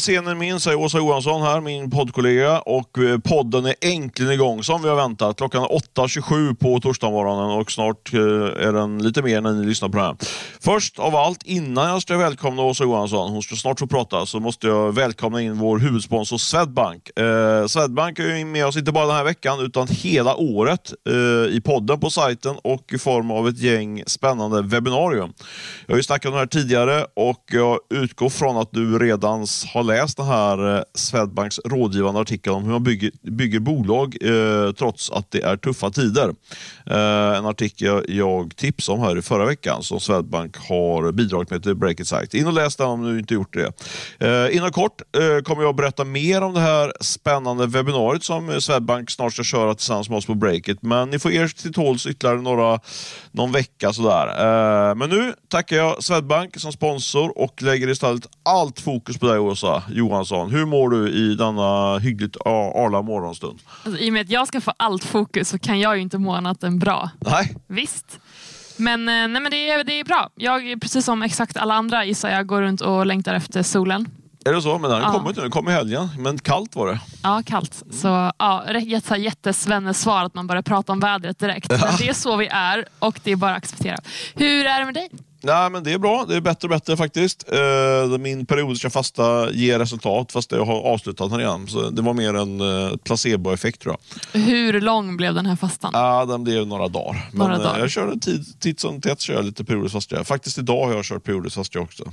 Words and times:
scenen 0.00 0.38
minns 0.38 0.66
är 0.66 0.74
Åsa 0.74 0.98
Johansson 0.98 1.42
här, 1.42 1.60
min 1.60 1.90
poddkollega. 1.90 2.58
Och 2.58 2.98
eh, 2.98 3.18
podden 3.18 3.66
är 3.66 3.74
äntligen 3.80 4.32
igång 4.32 4.62
som 4.62 4.82
vi 4.82 4.88
har 4.88 4.96
väntat. 4.96 5.36
Klockan 5.36 5.62
är 5.62 5.68
8.27 5.68 6.54
på 6.54 6.80
torsdagsmorgonen 6.80 7.58
och 7.58 7.72
snart 7.72 8.14
eh, 8.14 8.20
är 8.20 8.72
den 8.72 9.02
lite 9.02 9.22
mer 9.22 9.40
när 9.40 9.52
ni 9.52 9.66
lyssnar 9.66 9.88
på 9.88 9.96
det 9.96 10.02
här. 10.02 10.16
Först 10.60 10.98
av 10.98 11.16
allt, 11.16 11.42
innan 11.42 11.88
jag 11.88 12.02
ska 12.02 12.16
välkomna 12.16 12.62
Åsa 12.62 12.84
Johansson, 12.84 13.30
hon 13.30 13.42
ska 13.42 13.56
snart 13.56 13.78
få 13.78 13.86
prata, 13.86 14.26
så 14.26 14.40
måste 14.40 14.66
jag 14.66 14.94
välkomna 14.94 15.40
in 15.40 15.58
vår 15.58 15.78
huvudsponsor 15.78 16.38
Swedbank. 16.38 17.18
Eh, 17.18 17.66
Swedbank 17.66 18.18
är 18.18 18.44
med 18.44 18.66
oss 18.66 18.76
inte 18.76 18.92
bara 18.92 19.06
den 19.06 19.16
här 19.16 19.24
veckan 19.24 19.60
utan 19.60 19.88
hela 19.88 20.36
året 20.36 20.92
eh, 21.08 21.56
i 21.56 21.60
podden 21.64 22.00
på 22.00 22.10
sajten 22.10 22.56
och 22.64 22.92
i 22.92 22.98
form 22.98 23.30
av 23.30 23.48
ett 23.48 23.58
gäng 23.58 24.02
spännande 24.06 24.62
webbinarium. 24.62 25.32
Jag 25.86 25.92
har 25.92 25.96
ju 25.96 26.02
snackat 26.02 26.26
om 26.26 26.32
det 26.32 26.38
här 26.38 26.46
tidigare 26.46 27.06
och 27.16 27.44
jag 27.50 27.78
utgår 27.94 28.30
från 28.30 28.56
att 28.56 28.72
du 28.72 28.98
redan 28.98 29.46
har 29.74 29.82
läst 29.90 30.16
den 30.16 30.26
här 30.26 30.76
eh, 30.76 30.82
Swedbanks 30.94 31.58
rådgivande 31.64 32.20
artikel 32.20 32.52
om 32.52 32.64
hur 32.64 32.72
man 32.72 32.82
bygger, 32.82 33.10
bygger 33.22 33.60
bolag 33.60 34.16
eh, 34.20 34.72
trots 34.72 35.10
att 35.10 35.30
det 35.30 35.42
är 35.42 35.56
tuffa 35.56 35.90
tider. 35.90 36.34
Eh, 36.86 37.38
en 37.38 37.46
artikel 37.46 38.04
jag 38.08 38.56
tipsade 38.56 38.98
om 38.98 39.04
här 39.04 39.18
i 39.18 39.22
förra 39.22 39.46
veckan 39.46 39.82
som 39.82 40.00
Swedbank 40.00 40.56
har 40.68 41.12
bidragit 41.12 41.50
med 41.50 41.62
till 41.62 41.74
Breakit 41.74 42.08
Site. 42.08 42.38
In 42.38 42.46
och 42.46 42.52
läs 42.52 42.76
den 42.76 42.86
om 42.86 43.02
du 43.02 43.18
inte 43.18 43.34
gjort 43.34 43.54
det. 43.54 43.72
Eh, 44.26 44.56
inom 44.56 44.72
kort 44.72 45.02
eh, 45.16 45.42
kommer 45.42 45.62
jag 45.62 45.70
att 45.70 45.76
berätta 45.76 46.04
mer 46.04 46.42
om 46.42 46.54
det 46.54 46.60
här 46.60 46.92
spännande 47.00 47.66
webbinariet 47.66 48.24
som 48.24 48.60
Swedbank 48.60 49.10
snart 49.10 49.32
ska 49.32 49.42
köra 49.42 49.74
tillsammans 49.74 50.08
med 50.08 50.18
oss 50.18 50.26
på 50.26 50.34
Breakit. 50.34 50.82
Men 50.82 51.10
ni 51.10 51.18
får 51.18 51.32
er 51.32 51.48
till 51.48 51.72
tåls 51.72 52.06
ytterligare 52.06 52.42
några, 52.42 52.80
någon 53.30 53.52
vecka 53.52 53.92
sådär. 53.92 54.26
Eh, 54.26 54.94
men 54.94 55.10
nu 55.10 55.34
tackar 55.48 55.76
jag 55.76 56.04
Swedbank 56.04 56.60
som 56.60 56.72
sponsor 56.72 57.38
och 57.38 57.62
lägger 57.62 57.88
istället 57.88 58.26
allt 58.42 58.80
fokus 58.80 59.18
på 59.18 59.26
dig 59.26 59.38
Åsa 59.38 59.69
Johansson. 59.88 60.50
Hur 60.50 60.66
mår 60.66 60.90
du 60.90 61.10
i 61.10 61.34
denna 61.34 61.98
hyggligt 61.98 62.36
arla 62.46 63.02
morgonstund? 63.02 63.58
Alltså, 63.84 64.02
I 64.02 64.08
och 64.08 64.12
med 64.12 64.22
att 64.22 64.30
jag 64.30 64.48
ska 64.48 64.60
få 64.60 64.72
allt 64.76 65.04
fokus 65.04 65.48
så 65.48 65.58
kan 65.58 65.80
jag 65.80 65.96
ju 65.96 66.02
inte 66.02 66.18
må 66.18 66.34
annat 66.34 66.62
än 66.62 66.78
bra. 66.78 67.10
Nej. 67.18 67.56
Visst. 67.66 68.20
Men, 68.76 69.08
eh, 69.08 69.14
nej, 69.14 69.28
men 69.28 69.50
det, 69.50 69.70
är, 69.70 69.84
det 69.84 70.00
är 70.00 70.04
bra. 70.04 70.30
Jag, 70.34 70.80
precis 70.80 71.04
som 71.04 71.22
exakt 71.22 71.56
alla 71.56 71.74
andra 71.74 72.04
gissar 72.04 72.30
jag, 72.30 72.46
går 72.46 72.62
runt 72.62 72.80
och 72.80 73.06
längtar 73.06 73.34
efter 73.34 73.62
solen. 73.62 74.08
Är 74.44 74.52
det 74.52 74.62
så? 74.62 74.78
Men 74.78 74.90
den 74.90 75.02
ja. 75.02 75.12
kommer 75.12 75.28
inte 75.28 75.40
nu. 75.40 75.44
Den 75.44 75.50
kom 75.50 75.68
i 75.68 75.72
helgen. 75.72 76.08
Men 76.18 76.38
kallt 76.38 76.76
var 76.76 76.86
det. 76.86 77.00
Ja, 77.22 77.42
kallt. 77.46 77.82
Så 77.90 78.32
ja, 78.38 78.64
jättesvenne-svar 79.16 80.24
att 80.24 80.34
man 80.34 80.46
börjar 80.46 80.62
prata 80.62 80.92
om 80.92 81.00
vädret 81.00 81.38
direkt. 81.38 81.72
Ja. 81.72 81.78
Men 81.82 81.96
det 81.98 82.08
är 82.08 82.12
så 82.12 82.36
vi 82.36 82.46
är 82.46 82.84
och 82.98 83.20
det 83.24 83.32
är 83.32 83.36
bara 83.36 83.50
att 83.50 83.56
acceptera. 83.56 83.96
Hur 84.34 84.66
är 84.66 84.78
det 84.78 84.84
med 84.84 84.94
dig? 84.94 85.10
Nej, 85.42 85.70
men 85.70 85.84
det 85.84 85.92
är 85.92 85.98
bra. 85.98 86.24
Det 86.28 86.36
är 86.36 86.40
bättre 86.40 86.66
och 86.66 86.70
bättre 86.70 86.96
faktiskt. 86.96 87.44
Uh, 87.52 88.18
min 88.18 88.46
periodiska 88.46 88.90
fasta 88.90 89.50
ger 89.52 89.78
resultat 89.78 90.32
fast 90.32 90.52
jag 90.52 90.64
har 90.64 90.82
avslutat 90.82 91.30
den 91.30 91.38
redan. 91.38 91.66
Så 91.66 91.90
det 91.90 92.02
var 92.02 92.14
mer 92.14 92.34
en 92.34 92.60
uh, 92.60 92.96
placeboeffekt 92.96 93.82
tror 93.82 93.96
jag. 94.32 94.40
Hur 94.40 94.80
lång 94.80 95.16
blev 95.16 95.34
den 95.34 95.46
här 95.46 95.56
fastan? 95.56 95.90
Ja, 95.94 96.24
den 96.24 96.44
blev 96.44 96.66
några 96.66 96.88
dagar. 96.88 97.28
Några 97.32 97.52
men, 97.52 97.60
dagar. 97.60 97.78
jag 97.78 97.90
körde 97.90 98.20
tid, 98.20 98.60
titt 98.60 98.80
som 98.80 99.00
tätt 99.00 99.20
kör 99.20 99.42
lite 99.42 99.64
periodiskt 99.64 99.92
fasta. 99.92 100.24
Faktiskt 100.24 100.58
idag 100.58 100.86
har 100.86 100.94
jag 100.94 101.04
kört 101.04 101.24
periodiskt 101.24 101.56
fasta 101.56 101.80
också. 101.80 102.04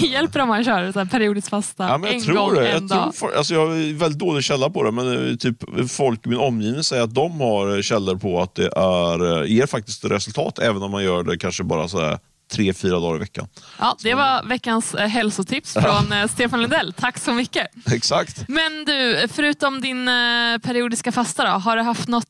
Hjälper 0.00 0.38
det 0.38 0.42
om 0.42 0.48
man 0.48 0.64
kör 0.64 0.92
så 0.92 0.98
här 0.98 1.06
periodiskt 1.06 1.48
fasta 1.48 1.88
ja, 1.88 1.98
men 1.98 2.06
jag 2.06 2.16
en 2.16 2.22
tror 2.22 2.34
gång 2.34 2.54
det. 2.54 2.66
en 2.68 2.72
jag 2.72 2.82
dag? 2.88 3.14
Tror, 3.14 3.34
alltså, 3.34 3.54
jag 3.54 3.66
har 3.66 3.98
väldigt 3.98 4.18
dålig 4.18 4.44
källa 4.44 4.70
på 4.70 4.82
det, 4.82 4.90
men 4.90 5.38
typ 5.38 5.90
folk 5.90 6.26
i 6.26 6.28
min 6.28 6.38
omgivning 6.38 6.82
säger 6.82 7.02
att 7.02 7.14
de 7.14 7.40
har 7.40 7.82
källor 7.82 8.16
på 8.16 8.42
att 8.42 8.54
det 8.54 8.66
är, 8.66 9.44
ger 9.44 9.66
faktiskt 9.66 10.04
resultat 10.04 10.58
även 10.58 10.82
om 10.82 10.90
man 10.90 11.04
gör 11.04 11.22
det 11.22 11.38
kanske 11.38 11.64
bara 11.64 11.88
så 11.88 12.00
här 12.00 12.18
tre, 12.54 12.72
fyra 12.72 13.00
dagar 13.00 13.16
i 13.16 13.18
veckan. 13.18 13.48
Ja, 13.78 13.96
det 14.02 14.14
var 14.14 14.42
veckans 14.42 14.94
eh, 14.94 15.08
hälsotips 15.08 15.72
från 15.72 16.12
eh, 16.12 16.28
Stefan 16.28 16.62
Lundell. 16.62 16.92
Tack 16.92 17.18
så 17.18 17.32
mycket. 17.32 17.66
Exakt. 17.92 18.48
Men 18.48 18.84
du, 18.84 19.26
förutom 19.28 19.80
din 19.80 20.08
eh, 20.08 20.58
periodiska 20.58 21.12
fasta, 21.12 21.44
då, 21.44 21.50
har 21.50 21.76
du 21.76 21.82
haft 21.82 22.08
något 22.08 22.24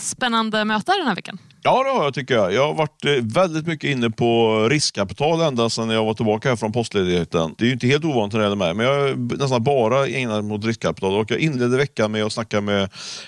spännande 0.00 0.64
möte 0.64 0.92
den 0.98 1.06
här 1.06 1.14
veckan? 1.14 1.38
Ja, 1.62 1.82
det 1.84 1.90
har 1.90 2.04
jag 2.04 2.14
tycker 2.14 2.34
jag. 2.34 2.52
Jag 2.52 2.66
har 2.66 2.74
varit 2.74 3.04
eh, 3.04 3.12
väldigt 3.22 3.66
mycket 3.66 3.90
inne 3.90 4.10
på 4.10 4.58
riskkapital 4.68 5.40
ända 5.40 5.70
sedan 5.70 5.90
jag 5.90 6.04
var 6.04 6.14
tillbaka 6.14 6.48
här 6.48 6.56
från 6.56 6.72
postledigheten. 6.72 7.54
Det 7.58 7.64
är 7.64 7.66
ju 7.66 7.72
inte 7.72 7.86
helt 7.86 8.04
ovanligt 8.04 8.32
när 8.32 8.40
det 8.40 8.44
gäller 8.44 8.56
mig, 8.56 8.74
men 8.74 8.86
jag 8.86 9.00
har 9.00 9.36
nästan 9.38 9.64
bara 9.64 10.06
ägnat 10.06 10.44
mot 10.44 10.64
riskkapital. 10.64 11.14
Och 11.14 11.30
jag 11.30 11.40
inledde 11.40 11.76
veckan 11.76 12.12
med 12.12 12.24
att 12.24 12.32
snacka 12.32 12.60
med 12.60 12.82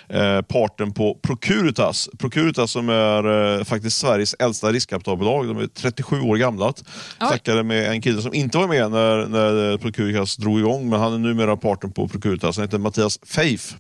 eh, 0.09 0.43
parten 0.43 0.93
på 0.93 1.19
Procuritas. 1.23 2.09
Procuritas 2.19 2.71
som 2.71 2.89
är 2.89 3.59
eh, 3.59 3.65
faktiskt 3.65 3.99
Sveriges 3.99 4.35
äldsta 4.35 4.73
riskkapitalbolag. 4.73 5.47
De 5.47 5.59
är 5.59 5.67
37 5.67 6.21
år 6.21 6.37
gamla. 6.37 6.73
Jag 7.19 7.29
snackade 7.29 7.63
med 7.63 7.91
en 7.91 8.03
kille 8.03 8.23
som 8.23 8.35
inte 8.35 8.59
var 8.59 8.69
med 8.69 8.91
när, 8.91 9.27
när 9.27 9.79
Procuritas 9.79 10.37
drog 10.37 10.59
igång, 10.59 10.91
men 10.91 11.01
han 11.01 11.13
är 11.13 11.19
numera 11.19 11.57
parten 11.57 11.93
på 11.93 12.09
Procuritas. 12.09 12.57
Han 12.57 12.67
heter 12.67 12.79
Mattias 12.79 13.19
Feif. 13.27 13.75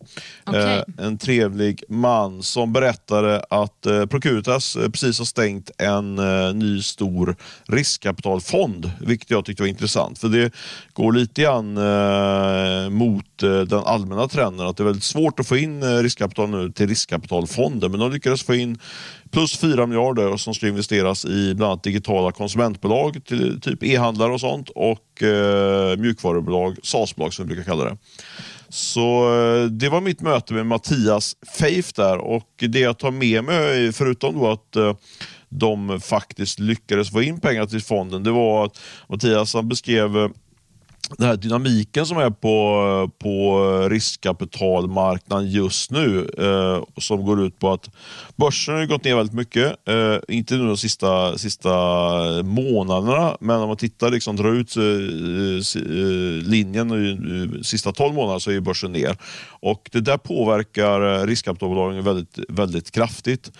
Okay. 0.46 0.76
Eh, 0.76 0.82
en 0.98 1.18
trevlig 1.18 1.82
man 1.88 2.42
som 2.42 2.72
berättade 2.72 3.44
att 3.50 3.86
eh, 3.86 4.06
Procuritas 4.06 4.41
Securitas 4.42 4.76
precis 4.92 5.18
har 5.18 5.24
stängt 5.24 5.70
en 5.78 6.16
ny 6.58 6.82
stor 6.82 7.36
riskkapitalfond, 7.68 8.90
vilket 9.00 9.30
jag 9.30 9.44
tyckte 9.44 9.62
var 9.62 9.68
intressant. 9.68 10.18
För 10.18 10.28
det 10.28 10.54
går 10.92 11.12
lite 11.12 11.42
grann 11.42 11.74
mot 12.94 13.38
den 13.38 13.78
allmänna 13.84 14.28
trenden 14.28 14.66
att 14.66 14.76
det 14.76 14.82
är 14.82 14.84
väldigt 14.84 15.04
svårt 15.04 15.40
att 15.40 15.46
få 15.46 15.56
in 15.56 16.02
riskkapital 16.02 16.50
nu 16.50 16.72
till 16.72 16.88
riskkapitalfonder. 16.88 17.88
Men 17.88 18.00
de 18.00 18.12
lyckades 18.12 18.42
få 18.42 18.54
in 18.54 18.78
plus 19.30 19.56
4 19.58 19.86
miljarder 19.86 20.36
som 20.36 20.54
ska 20.54 20.68
investeras 20.68 21.24
i 21.24 21.54
bland 21.54 21.70
annat 21.72 21.82
digitala 21.82 22.32
konsumentbolag, 22.32 23.24
typ 23.62 23.82
e-handlare 23.82 24.32
och 24.32 24.40
sånt 24.40 24.68
och 24.68 25.22
eh, 25.22 25.96
mjukvarubolag, 25.96 26.76
SaaS-bolag 26.82 27.34
som 27.34 27.48
vi 27.48 27.54
brukar 27.54 27.70
kalla 27.70 27.84
det. 27.84 27.96
Så 28.72 29.34
eh, 29.34 29.64
det 29.64 29.88
var 29.88 30.00
mitt 30.00 30.20
möte 30.20 30.54
med 30.54 30.66
Mattias 30.66 31.36
Feif 31.58 31.92
där. 31.92 32.18
Och 32.18 32.48
det 32.56 32.78
jag 32.78 32.98
tar 32.98 33.10
med 33.10 33.44
mig, 33.44 33.92
förutom 33.92 34.38
då 34.38 34.50
att 34.50 34.76
eh, 34.76 34.96
de 35.48 36.00
faktiskt 36.00 36.58
lyckades 36.58 37.10
få 37.10 37.22
in 37.22 37.40
pengar 37.40 37.66
till 37.66 37.82
fonden, 37.82 38.22
det 38.22 38.30
var 38.30 38.64
att 38.64 38.80
Mattias 39.08 39.54
han 39.54 39.68
beskrev 39.68 40.16
eh, 40.16 40.28
den 41.18 41.26
här 41.26 41.36
dynamiken 41.36 42.06
som 42.06 42.18
är 42.18 42.30
på, 42.30 43.10
på 43.18 43.88
riskkapitalmarknaden 43.88 45.50
just 45.50 45.90
nu 45.90 46.30
eh, 46.38 46.84
som 47.00 47.24
går 47.24 47.42
ut 47.42 47.58
på 47.58 47.72
att 47.72 47.90
börsen 48.36 48.74
har 48.74 48.86
gått 48.86 49.04
ner 49.04 49.16
väldigt 49.16 49.34
mycket. 49.34 49.88
Eh, 49.88 50.16
inte 50.28 50.54
nu 50.54 50.66
de 50.66 50.76
sista, 50.76 51.38
sista 51.38 51.70
månaderna, 52.42 53.36
men 53.40 53.56
om 53.56 53.68
man 53.68 53.76
tittar, 53.76 54.10
liksom, 54.10 54.36
drar 54.36 54.52
ut 54.52 54.76
eh, 54.76 54.82
eh 54.82 56.48
linjen 56.48 56.88
de 56.88 57.64
sista 57.64 57.92
12 57.92 58.14
månaderna 58.14 58.40
så 58.40 58.50
är 58.50 58.60
börsen 58.60 58.92
ner. 58.92 59.16
Och 59.60 59.88
Det 59.92 60.00
där 60.00 60.18
påverkar 60.18 61.20
eh, 61.20 61.26
riskkapitalbolagen 61.26 62.04
väldigt, 62.04 62.38
väldigt 62.48 62.90
kraftigt. 62.90 63.52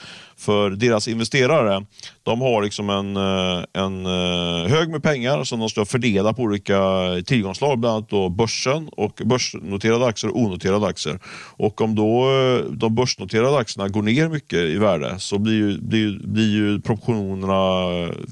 För 0.43 0.71
deras 0.71 1.09
investerare, 1.09 1.85
de 2.23 2.41
har 2.41 2.63
liksom 2.63 2.91
en, 2.91 3.17
eh, 3.17 3.65
en 3.73 4.07
eh, 4.07 4.71
hög 4.71 4.91
med 4.91 5.03
pengar 5.03 5.45
som 5.45 5.61
de 5.61 5.69
ska 5.69 5.85
fördela 5.85 6.33
på 6.33 6.43
olika 6.43 6.79
tillgångsslag, 7.27 7.79
bland 7.79 7.97
annat 7.97 8.09
då 8.09 8.29
börsen 8.29 8.89
och 8.89 9.23
börsnoterade 9.25 10.07
aktier 10.07 10.31
och 10.31 10.41
onoterade 10.41 10.87
aktier. 10.87 11.19
Och 11.57 11.81
om 11.81 11.95
då 11.95 12.31
eh, 12.31 12.65
de 12.71 12.95
börsnoterade 12.95 13.59
aktierna 13.59 13.89
går 13.89 14.03
ner 14.03 14.29
mycket 14.29 14.59
i 14.59 14.79
värde 14.79 15.15
så 15.19 15.39
blir 15.39 15.55
ju, 15.55 15.79
blir, 15.81 16.19
blir 16.25 16.51
ju 16.51 16.81
proportionerna 16.81 17.87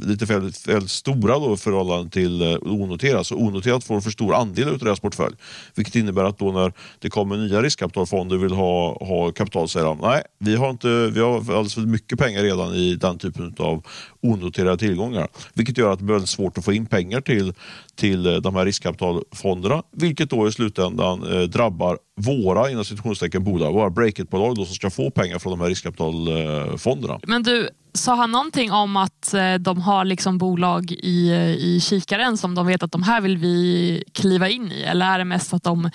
lite 0.07 0.27
för 0.27 0.51
stora 0.89 1.39
då 1.39 1.55
i 1.55 1.57
förhållande 1.57 2.11
till 2.11 2.59
onoterat. 2.63 3.27
Så 3.27 3.37
onoterat 3.37 3.85
får 3.85 4.01
för 4.01 4.11
stor 4.11 4.35
andel 4.35 4.69
av 4.69 4.79
deras 4.79 5.01
portfölj. 5.01 5.35
Vilket 5.75 5.95
innebär 5.95 6.25
att 6.25 6.39
då 6.39 6.53
när 6.53 6.73
det 6.99 7.11
kommer 7.11 7.37
nya 7.37 7.63
riskkapitalfonder 7.63 8.37
och 8.37 8.45
vill 8.45 8.53
ha, 8.53 9.07
ha 9.07 9.33
kapital 9.33 9.69
säger 9.69 9.87
de 9.87 9.99
nej, 10.03 10.23
vi 10.39 10.57
har, 10.57 10.71
inte, 10.71 10.89
vi 10.89 11.21
har 11.21 11.37
alldeles 11.37 11.75
för 11.75 11.81
mycket 11.81 12.00
mycket 12.01 12.19
pengar 12.19 12.43
redan 12.43 12.75
i 12.75 12.95
den 12.95 13.19
typen 13.19 13.55
av 13.59 13.83
onoterade 14.23 14.77
tillgångar. 14.77 15.29
Vilket 15.55 15.79
gör 15.79 15.93
att 15.93 15.99
det 15.99 16.05
blir 16.05 16.15
väldigt 16.15 16.31
svårt 16.31 16.59
att 16.59 16.65
få 16.65 16.73
in 16.73 16.87
pengar 16.87 17.21
till, 17.21 17.55
till 17.95 18.27
eh, 18.27 18.35
de 18.35 18.55
här 18.55 18.65
riskkapitalfonderna. 18.65 19.83
Vilket 19.93 20.31
då 20.31 20.49
i 20.49 20.53
slutändan 20.53 21.33
eh, 21.33 21.41
drabbar 21.41 21.99
våra 22.17 22.71
inom 22.71 22.85
citationstecken 22.85 23.45
bolag, 23.45 23.73
våra 23.73 23.91
breakit-bolag 23.91 24.57
som 24.57 24.67
ska 24.67 24.91
få 24.91 25.11
pengar 25.11 25.39
från 25.39 25.51
de 25.51 25.61
här 25.61 25.69
riskkapitalfonderna. 25.69 27.21
Men 27.27 27.43
du, 27.43 27.69
sa 27.95 28.15
han 28.15 28.31
någonting 28.31 28.73
om 28.73 28.97
att 28.97 29.35
eh, 29.35 29.55
de 29.55 29.81
har 29.81 30.05
liksom 30.05 30.39
bolag 30.39 30.93
i, 30.93 31.31
eh, 31.31 31.51
i 31.51 31.81
kikaren 31.81 32.37
som 32.37 32.55
de 32.55 32.67
vet 32.67 32.83
att 32.83 32.93
de 32.93 33.03
här 33.03 33.21
vill 33.21 33.37
vi 33.37 34.05
kliva 34.13 34.49
in 34.49 34.73
i? 34.73 34.83
Eller 34.83 35.07
är 35.07 35.19
det 35.19 35.25
mest 35.25 35.55
att 35.55 35.63
de, 35.63 35.91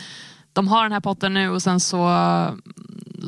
de 0.53 0.67
har 0.67 0.83
den 0.83 0.91
här 0.91 0.99
potten 0.99 1.33
nu 1.33 1.49
och 1.49 1.61
sen 1.61 1.79
så 1.79 1.97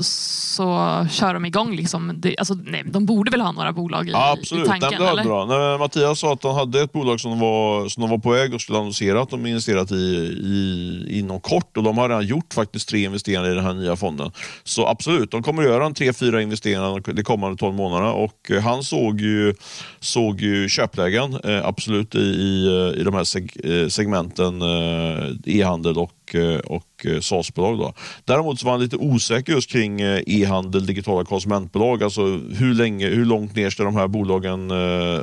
så 0.04 1.08
kör 1.12 1.34
de 1.34 1.46
igång. 1.46 1.76
Liksom. 1.76 2.14
Det, 2.18 2.38
alltså, 2.38 2.54
nej, 2.54 2.84
de 2.86 3.06
borde 3.06 3.32
väl 3.32 3.42
ha 3.42 3.52
några 3.52 3.74
bolag 3.74 4.08
i, 4.08 4.12
Ja, 4.12 4.36
i 4.36 4.40
absolut. 4.40 4.68
tanken? 4.68 4.90
Nej, 4.92 5.00
men 5.08 5.16
det 5.18 5.24
bra. 5.24 5.46
När 5.46 5.78
Mattias 5.78 6.20
sa 6.20 6.34
att 6.34 6.44
han 6.44 6.56
hade 6.56 6.82
ett 6.82 6.92
bolag 6.92 7.20
som 7.20 7.32
de 7.32 7.40
var, 7.40 7.90
som 7.90 8.02
de 8.02 8.10
var 8.10 8.18
på 8.18 8.30
väg 8.32 8.54
och 8.54 8.62
skulle 8.62 8.78
annonsera 8.78 9.22
att 9.22 9.30
de 9.30 9.46
investerat 9.46 9.92
i, 9.92 9.96
i 9.96 11.20
inom 11.20 11.40
kort 11.40 11.78
och 11.78 11.84
de 11.84 11.98
har 11.98 12.10
redan 12.10 12.26
gjort 12.26 12.54
faktiskt 12.54 12.90
tre 12.90 13.04
investeringar 13.04 13.52
i 13.52 13.56
den 13.56 13.64
här 13.66 13.74
nya 13.74 13.96
fonden. 13.96 14.32
Så 14.64 14.88
absolut, 14.88 15.32
de 15.32 15.44
kommer 15.44 15.64
att 15.64 15.70
göra 15.70 15.86
en 15.86 15.94
tre, 15.94 16.14
fyra 16.14 16.42
investeringar 16.42 17.14
de 17.14 17.24
kommande 17.24 17.58
12 17.58 17.76
månaderna 17.76 18.12
och 18.14 18.52
eh, 18.52 18.62
han 18.62 18.84
såg 18.84 19.22
ju, 19.22 19.54
såg 20.00 20.42
ju 20.42 20.70
köplägen 20.70 21.40
eh, 21.44 21.66
absolut 21.66 22.16
i, 22.16 22.20
i, 22.20 22.68
eh, 22.68 23.02
i 23.02 23.04
de 23.04 23.14
här 23.14 23.24
seg, 23.24 23.52
segmenten 23.92 24.62
eh, 24.62 25.36
e-handel 25.46 25.98
och, 25.98 26.36
eh, 26.36 26.60
och 27.00 27.06
eh, 27.06 27.20
SaaS-bolag. 27.20 27.78
Då. 27.78 27.94
Däremot 28.26 28.60
så 28.60 28.66
var 28.66 28.72
han 28.72 28.82
lite 28.82 28.96
osäker 28.98 29.54
just 29.54 29.70
kring 29.70 30.02
eh, 30.02 30.22
e-handel, 30.28 30.86
digitala 30.86 31.26
konsumentbolag. 31.26 32.04
Alltså 32.04 32.22
hur, 32.58 32.74
länge, 32.74 33.08
hur 33.08 33.26
långt 33.26 33.56
ner 33.56 33.70
ska 33.70 33.84
de 33.84 33.96
här 33.96 34.08
bolagen 34.08 34.72
eh, 34.72 34.76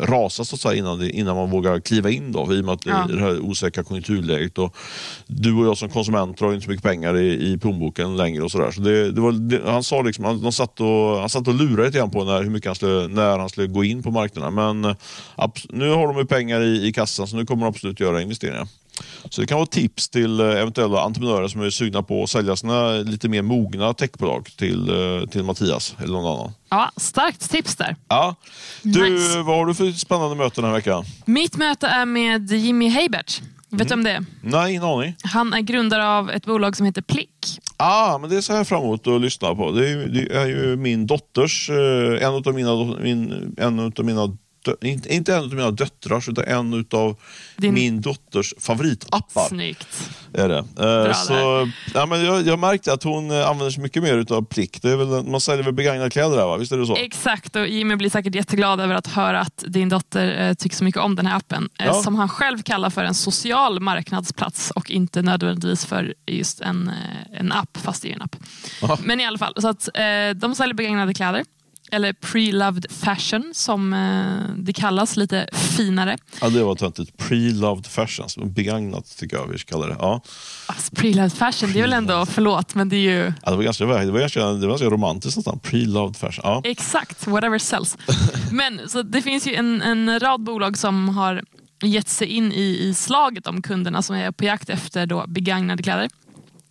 rasa 0.07 0.45
så 0.45 0.55
att 0.55 0.61
säga, 0.61 0.75
innan, 0.75 0.99
det, 0.99 1.11
innan 1.11 1.37
man 1.37 1.51
vågar 1.51 1.81
kliva 1.81 2.11
in 2.11 2.33
då, 2.33 2.55
i 2.55 2.61
och 2.61 2.65
med 2.65 2.75
att 2.75 2.87
Ja. 2.87 3.07
det, 3.09 3.21
här 3.21 3.41
osäkra 3.41 3.85
konjunkturläget. 3.85 4.59
Och 4.59 4.77
du 5.27 5.55
och 5.55 5.67
jag 5.67 5.79
som 5.79 5.89
konsumenter 5.89 6.47
har 6.47 6.53
inte 6.53 6.65
så 6.65 6.71
mycket 6.71 6.85
pengar 6.85 7.17
i, 7.19 7.53
i 7.53 7.59
plånboken 7.59 8.17
längre. 8.17 8.43
och 8.43 8.51
så 8.51 8.59
där. 8.59 8.71
Så 8.71 8.81
det, 8.81 9.13
det 9.13 9.21
var, 9.21 9.33
det, 9.33 9.61
Han 9.67 9.83
sa 9.83 10.03
liksom, 10.03 10.25
han, 10.25 10.43
de 10.43 10.53
satt 10.53 10.81
och, 10.81 11.21
han 11.21 11.29
satt 11.29 11.49
och 11.49 11.55
lurade 11.55 11.87
lite 11.87 11.99
grann 11.99 12.11
på 12.11 12.25
när, 12.25 12.43
hur 12.43 12.51
mycket 12.51 12.67
han 12.69 12.75
skulle, 12.75 13.09
när 13.09 13.39
han 13.39 13.49
skulle 13.49 13.67
gå 13.67 13.85
in 13.85 14.03
på 14.03 14.11
marknaden. 14.11 14.55
Men 14.55 14.85
abs- 15.37 15.67
nu 15.71 15.91
har 15.91 16.07
de 16.07 16.17
ju 16.19 16.25
pengar 16.27 16.61
i, 16.61 16.87
i 16.87 16.93
kassan 16.93 17.27
så 17.27 17.37
nu 17.37 17.47
kommer 17.47 17.63
de 17.63 17.69
absolut 17.69 18.01
göra 18.01 18.23
investeringar. 18.23 18.69
Så 19.31 19.41
det 19.41 19.47
kan 19.47 19.57
vara 19.59 19.67
tips 19.67 20.09
till 20.09 20.41
eh, 20.41 20.47
eventuella 20.47 21.01
entreprenörer 21.03 21.49
som 21.49 21.61
är 21.61 21.71
sugna 21.71 22.03
på 22.03 22.23
att 22.23 22.31
sälja 22.31 22.57
sina 22.57 22.91
lite 22.93 23.29
mer 23.29 23.43
mogna 23.43 23.95
techbolag 23.95 24.49
till, 24.57 24.89
eh, 24.91 25.29
till 25.29 25.43
Mattias 25.43 25.95
eller 25.99 26.13
någon 26.13 26.39
annan. 26.39 26.53
Ja, 26.71 26.91
starkt 26.97 27.51
tips 27.51 27.77
där. 27.77 27.97
Ja. 28.09 28.35
Du, 28.83 29.11
Nice. 29.11 29.39
vad 29.43 29.57
har 29.57 29.67
du 29.67 29.75
för 29.75 29.93
spännande 29.93 30.37
möten 30.37 30.63
den 30.65 30.71
här 30.73 30.79
veckan? 30.79 31.05
Mitt 31.25 31.57
möte 31.57 31.87
är 31.87 32.07
med 32.07 32.51
Jimmy 32.53 32.89
Heibert. 32.89 33.41
Vet 33.71 33.89
du 33.89 33.95
om 33.95 34.05
det? 34.05 34.25
Nej, 34.43 34.71
ingen 34.71 34.85
aning. 34.85 35.17
Han 35.25 35.53
är 35.53 35.61
grundare 35.61 36.09
av 36.09 36.31
ett 36.31 36.47
bolag 36.47 36.77
som 36.77 36.87
heter 36.87 37.03
Plick. 37.03 37.31
Ah, 37.77 38.19
men 38.19 38.31
det 38.31 38.37
är 38.37 38.41
så 38.41 38.53
här 38.53 38.65
fram 38.65 38.83
emot 38.83 39.07
att 39.07 39.21
lyssna 39.21 39.55
på. 39.55 39.71
Det 39.71 39.91
är, 39.91 39.97
det 39.97 40.37
är 40.37 40.47
ju 40.47 40.77
min 40.77 41.07
dotters, 41.07 41.71
eh, 41.71 42.27
en 42.27 42.35
av 42.35 42.55
mina, 42.55 42.85
min, 43.01 43.55
en 43.59 43.79
utav 43.79 44.05
mina 44.05 44.37
dö- 44.65 44.77
inte, 44.83 45.15
inte 45.15 45.35
en 45.35 45.43
av 45.45 45.55
mina 45.55 45.71
döttrars, 45.71 46.29
utan 46.29 46.45
en 46.45 46.87
av 46.93 47.17
Din- 47.57 47.75
min 47.75 48.01
dotters 48.01 48.55
favoritappar. 48.61 49.49
Snyggt. 49.49 50.11
Är 50.35 50.49
det. 50.49 50.59
Eh, 51.09 51.15
så, 51.15 51.71
ja, 51.95 52.07
men 52.07 52.25
jag, 52.25 52.47
jag 52.47 52.59
märkte 52.59 52.93
att 52.93 53.03
hon 53.03 53.31
eh, 53.31 53.49
använder 53.49 53.71
sig 53.71 53.83
mycket 53.83 54.03
mer 54.03 54.15
utav 54.19 54.45
plick. 54.45 54.83
Det 54.83 54.91
är 54.91 54.97
väl, 54.97 55.25
man 55.25 55.41
säljer 55.41 55.65
väl 55.65 55.75
begagnade 55.75 56.11
kläder 56.11 56.37
där 56.37 56.47
va? 56.47 56.57
Visst 56.57 56.73
är 56.73 56.77
det 56.79 56.87
så? 56.87 56.97
Exakt, 56.97 57.57
och 57.57 57.69
Jimmy 57.69 57.97
blir 57.97 58.11
säkert 58.11 58.35
jätteglad 58.35 58.81
över 58.81 58.95
att 58.95 59.07
höra 59.07 59.41
att 59.41 59.65
din 59.69 59.89
dotter 59.89 60.49
eh, 60.49 60.55
tycker 60.55 60.77
så 60.77 60.85
mycket 60.85 61.01
om 61.01 61.15
den 61.17 61.27
här 61.27 61.37
appen. 61.37 61.69
Eh, 61.81 61.87
Ja. 61.87 62.03
Som 62.03 62.15
han 62.15 62.29
själv 62.29 62.63
kallar 62.63 62.91
för 62.91 63.05
en 63.05 63.15
social 63.15 63.81
marknadsplats 63.81 64.71
och 64.71 64.91
inte 64.91 65.23
nödvändigtvis 65.23 65.85
för 65.87 66.15
just 66.27 66.61
en, 66.61 66.89
eh, 66.89 67.39
en 67.41 67.53
app, 67.53 67.77
fast 67.83 68.03
det 68.03 68.09
är 68.09 68.11
ju 68.11 68.15
en 68.15 68.23
app. 68.23 68.37
Aha. 68.83 68.99
Men 69.05 69.21
i 69.21 69.27
alla 69.27 69.39
fall, 69.39 69.55
så 69.59 69.69
att, 69.69 69.89
eh, 69.95 70.03
de 70.37 70.55
säljer 70.55 70.75
begagnade 70.75 71.15
kläder. 71.15 71.45
Eller 71.91 72.13
pre-loved 72.13 72.93
fashion 72.93 73.53
som 73.55 73.93
eh, 73.93 74.57
det 74.57 74.73
kallas 74.73 75.17
lite 75.17 75.49
finare. 75.53 76.17
Ja, 76.41 76.49
det 76.49 76.63
var 76.63 76.75
töntigt. 76.75 77.19
Pre-loved 77.19 77.87
fashions. 77.87 78.37
Begagnat 78.37 79.17
tycker 79.19 79.37
jag 79.37 79.47
vi 79.47 79.59
ska 79.59 79.73
kalla 79.73 79.87
det. 79.87 79.97
Ja. 79.99 80.21
Alltså, 80.67 80.95
pre-loved 80.95 81.37
fashion, 81.37 81.73
det 81.73 81.79
är 81.79 81.83
väl 81.83 81.93
ändå, 81.93 82.27
förlåt, 82.27 82.75
men 82.75 82.89
det 82.89 82.97
är 82.97 83.01
ju 83.01 83.33
Ja, 83.43 83.51
det 83.51 83.57
var 83.57 83.63
ganska, 83.63 83.85
det 83.85 84.13
var 84.13 84.21
ganska, 84.21 84.41
det 84.41 84.67
var 84.67 84.69
ganska 84.69 84.87
romantiskt 84.91 85.37
nästan. 85.37 85.61
Pre-loved 85.63 86.17
fashion. 86.17 86.43
Ja. 86.45 86.61
Exakt, 86.65 87.27
whatever 87.27 87.59
sells. 87.59 87.99
Men 88.51 88.89
så 88.89 89.03
det 89.03 89.23
finns 89.23 89.47
ju 89.47 89.55
en, 89.55 89.83
en 89.83 90.21
rad 90.21 90.41
bolag 90.41 90.79
som 90.79 91.09
har 91.09 91.43
gett 91.83 92.09
sig 92.09 92.29
in 92.29 92.53
i, 92.53 92.79
i 92.81 92.95
slaget 92.95 93.47
om 93.47 93.63
kunderna 93.63 94.03
som 94.03 94.17
är 94.17 94.31
på 94.31 94.45
jakt 94.45 94.71
efter 94.71 95.07
då 95.07 95.25
begagnade 95.29 95.83
kläder. 95.83 96.09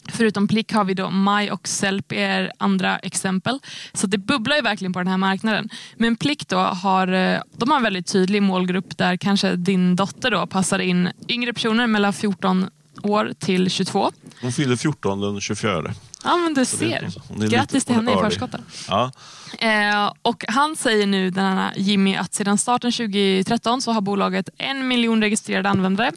Förutom 0.09 0.47
Plick 0.47 0.73
har 0.73 0.83
vi 0.83 0.93
då 0.93 1.09
Maj 1.09 1.51
och 1.51 1.67
Sellpy 1.67 2.15
är 2.15 2.51
andra 2.57 2.97
exempel. 2.97 3.59
Så 3.93 4.07
det 4.07 4.17
bubblar 4.17 4.55
ju 4.55 4.61
verkligen 4.61 4.93
på 4.93 4.99
den 4.99 5.07
här 5.07 5.17
marknaden. 5.17 5.69
Men 5.97 6.15
Plick 6.15 6.47
då 6.47 6.57
har, 6.57 7.07
eh, 7.07 7.39
de 7.57 7.69
har 7.69 7.77
en 7.77 7.83
väldigt 7.83 8.07
tydlig 8.07 8.41
målgrupp 8.41 8.97
där 8.97 9.17
kanske 9.17 9.55
din 9.55 9.95
dotter 9.95 10.31
då 10.31 10.47
passar 10.47 10.79
in 10.79 11.09
yngre 11.29 11.53
personer 11.53 11.87
mellan 11.87 12.13
14 12.13 12.69
år 13.03 13.33
till 13.39 13.69
22. 13.69 14.11
Hon 14.41 14.51
fyller 14.51 14.75
14 14.75 15.21
den 15.21 15.41
24. 15.41 15.93
Ja 16.23 16.37
men 16.37 16.53
du 16.53 16.65
ser. 16.65 17.09
Grattis 17.49 17.85
till 17.85 17.95
henne 17.95 18.11
i 18.11 18.13
early. 18.13 18.29
förskott. 18.29 18.51
då. 18.51 18.57
Ja. 18.87 19.11
Eh, 19.59 20.13
och 20.21 20.45
han 20.47 20.75
säger 20.75 21.07
nu, 21.07 21.29
den 21.29 21.45
här 21.45 21.73
Jimmy, 21.75 22.15
att 22.15 22.33
sedan 22.33 22.57
starten 22.57 22.91
2013 22.91 23.81
så 23.81 23.91
har 23.91 24.01
bolaget 24.01 24.49
en 24.57 24.87
miljon 24.87 25.21
registrerade 25.21 25.69
användare. 25.69 26.11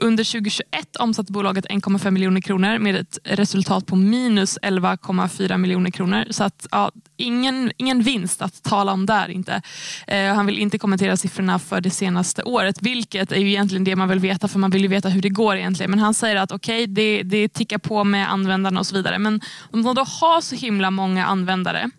Under 0.00 0.24
2021 0.24 0.96
omsatte 0.98 1.32
bolaget 1.32 1.66
1,5 1.66 2.10
miljoner 2.10 2.40
kronor 2.40 2.78
med 2.78 2.96
ett 2.96 3.18
resultat 3.24 3.86
på 3.86 3.96
minus 3.96 4.58
11,4 4.62 5.58
miljoner 5.58 5.90
kronor. 5.90 6.24
Så 6.30 6.44
att, 6.44 6.66
ja, 6.70 6.90
ingen, 7.16 7.72
ingen 7.76 8.02
vinst 8.02 8.42
att 8.42 8.62
tala 8.62 8.92
om 8.92 9.06
där 9.06 9.28
inte. 9.28 9.62
Eh, 10.06 10.34
han 10.34 10.46
vill 10.46 10.58
inte 10.58 10.78
kommentera 10.78 11.16
siffrorna 11.16 11.58
för 11.58 11.80
det 11.80 11.90
senaste 11.90 12.42
året, 12.42 12.82
vilket 12.82 13.32
är 13.32 13.36
ju 13.36 13.48
egentligen 13.48 13.84
det 13.84 13.96
man 13.96 14.08
vill 14.08 14.18
veta, 14.18 14.48
för 14.48 14.58
man 14.58 14.70
vill 14.70 14.82
ju 14.82 14.88
veta 14.88 15.08
hur 15.08 15.22
det 15.22 15.28
går 15.28 15.56
egentligen. 15.56 15.90
Men 15.90 16.00
han 16.00 16.14
säger 16.14 16.36
att 16.36 16.52
okej, 16.52 16.86
det, 16.86 17.22
det 17.22 17.48
tickar 17.48 17.78
på 17.78 18.04
med 18.04 18.32
användarna 18.32 18.80
och 18.80 18.86
så 18.86 18.94
vidare. 18.94 19.18
Men 19.18 19.40
om 19.72 19.82
de 19.82 19.94
då 19.94 20.02
har 20.02 20.40
så 20.40 20.56
himla 20.56 20.90
många 20.90 21.26
användare, 21.26 21.90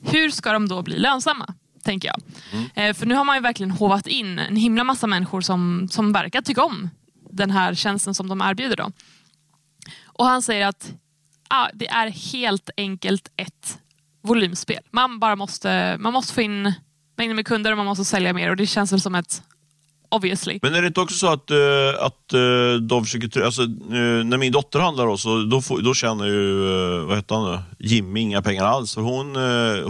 hur 0.00 0.30
ska 0.30 0.52
de 0.52 0.68
då 0.68 0.82
bli 0.82 0.98
lönsamma? 0.98 1.54
Tänker 1.84 2.08
jag. 2.08 2.20
Eh, 2.74 2.94
för 2.94 3.06
nu 3.06 3.14
har 3.14 3.24
man 3.24 3.36
ju 3.36 3.42
verkligen 3.42 3.70
hovat 3.70 4.06
in 4.06 4.38
en 4.38 4.56
himla 4.56 4.84
massa 4.84 5.06
människor 5.06 5.40
som, 5.40 5.88
som 5.90 6.12
verkar 6.12 6.42
tycka 6.42 6.64
om 6.64 6.90
den 7.32 7.50
här 7.50 7.74
tjänsten 7.74 8.14
som 8.14 8.28
de 8.28 8.40
erbjuder. 8.40 8.76
Då. 8.76 8.92
Och 10.04 10.26
han 10.26 10.42
säger 10.42 10.66
att 10.66 10.92
ah, 11.48 11.68
det 11.74 11.88
är 11.88 12.08
helt 12.08 12.70
enkelt 12.76 13.32
ett 13.36 13.78
volymspel. 14.22 14.82
Man 14.90 15.18
bara 15.18 15.36
måste, 15.36 15.96
man 16.00 16.12
måste 16.12 16.34
få 16.34 16.40
in 16.40 16.72
mängder 17.16 17.34
med 17.34 17.46
kunder 17.46 17.70
och 17.70 17.76
man 17.76 17.86
måste 17.86 18.04
sälja 18.04 18.32
mer 18.32 18.50
och 18.50 18.56
det 18.56 18.66
känns 18.66 18.92
väl 18.92 19.00
som 19.00 19.14
ett 19.14 19.42
obviously. 20.12 20.58
Men 20.62 20.74
är 20.74 20.82
det 20.82 20.86
inte 20.86 21.00
också 21.00 21.16
så 21.16 21.26
att, 21.26 21.50
eh, 21.50 21.58
att 22.00 22.32
eh, 22.32 22.80
de 22.80 23.04
försöker... 23.04 23.40
Alltså, 23.40 23.62
eh, 23.62 24.24
när 24.24 24.36
min 24.36 24.52
dotter 24.52 24.78
handlar 24.78 25.06
då, 25.06 25.16
så 25.16 25.42
då, 25.42 25.62
får, 25.62 25.80
då 25.80 25.94
tjänar 25.94 26.26
ju 26.26 26.64
vad 27.06 27.16
heter 27.16 27.34
han 27.34 27.52
nu? 27.52 27.58
Jimmy 27.78 28.20
inga 28.20 28.42
pengar 28.42 28.64
alls. 28.64 28.94
För 28.94 29.00
hon, 29.00 29.36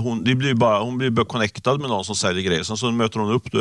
hon, 0.05 0.25
det 0.25 0.35
blir 0.35 0.55
bara, 0.55 0.81
hon 0.81 0.99
blir 0.99 1.11
bara 1.11 1.27
connectad 1.27 1.81
med 1.81 1.91
någon 1.91 2.05
som 2.05 2.15
säljer 2.15 2.43
grejer. 2.43 2.63
Sen 2.63 2.77
så 2.77 2.91
möter 2.91 3.21
hon 3.21 3.33
upp 3.33 3.55
eh, 3.55 3.61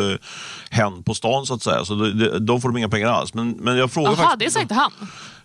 hen 0.70 1.04
på 1.04 1.14
stan 1.14 1.46
så 1.46 1.54
att 1.54 1.64
säga. 1.64 1.86
Så 1.86 1.96
de, 1.96 2.12
de, 2.12 2.46
de 2.46 2.62
får 2.62 2.70
de 2.70 2.78
inga 2.78 2.90
pengar 2.90 3.08
alls. 3.08 3.34
Men, 3.34 3.52
men 3.52 3.78
jag 3.78 3.92
frågar 3.92 4.12
Jaha, 4.12 4.16
faktiskt... 4.16 4.40
det 4.40 4.52
sa 4.52 4.62
inte 4.62 4.74
han. 4.74 4.92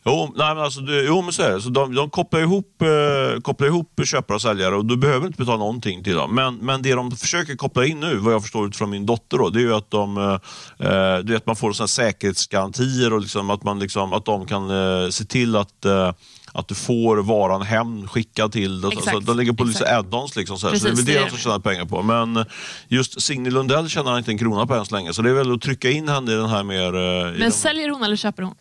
Jo, 0.09 0.33
nej, 0.37 0.55
men 0.55 0.65
alltså, 0.65 0.81
det, 0.81 1.03
jo 1.03 1.23
men 1.23 1.33
så 1.33 1.43
är 1.43 1.51
det. 1.51 1.61
Så 1.61 1.69
de, 1.69 1.95
de 1.95 2.11
kopplar, 2.11 2.41
ihop, 2.41 2.83
eh, 2.83 3.41
kopplar 3.41 3.69
ihop 3.69 4.01
köpare 4.05 4.35
och 4.35 4.43
säljare 4.43 4.77
och 4.77 4.85
du 4.85 4.97
behöver 4.97 5.27
inte 5.27 5.39
betala 5.39 5.59
någonting 5.59 6.05
till 6.05 6.15
dem. 6.15 6.35
Men, 6.35 6.55
men 6.57 6.83
det 6.83 6.95
de 6.95 7.11
försöker 7.11 7.57
koppla 7.57 7.87
in 7.87 8.01
nu, 8.01 8.17
vad 8.17 8.35
jag 8.35 8.43
förstår 8.43 8.67
utifrån 8.67 8.91
min 8.91 9.07
dotter, 9.07 9.39
då, 9.39 9.49
det 9.49 9.59
är 9.59 9.63
ju 9.63 9.75
att 9.75 9.91
de, 9.91 10.17
eh, 10.19 10.87
eh, 10.89 11.19
du 11.19 11.33
vet, 11.33 11.47
man 11.47 11.57
får 11.57 11.73
såna 11.73 11.87
säkerhetsgarantier 11.87 13.13
och 13.13 13.21
liksom, 13.21 13.51
att, 13.51 13.63
man 13.63 13.79
liksom, 13.79 14.13
att 14.13 14.25
de 14.25 14.47
kan 14.47 14.71
eh, 14.71 15.09
se 15.11 15.25
till 15.25 15.57
att 15.57 15.85
eh, 15.85 16.13
att 16.53 16.69
du 16.69 16.75
får 16.75 17.17
varan 17.17 17.63
hem 17.63 18.09
skickad 18.09 18.53
till 18.53 18.81
dig. 18.81 18.91
De 19.23 19.37
lägger 19.37 19.53
på 19.53 19.65
lite 19.65 19.85
exakt. 19.85 20.07
add-ons. 20.07 20.37
Liksom, 20.37 20.59
så, 20.59 20.69
så 20.69 20.85
det 20.85 20.91
är 20.91 20.95
väl 20.95 21.05
det 21.05 21.13
det 21.13 21.19
de 21.19 21.31
det. 21.31 21.37
tjänar 21.37 21.59
pengar 21.59 21.85
på. 21.85 22.03
Men 22.03 22.45
just 22.89 23.23
Signe 23.23 23.51
Lundell 23.51 23.89
tjänar 23.89 24.19
inte 24.19 24.31
en 24.31 24.39
krona 24.39 24.67
på 24.67 24.75
än 24.75 24.87
så 24.87 24.95
länge. 24.95 25.13
Så 25.13 25.23
det 25.23 25.31
är 25.31 25.35
väl 25.35 25.55
att 25.55 25.61
trycka 25.61 25.91
in 25.91 26.09
henne 26.09 26.33
i 26.33 26.35
den 26.35 26.49
här 26.49 26.63
mer... 26.63 26.87
eh, 26.87 27.31
Men 27.31 27.41
den, 27.41 27.53
säljer 27.53 27.91
hon 27.91 28.03
eller 28.03 28.17
köper 28.17 28.43
hon? 28.43 28.55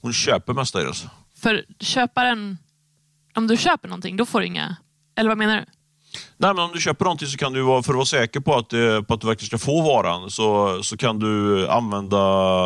Hon 0.00 0.12
köper 0.12 0.52
mestadels. 0.52 1.06
För 1.40 1.64
köparen, 1.80 2.58
om 3.34 3.46
du 3.46 3.56
köper 3.56 3.88
någonting, 3.88 4.16
då 4.16 4.26
får 4.26 4.40
du 4.40 4.46
inga... 4.46 4.76
Eller 5.16 5.28
vad 5.28 5.38
menar 5.38 5.56
du? 5.56 5.64
Nej, 6.36 6.54
men 6.54 6.64
om 6.64 6.70
du 6.72 6.80
köper 6.80 7.04
någonting 7.04 7.28
så 7.28 7.38
kan 7.38 7.52
du 7.52 7.64
för 7.64 7.78
att 7.78 7.88
vara 7.88 8.04
säker 8.04 8.40
på 8.40 8.54
att, 8.54 8.72
eh, 8.72 9.02
på 9.02 9.14
att 9.14 9.20
du 9.20 9.26
verkligen 9.26 9.46
ska 9.46 9.58
få 9.58 9.82
varan, 9.82 10.30
så, 10.30 10.82
så 10.82 10.96
kan 10.96 11.18
du 11.18 11.68
använda 11.68 12.18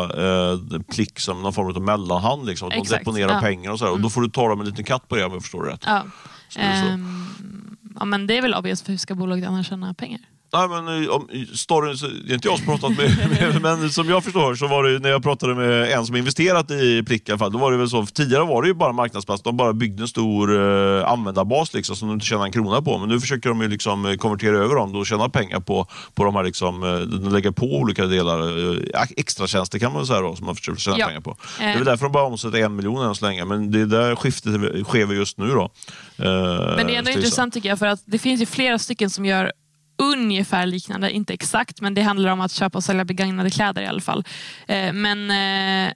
eh, 0.03 0.81
plick 0.81 1.19
som 1.19 1.41
någon 1.41 1.53
form 1.53 1.67
av 1.67 1.81
mellanhand. 1.81 2.45
Liksom, 2.45 2.67
att 2.67 2.73
de 2.73 2.79
Exakt, 2.79 3.05
deponerar 3.05 3.27
ja. 3.27 3.37
Mm. 3.37 3.43
pengar 3.43 3.71
och 3.71 3.79
så 3.79 3.85
här, 3.85 3.91
och 3.91 4.01
Då 4.01 4.09
får 4.09 4.21
du 4.21 4.29
ta 4.29 4.47
dem 4.47 4.59
en 4.59 4.65
liten 4.65 4.85
katt 4.85 5.07
på 5.07 5.15
det 5.15 5.25
om 5.25 5.33
jag 5.33 5.41
förstår 5.41 5.63
det 5.63 5.71
rätt. 5.71 5.83
Ja. 5.85 6.03
Så 6.49 6.59
är 6.59 6.81
så. 6.81 6.87
Ehm, 6.87 7.77
ja, 7.99 8.05
men 8.05 8.27
det 8.27 8.37
är 8.37 8.41
väl 8.41 8.53
obvious, 8.53 8.81
för 8.81 8.91
hur 8.91 8.97
ska 8.97 9.15
bolaget 9.15 9.47
annars 9.47 9.67
tjäna 9.69 9.93
pengar? 9.93 10.21
Nej, 10.55 10.67
men 10.67 11.03
eh, 11.03 11.09
om, 11.09 11.27
storyn, 11.53 11.97
det 12.25 12.31
är 12.31 12.33
inte 12.33 12.47
jag 12.47 12.57
som 12.57 12.65
pratat 12.65 12.97
med, 12.97 13.29
med, 13.41 13.61
men 13.61 13.89
som 13.89 14.09
jag 14.09 14.23
förstår 14.23 14.55
så 14.55 14.67
var 14.67 14.83
det 14.83 14.99
när 14.99 15.09
jag 15.09 15.23
pratade 15.23 15.55
med 15.55 15.91
en 15.91 16.05
som 16.05 16.15
investerat 16.15 16.71
i 16.71 17.03
Plick, 17.03 17.25
då 17.25 17.57
var 17.57 17.71
det 17.71 17.77
väl 17.77 17.89
så, 17.89 18.05
tidigare 18.05 18.43
var 18.43 18.61
det 18.61 18.67
ju 18.67 18.73
bara 18.73 18.91
marknadsplats, 18.91 19.43
de 19.43 19.57
bara 19.57 19.73
byggde 19.73 20.03
en 20.03 20.07
stor 20.07 20.55
eh, 20.55 21.11
användarbas 21.11 21.73
liksom, 21.73 21.95
som 21.95 22.07
de 22.07 22.13
inte 22.13 22.25
tjänar 22.25 22.45
en 22.45 22.51
krona 22.51 22.81
på, 22.81 22.97
men 22.97 23.09
nu 23.09 23.19
försöker 23.19 23.49
de 23.49 23.61
ju 23.61 23.67
liksom 23.67 24.05
eh, 24.05 24.15
konvertera 24.15 24.57
över 24.57 24.75
dem 24.75 24.95
och 24.95 25.07
tjäna 25.07 25.29
pengar 25.29 25.59
på, 25.59 25.87
på 26.13 26.23
de 26.23 26.35
här, 26.35 26.43
liksom, 26.43 26.83
eh, 26.83 27.31
lägga 27.31 27.51
på 27.51 27.65
olika 27.65 28.05
delar, 28.05 28.71
eh, 28.73 29.03
extra 29.17 29.47
tjänster 29.47 29.79
kan 29.79 29.93
man 29.93 30.05
säga 30.05 30.21
då, 30.21 30.35
som 30.35 30.45
man 30.45 30.55
försöker 30.55 30.79
tjäna 30.79 30.99
ja. 30.99 31.07
pengar 31.07 31.21
på. 31.21 31.37
Det 31.57 31.63
är 31.63 31.75
väl 31.75 31.85
därför 31.85 32.05
de 32.05 32.11
bara 32.11 32.23
omsätter 32.23 32.57
en 32.57 32.75
miljon 32.75 33.05
än 33.05 33.15
så 33.15 33.25
länge, 33.25 33.45
men 33.45 33.71
det 33.71 33.81
är 33.81 33.85
där 33.85 34.15
skiftet 34.15 34.85
sker 34.85 35.13
just 35.13 35.37
nu. 35.37 35.47
då. 35.47 35.69
men 36.17 36.87
det 36.87 36.95
är 36.95 36.99
ändå 36.99 37.11
intressant 37.11 37.53
tycker 37.53 37.69
jag, 37.69 37.79
för 37.79 37.87
att 37.87 37.99
det 38.05 38.17
finns 38.17 38.41
ju 38.41 38.45
flera 38.45 38.79
stycken 38.79 39.09
som 39.09 39.25
gör 39.25 39.51
ungefär 39.97 40.65
liknande, 40.65 41.11
inte 41.11 41.33
exakt, 41.33 41.81
men 41.81 41.93
det 41.93 42.01
handlar 42.01 42.31
om 42.31 42.41
att 42.41 42.51
köpa 42.51 42.77
och 42.77 42.83
sälja 42.83 43.05
begagnade 43.05 43.49
kläder 43.49 43.81
i 43.81 43.87
alla 43.87 44.01
fall. 44.01 44.23
Eh, 44.67 44.93
men 44.93 45.31
eh, 45.31 45.93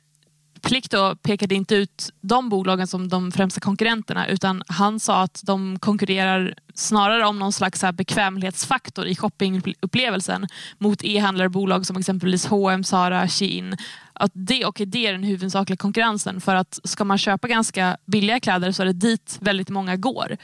Plikt 0.62 0.92
då 0.92 1.16
pekade 1.16 1.56
inte 1.56 1.76
ut 1.76 2.10
de 2.22 2.50
bolagen 2.50 2.88
som 2.88 3.08
de 3.08 3.32
främsta 3.32 3.60
konkurrenterna 3.62 4.28
utan 4.28 4.64
han 4.68 5.00
sa 5.00 5.22
att 5.22 5.42
de 5.44 5.80
konkurrerar 5.80 6.56
snarare 6.74 7.26
om 7.26 7.40
någon 7.40 7.54
slags 7.54 7.84
bekvämlighetsfaktor 7.94 9.08
i 9.08 9.16
shoppingupplevelsen 9.16 10.48
mot 10.78 11.04
e-handlarbolag 11.04 11.86
som 11.86 11.98
exempelvis 11.98 12.46
H&M, 12.46 12.84
Zara, 12.84 13.28
Shein. 13.28 13.78
Att 14.14 14.32
det, 14.34 14.66
och 14.66 14.82
det 14.86 15.08
är 15.08 15.12
den 15.12 15.24
huvudsakliga 15.24 15.78
konkurrensen 15.78 16.42
för 16.42 16.56
att 16.56 16.80
ska 16.84 17.04
man 17.04 17.18
köpa 17.18 17.48
ganska 17.48 17.98
billiga 18.06 18.40
kläder 18.40 18.72
så 18.72 18.82
är 18.82 18.86
det 18.86 18.94
dit 18.94 19.38
väldigt 19.42 19.70
många 19.70 19.96
går. 19.96 20.38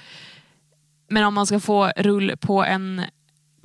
Men 1.09 1.23
om 1.23 1.33
man 1.33 1.45
ska 1.45 1.59
få 1.59 1.91
rull 1.97 2.37
på 2.37 2.63
en 2.63 3.01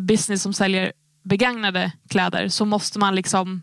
business 0.00 0.42
som 0.42 0.52
säljer 0.52 0.92
begagnade 1.22 1.92
kläder 2.08 2.48
så 2.48 2.64
måste 2.64 2.98
man 2.98 3.14
liksom 3.14 3.62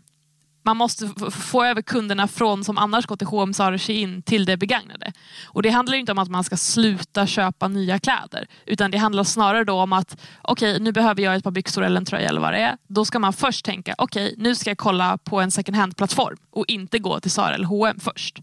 man 0.68 0.76
måste 0.76 1.30
få 1.30 1.64
över 1.64 1.82
kunderna 1.82 2.28
från 2.28 2.64
som 2.64 2.78
annars 2.78 3.06
går 3.06 3.16
till 3.16 3.26
H&M, 3.26 3.54
Zara, 3.54 3.78
Shein 3.78 4.22
till 4.22 4.44
det 4.44 4.56
begagnade. 4.56 5.12
Och 5.46 5.62
det 5.62 5.70
handlar 5.70 5.96
inte 5.96 6.12
om 6.12 6.18
att 6.18 6.30
man 6.30 6.44
ska 6.44 6.56
sluta 6.56 7.26
köpa 7.26 7.68
nya 7.68 7.98
kläder. 7.98 8.46
Utan 8.66 8.90
det 8.90 8.98
handlar 8.98 9.24
snarare 9.24 9.64
då 9.64 9.74
om 9.74 9.92
att 9.92 10.20
okej, 10.42 10.70
okay, 10.72 10.84
nu 10.84 10.92
behöver 10.92 11.22
jag 11.22 11.34
ett 11.34 11.44
par 11.44 11.50
byxor 11.50 11.84
eller 11.84 11.96
en 11.96 12.04
tröja 12.04 12.28
eller 12.28 12.40
vad 12.40 12.52
det 12.52 12.58
är. 12.58 12.76
Då 12.86 13.04
ska 13.04 13.18
man 13.18 13.32
först 13.32 13.64
tänka, 13.64 13.94
okej, 13.98 14.26
okay, 14.26 14.42
nu 14.42 14.54
ska 14.54 14.70
jag 14.70 14.78
kolla 14.78 15.18
på 15.18 15.40
en 15.40 15.50
second 15.50 15.76
hand-plattform 15.76 16.36
och 16.50 16.64
inte 16.68 16.98
gå 16.98 17.20
till 17.20 17.30
Zara 17.30 17.54
eller 17.54 17.66
H&M 17.66 18.00
först. 18.00 18.38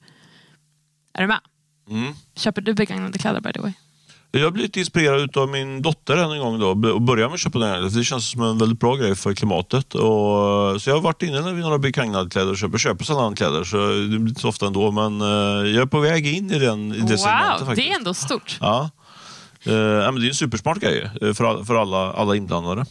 Är 1.14 1.22
du 1.22 1.28
med? 1.28 1.40
Mm. 1.90 2.14
Köper 2.36 2.62
du 2.62 2.74
begagnade 2.74 3.18
kläder 3.18 3.42
by 3.42 3.54
the 3.54 3.60
way? 3.60 3.74
Jag 4.40 4.44
har 4.46 4.52
blivit 4.52 4.78
inspirerad 4.78 5.38
av 5.38 5.50
min 5.50 5.82
dotter 5.82 6.18
än 6.18 6.32
en 6.32 6.40
gång 6.40 6.60
då, 6.60 6.70
och 6.70 7.02
började 7.02 7.30
med 7.30 7.34
att 7.34 7.40
köpa 7.40 7.60
den. 7.60 7.94
Det 7.94 8.04
känns 8.04 8.30
som 8.30 8.42
en 8.42 8.58
väldigt 8.58 8.80
bra 8.80 8.96
grej 8.96 9.16
för 9.16 9.34
klimatet. 9.34 9.96
Och, 9.96 10.02
så 10.82 10.90
jag 10.90 10.94
har 10.94 11.02
varit 11.02 11.22
inne 11.24 11.38
i 11.38 11.54
några 11.54 11.78
begagnade 11.78 12.30
kläder 12.30 12.52
och 12.52 12.58
köper, 12.58 12.78
köper 12.78 13.06
sådana 13.06 13.36
kläder. 13.36 13.64
Så 13.64 13.78
det 13.78 14.08
blir 14.08 14.30
inte 14.30 14.42
så 14.42 14.50
ofta 14.50 14.68
ändå, 14.68 14.92
men 14.92 15.22
uh, 15.22 15.68
jag 15.68 15.82
är 15.82 15.86
på 15.86 16.00
väg 16.00 16.28
in 16.28 16.52
i, 16.52 16.60
den, 16.60 16.94
i 16.94 17.00
det 17.00 17.02
wow, 17.02 17.18
segmentet. 17.18 17.68
Wow, 17.68 17.76
det 17.76 17.92
är 17.92 17.96
ändå 17.96 18.14
stort. 18.14 18.58
Ja. 18.62 18.90
Uh, 19.68 19.74
men 19.74 20.16
det 20.16 20.26
är 20.26 20.30
en 20.30 20.36
supersmart 20.36 20.78
grej 20.78 21.10
eh, 21.22 21.34
för, 21.34 21.64
för 21.64 21.76
alla, 21.76 22.14
alla 22.14 22.36
inblandade. 22.36 22.86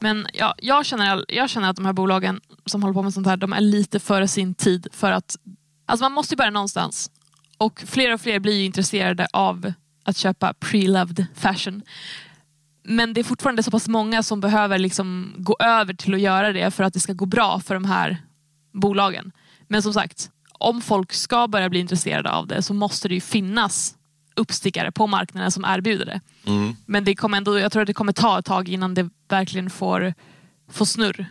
Men 0.00 0.26
ja, 0.32 0.54
jag, 0.58 0.86
känner, 0.86 1.24
jag 1.28 1.50
känner 1.50 1.70
att 1.70 1.76
de 1.76 1.86
här 1.86 1.92
bolagen 1.92 2.40
som 2.66 2.82
håller 2.82 2.94
på 2.94 3.02
med 3.02 3.14
sånt 3.14 3.26
här, 3.26 3.36
de 3.36 3.52
är 3.52 3.60
lite 3.60 4.00
före 4.00 4.28
sin 4.28 4.54
tid. 4.54 4.86
För 4.92 5.12
att 5.12 5.36
alltså 5.86 6.04
man 6.04 6.12
måste 6.12 6.36
börja 6.36 6.50
någonstans. 6.50 7.10
Och 7.58 7.82
fler 7.86 8.14
och 8.14 8.20
fler 8.20 8.38
blir 8.38 8.64
intresserade 8.64 9.26
av 9.32 9.72
att 10.04 10.16
köpa 10.16 10.52
pre-loved 10.52 11.26
fashion. 11.34 11.82
Men 12.82 13.14
det 13.14 13.20
är 13.20 13.24
fortfarande 13.24 13.62
så 13.62 13.70
pass 13.70 13.88
många 13.88 14.22
som 14.22 14.40
behöver 14.40 14.78
liksom 14.78 15.34
gå 15.36 15.56
över 15.60 15.94
till 15.94 16.14
att 16.14 16.20
göra 16.20 16.52
det 16.52 16.70
för 16.70 16.84
att 16.84 16.94
det 16.94 17.00
ska 17.00 17.12
gå 17.12 17.26
bra 17.26 17.60
för 17.60 17.74
de 17.74 17.84
här 17.84 18.22
bolagen. 18.72 19.32
Men 19.68 19.82
som 19.82 19.92
sagt, 19.92 20.30
om 20.52 20.82
folk 20.82 21.12
ska 21.12 21.48
börja 21.48 21.68
bli 21.68 21.80
intresserade 21.80 22.30
av 22.30 22.46
det 22.46 22.62
så 22.62 22.74
måste 22.74 23.08
det 23.08 23.14
ju 23.14 23.20
finnas 23.20 23.94
uppstickare 24.36 24.92
på 24.92 25.06
marknaden 25.06 25.50
som 25.50 25.64
erbjuder 25.64 26.06
det. 26.06 26.20
Mm. 26.46 26.76
Men 26.86 27.04
det 27.04 27.14
kommer 27.14 27.36
ändå, 27.36 27.58
jag 27.58 27.72
tror 27.72 27.82
att 27.82 27.86
det 27.86 27.94
kommer 27.94 28.12
ta 28.12 28.38
ett 28.38 28.44
tag 28.44 28.68
innan 28.68 28.94
det 28.94 29.10
verkligen 29.28 29.70
får, 29.70 30.14
får 30.70 30.84
snurr 30.84 31.26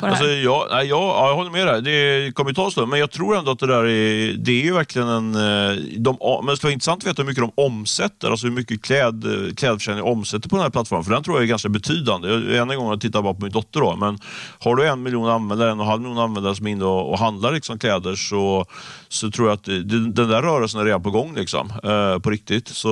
Alltså, 0.00 0.24
jag, 0.24 0.66
jag, 0.70 0.86
jag 0.86 1.34
håller 1.34 1.50
med 1.50 1.66
dig. 1.66 1.82
Det 1.82 2.32
kommer 2.32 2.52
ta 2.52 2.64
en 2.64 2.70
stund, 2.70 2.88
men 2.88 3.00
jag 3.00 3.10
tror 3.10 3.36
ändå 3.36 3.50
att 3.50 3.58
det 3.58 3.66
där 3.66 3.84
är, 3.86 4.32
det 4.32 4.52
är 4.52 4.64
ju 4.64 4.72
verkligen 4.72 5.08
en... 5.08 5.34
Eh, 5.34 5.76
de, 5.98 6.16
men 6.20 6.46
det 6.46 6.56
skulle 6.56 6.68
vara 6.68 6.72
intressant 6.72 7.02
att 7.02 7.10
veta 7.10 7.22
hur 7.22 7.28
mycket 7.28 7.44
de 7.56 7.62
omsätter, 7.62 8.30
alltså 8.30 8.46
hur 8.46 8.54
mycket 8.54 8.82
kläd, 8.82 9.24
klädförsäljning 9.56 10.04
omsätter 10.04 10.48
på 10.48 10.56
den 10.56 10.62
här 10.62 10.70
plattformen, 10.70 11.04
för 11.04 11.12
den 11.12 11.22
tror 11.22 11.36
jag 11.36 11.42
är 11.42 11.48
ganska 11.48 11.68
betydande. 11.68 12.28
Jag, 12.28 12.56
än 12.56 12.70
en 12.70 12.78
gång, 12.78 12.88
jag 12.88 13.00
tittar 13.00 13.22
bara 13.22 13.34
på 13.34 13.42
min 13.42 13.52
dotter 13.52 13.80
då, 13.80 13.96
men 13.96 14.18
har 14.58 14.76
du 14.76 14.88
en 14.88 15.02
miljon 15.02 15.28
användare, 15.28 15.70
en 15.70 15.80
och 15.80 15.84
en 15.84 15.90
halv 15.90 16.02
miljon 16.02 16.18
användare 16.18 16.54
som 16.54 16.66
är 16.66 16.70
inne 16.70 16.84
och, 16.84 17.10
och 17.10 17.18
handlar 17.18 17.52
liksom 17.52 17.78
kläder 17.78 18.14
så, 18.14 18.66
så 19.08 19.30
tror 19.30 19.48
jag 19.48 19.54
att 19.54 19.64
det, 19.64 19.82
den 19.82 20.28
där 20.28 20.42
rörelsen 20.42 20.80
är 20.80 20.84
redan 20.84 21.02
på 21.02 21.10
gång 21.10 21.34
liksom, 21.34 21.72
eh, 21.84 22.18
på 22.18 22.30
riktigt. 22.30 22.68
Så 22.68 22.88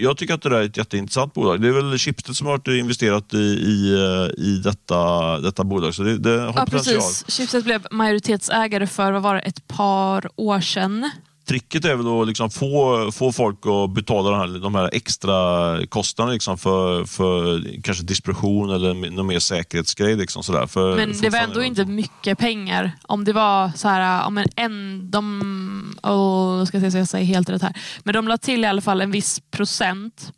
jag 0.00 0.16
tycker 0.16 0.34
att 0.34 0.42
det 0.42 0.48
där 0.48 0.60
är 0.60 0.64
ett 0.64 0.76
jätteintressant 0.76 1.34
bolag. 1.34 1.60
Det 1.60 1.68
är 1.68 1.72
väl 1.72 1.98
Schibsted 1.98 2.36
som 2.36 2.46
har 2.46 2.70
investerat 2.70 3.34
i, 3.34 3.38
i, 3.38 3.94
eh, 3.94 4.44
i 4.44 4.60
detta, 4.64 5.38
detta 5.38 5.64
bolag. 5.64 5.94
Så 5.94 6.02
det, 6.02 6.17
det 6.18 6.40
har 6.40 6.46
ja, 6.46 6.64
potential. 6.64 6.96
Precis. 6.96 7.24
Schibsted 7.28 7.64
blev 7.64 7.86
majoritetsägare 7.90 8.86
för 8.86 9.12
vad 9.12 9.22
var 9.22 9.34
det, 9.34 9.40
ett 9.40 9.68
par 9.68 10.30
år 10.36 10.60
sedan. 10.60 11.10
Tricket 11.48 11.84
är 11.84 11.94
väl 11.96 12.20
att 12.20 12.26
liksom 12.26 12.50
få, 12.50 13.10
få 13.12 13.32
folk 13.32 13.58
att 13.66 13.94
betala 13.94 14.30
de 14.30 14.38
här, 14.38 14.60
de 14.60 14.74
här 14.74 14.90
extra 14.92 15.86
kostnaderna 15.86 16.32
liksom 16.32 16.58
för, 16.58 17.04
för 17.04 17.64
kanske 17.82 18.04
distribution 18.04 18.70
eller 18.70 19.10
någon 19.10 19.26
mer 19.26 19.38
säkerhetsgrej. 19.38 20.16
Liksom 20.16 20.42
sådär. 20.42 20.66
För, 20.66 20.96
Men 20.96 21.20
det 21.20 21.30
var 21.30 21.38
ändå 21.38 21.62
inte 21.62 21.84
mycket 21.84 22.38
pengar. 22.38 22.92
Om 23.02 23.24
det 23.24 23.32
var 23.32 23.70
så 23.76 23.88
här, 23.88 24.26
om 24.26 24.38
en, 24.38 24.46
en 24.56 25.10
de, 25.10 25.96
oh, 26.02 26.64
ska 26.64 26.78
jag, 26.78 26.92
säga, 26.92 27.00
jag 27.00 27.08
säger 27.08 27.26
helt 27.26 27.50
rätt 27.50 27.62
här. 27.62 27.76
Men 28.02 28.14
de 28.14 28.28
la 28.28 28.38
till 28.38 28.64
i 28.64 28.66
alla 28.66 28.80
fall 28.80 29.00
en 29.00 29.10
viss 29.10 29.40
procent 29.50 30.32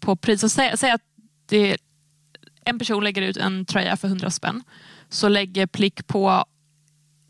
på 0.00 0.16
priset. 0.16 0.52
Säg, 0.52 0.78
säg 0.78 0.90
att 0.90 1.02
det, 1.48 1.76
en 2.64 2.78
person 2.78 3.04
lägger 3.04 3.22
ut 3.22 3.36
en 3.36 3.64
tröja 3.64 3.96
för 3.96 4.08
100 4.08 4.30
spänn 4.30 4.62
så 5.12 5.28
lägger 5.28 5.66
Plick 5.66 6.06
på 6.06 6.44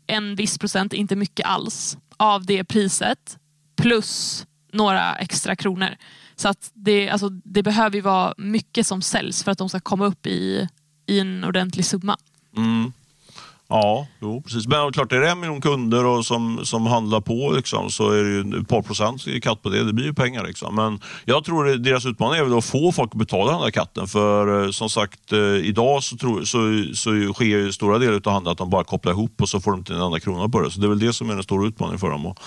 en 0.07 0.35
viss 0.35 0.57
procent, 0.57 0.93
inte 0.93 1.15
mycket 1.15 1.45
alls, 1.45 1.97
av 2.17 2.45
det 2.45 2.63
priset 2.63 3.37
plus 3.75 4.45
några 4.71 5.15
extra 5.15 5.55
kronor. 5.55 5.89
Så 6.35 6.49
att 6.49 6.71
det, 6.73 7.09
alltså, 7.09 7.29
det 7.29 7.63
behöver 7.63 7.95
ju 7.95 8.01
vara 8.01 8.33
mycket 8.37 8.87
som 8.87 9.01
säljs 9.01 9.43
för 9.43 9.51
att 9.51 9.57
de 9.57 9.69
ska 9.69 9.79
komma 9.79 10.05
upp 10.05 10.27
i, 10.27 10.67
i 11.05 11.19
en 11.19 11.43
ordentlig 11.43 11.85
summa. 11.85 12.17
Mm. 12.57 12.93
Ja, 13.73 14.07
jo, 14.21 14.41
precis. 14.41 14.67
Men 14.67 14.91
klart, 14.91 15.11
är 15.11 15.19
det 15.19 15.29
en 15.29 15.39
miljon 15.39 15.61
kunder 15.61 16.05
och 16.05 16.25
som, 16.25 16.59
som 16.63 16.85
handlar 16.85 17.21
på 17.21 17.51
liksom, 17.55 17.89
så 17.89 18.09
är 18.09 18.23
det 18.23 18.29
ju 18.29 18.61
ett 18.61 18.67
par 18.67 18.81
procent 18.81 19.43
katt 19.43 19.61
på 19.61 19.69
det. 19.69 19.83
Det 19.83 19.93
blir 19.93 20.05
ju 20.05 20.13
pengar. 20.13 20.43
Liksom. 20.47 20.75
Men 20.75 20.99
jag 21.25 21.43
tror 21.43 21.69
att 21.69 21.83
deras 21.83 22.05
utmaning 22.05 22.39
är 22.39 22.43
väl 22.43 22.57
att 22.57 22.65
få 22.65 22.91
folk 22.91 23.11
att 23.11 23.17
betala 23.17 23.51
den 23.51 23.61
där 23.61 23.71
katten. 23.71 24.07
För 24.07 24.63
eh, 24.63 24.71
som 24.71 24.89
sagt, 24.89 25.33
eh, 25.33 25.39
idag 25.39 26.03
så, 26.03 26.17
tror, 26.17 26.43
så, 26.43 26.57
så 26.95 27.33
sker 27.33 27.45
ju 27.45 27.71
stora 27.71 27.99
delar 27.99 28.21
av 28.25 28.33
handeln 28.33 28.51
att 28.51 28.57
de 28.57 28.69
bara 28.69 28.83
kopplar 28.83 29.11
ihop 29.11 29.41
och 29.41 29.49
så 29.49 29.59
får 29.59 29.71
de 29.71 29.79
inte 29.79 29.93
en 29.93 30.01
enda 30.01 30.19
krona 30.19 30.49
på 30.49 30.61
det. 30.61 30.71
Så 30.71 30.79
det 30.79 30.85
är 30.85 30.89
väl 30.89 30.99
det 30.99 31.13
som 31.13 31.29
är 31.29 31.33
den 31.33 31.43
stora 31.43 31.67
utmaningen 31.67 31.99
för 31.99 32.09
dem. 32.09 32.25
Och, 32.25 32.39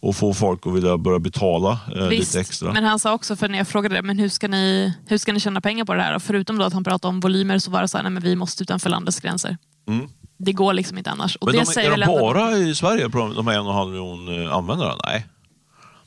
och 0.00 0.16
få 0.16 0.34
folk 0.34 0.66
att 0.66 0.72
vilja 0.72 0.98
börja 0.98 1.18
betala 1.18 1.78
eh, 1.96 2.08
lite 2.08 2.40
extra. 2.40 2.72
Men 2.72 2.84
han 2.84 2.98
sa 2.98 3.14
också, 3.14 3.36
för 3.36 3.48
när 3.48 3.58
jag 3.58 3.68
frågade 3.68 4.02
men 4.02 4.18
hur 4.18 4.28
ska 4.28 4.48
ni, 4.48 4.94
hur 5.06 5.18
ska 5.18 5.32
ni 5.32 5.40
tjäna 5.40 5.60
pengar 5.60 5.84
på 5.84 5.94
det 5.94 6.02
här? 6.02 6.14
Och 6.14 6.22
förutom 6.22 6.58
då 6.58 6.64
att 6.64 6.72
han 6.72 6.84
pratade 6.84 7.08
om 7.08 7.20
volymer 7.20 7.58
så 7.58 7.70
var 7.70 7.82
det 7.82 7.88
så 7.88 7.96
här, 7.96 8.02
nej, 8.02 8.12
men 8.12 8.22
vi 8.22 8.36
måste 8.36 8.62
utanför 8.62 8.90
landets 8.90 9.20
gränser. 9.20 9.56
Mm 9.88 10.08
det 10.44 10.52
går 10.52 10.72
liksom 10.72 10.98
inte 10.98 11.10
annars. 11.10 11.36
Och 11.36 11.46
Men 11.46 11.56
det 11.56 11.74
de, 11.74 11.80
är 11.80 11.96
de 11.96 12.06
bara 12.06 12.56
i 12.56 12.74
Sverige, 12.74 13.08
de 13.08 13.46
här 13.46 13.54
en 13.54 13.60
och 13.60 13.72
en 13.72 13.76
halv 13.76 13.90
miljon 13.90 14.42
eh, 14.42 14.52
användare? 14.52 14.94
Nej. 15.06 15.26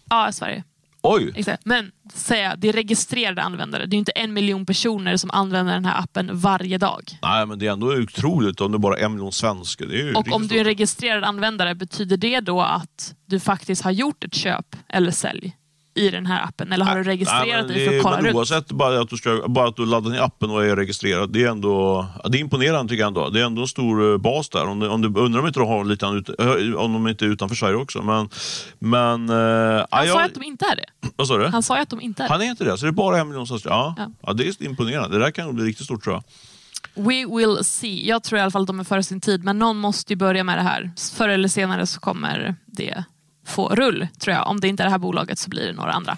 Ja, 0.10 0.30
i 0.30 0.34
Sverige. 0.34 0.64
Oj! 1.02 1.34
Exakt. 1.36 1.66
Men 1.66 1.92
säga, 2.14 2.56
det 2.56 2.70
är 2.70 2.74
registrerade 2.74 3.42
användare. 3.42 3.86
Det 3.86 3.96
är 3.96 3.98
inte 3.98 4.12
en 4.12 4.34
miljon 4.34 4.66
personer 4.66 5.18
som 5.18 5.32
använder 5.32 5.74
den 5.74 5.86
här 5.86 6.00
appen 6.00 6.30
varje 6.34 6.78
dag. 6.78 7.04
Nej, 7.22 7.46
men 7.46 7.60
det 7.60 7.68
är 7.68 7.72
ändå 7.72 7.88
otroligt 7.88 8.62
om 8.62 8.72
det 8.72 8.76
är 8.76 8.80
bara 8.80 8.98
en 8.98 9.12
miljon 9.12 9.32
svenskar. 9.32 10.18
och 10.18 10.32
om 10.32 10.48
du 10.48 10.56
är 10.56 10.60
en 10.60 10.66
registrerad 10.66 11.24
användare, 11.24 11.76
betyder 11.76 12.18
det 12.18 12.40
då 12.40 12.62
att 12.62 13.16
du 13.26 13.40
faktiskt 13.40 13.82
har 13.82 13.92
gjort 13.92 14.24
ett 14.24 14.36
köp 14.36 14.76
eller 14.90 15.12
sälj? 15.12 15.56
I 15.98 16.10
den 16.10 16.26
här 16.26 16.44
appen? 16.44 16.72
Eller 16.72 16.86
har 16.86 16.96
du 16.96 17.04
registrerat 17.04 17.68
dig 17.68 17.88
för 17.88 17.98
att 17.98 18.04
kolla 18.04 18.22
runt? 18.22 18.36
Oavsett 18.36 18.72
bara 18.72 19.02
att, 19.02 19.10
du 19.10 19.18
ska, 19.18 19.44
bara 19.48 19.68
att 19.68 19.76
du 19.76 19.86
laddar 19.86 20.10
ner 20.10 20.22
appen 20.22 20.50
och 20.50 20.66
är 20.66 20.76
registrerad. 20.76 21.34
Det 21.34 21.44
är, 21.44 21.50
ändå, 21.50 22.06
det 22.30 22.38
är 22.38 22.40
imponerande 22.40 22.90
tycker 22.90 23.02
jag 23.02 23.08
ändå. 23.08 23.30
Det 23.30 23.42
är 23.42 23.46
ändå 23.46 23.62
en 23.62 23.68
stor 23.68 24.12
eh, 24.12 24.18
bas 24.18 24.50
där. 24.50 24.68
Om, 24.68 24.82
om 24.82 25.02
du, 25.02 25.20
undrar 25.20 25.42
om 25.42 25.48
inte 25.48 25.60
de 25.60 25.70
har 25.70 25.86
lite 25.86 26.06
eh, 26.06 26.76
om 26.76 26.94
de 26.94 27.08
inte 27.08 27.26
är 27.26 27.30
utanför 27.30 27.56
Sverige 27.56 27.76
också. 27.76 28.02
Men, 28.02 28.30
men, 28.80 29.30
uh, 29.30 29.86
Han 29.92 30.08
sa 30.08 30.20
ju 30.20 30.26
att 30.26 30.34
de 30.34 30.44
inte 30.44 30.66
är 30.66 30.76
det. 30.76 30.86
Vad 31.16 31.28
sa 31.28 31.38
du? 31.38 31.48
Han 31.48 31.64
sa 31.64 31.78
att 31.78 31.90
de 31.90 32.02
inte 32.02 32.24
är 32.24 32.28
det. 32.28 32.34
Han 32.34 32.42
är 32.42 32.46
inte 32.46 32.64
det, 32.64 32.78
så 32.78 32.86
det 32.86 32.90
är 32.90 32.92
bara 32.92 33.20
en 33.20 33.28
miljon. 33.28 33.46
Ja, 33.50 33.94
ja. 33.98 34.12
ja 34.22 34.34
det 34.34 34.48
är 34.48 34.64
imponerande. 34.64 35.18
Det 35.18 35.24
där 35.24 35.32
kan 35.32 35.46
nog 35.46 35.56
bli 35.56 35.66
riktigt 35.66 35.86
stort 35.86 36.04
tror 36.04 36.16
jag. 36.16 36.24
We 36.98 37.26
will 37.26 37.64
see. 37.64 38.08
Jag 38.08 38.24
tror 38.24 38.40
i 38.40 38.42
alla 38.42 38.52
fall 38.52 38.62
att 38.62 38.68
de 38.68 38.80
är 38.80 38.84
före 38.84 39.04
sin 39.04 39.22
tid, 39.22 39.44
men 39.44 39.60
någon 39.60 39.78
måste 39.78 40.14
ju 40.14 40.18
börja 40.18 40.44
med 40.44 40.58
det 40.58 40.62
här. 40.62 40.92
Förr 41.14 41.30
eller 41.30 41.48
senare 41.48 41.88
så 41.88 42.00
kommer 42.00 42.56
det 42.66 43.06
få 43.48 43.76
rull, 43.76 44.08
tror 44.20 44.36
jag. 44.36 44.48
Om 44.48 44.60
det 44.60 44.68
inte 44.68 44.84
är 44.84 44.86
det 44.86 44.92
här 44.92 44.98
bolaget 44.98 45.40
så 45.40 45.50
blir 45.50 45.68
det 45.68 45.74
några 45.74 45.92
andra. 45.92 46.18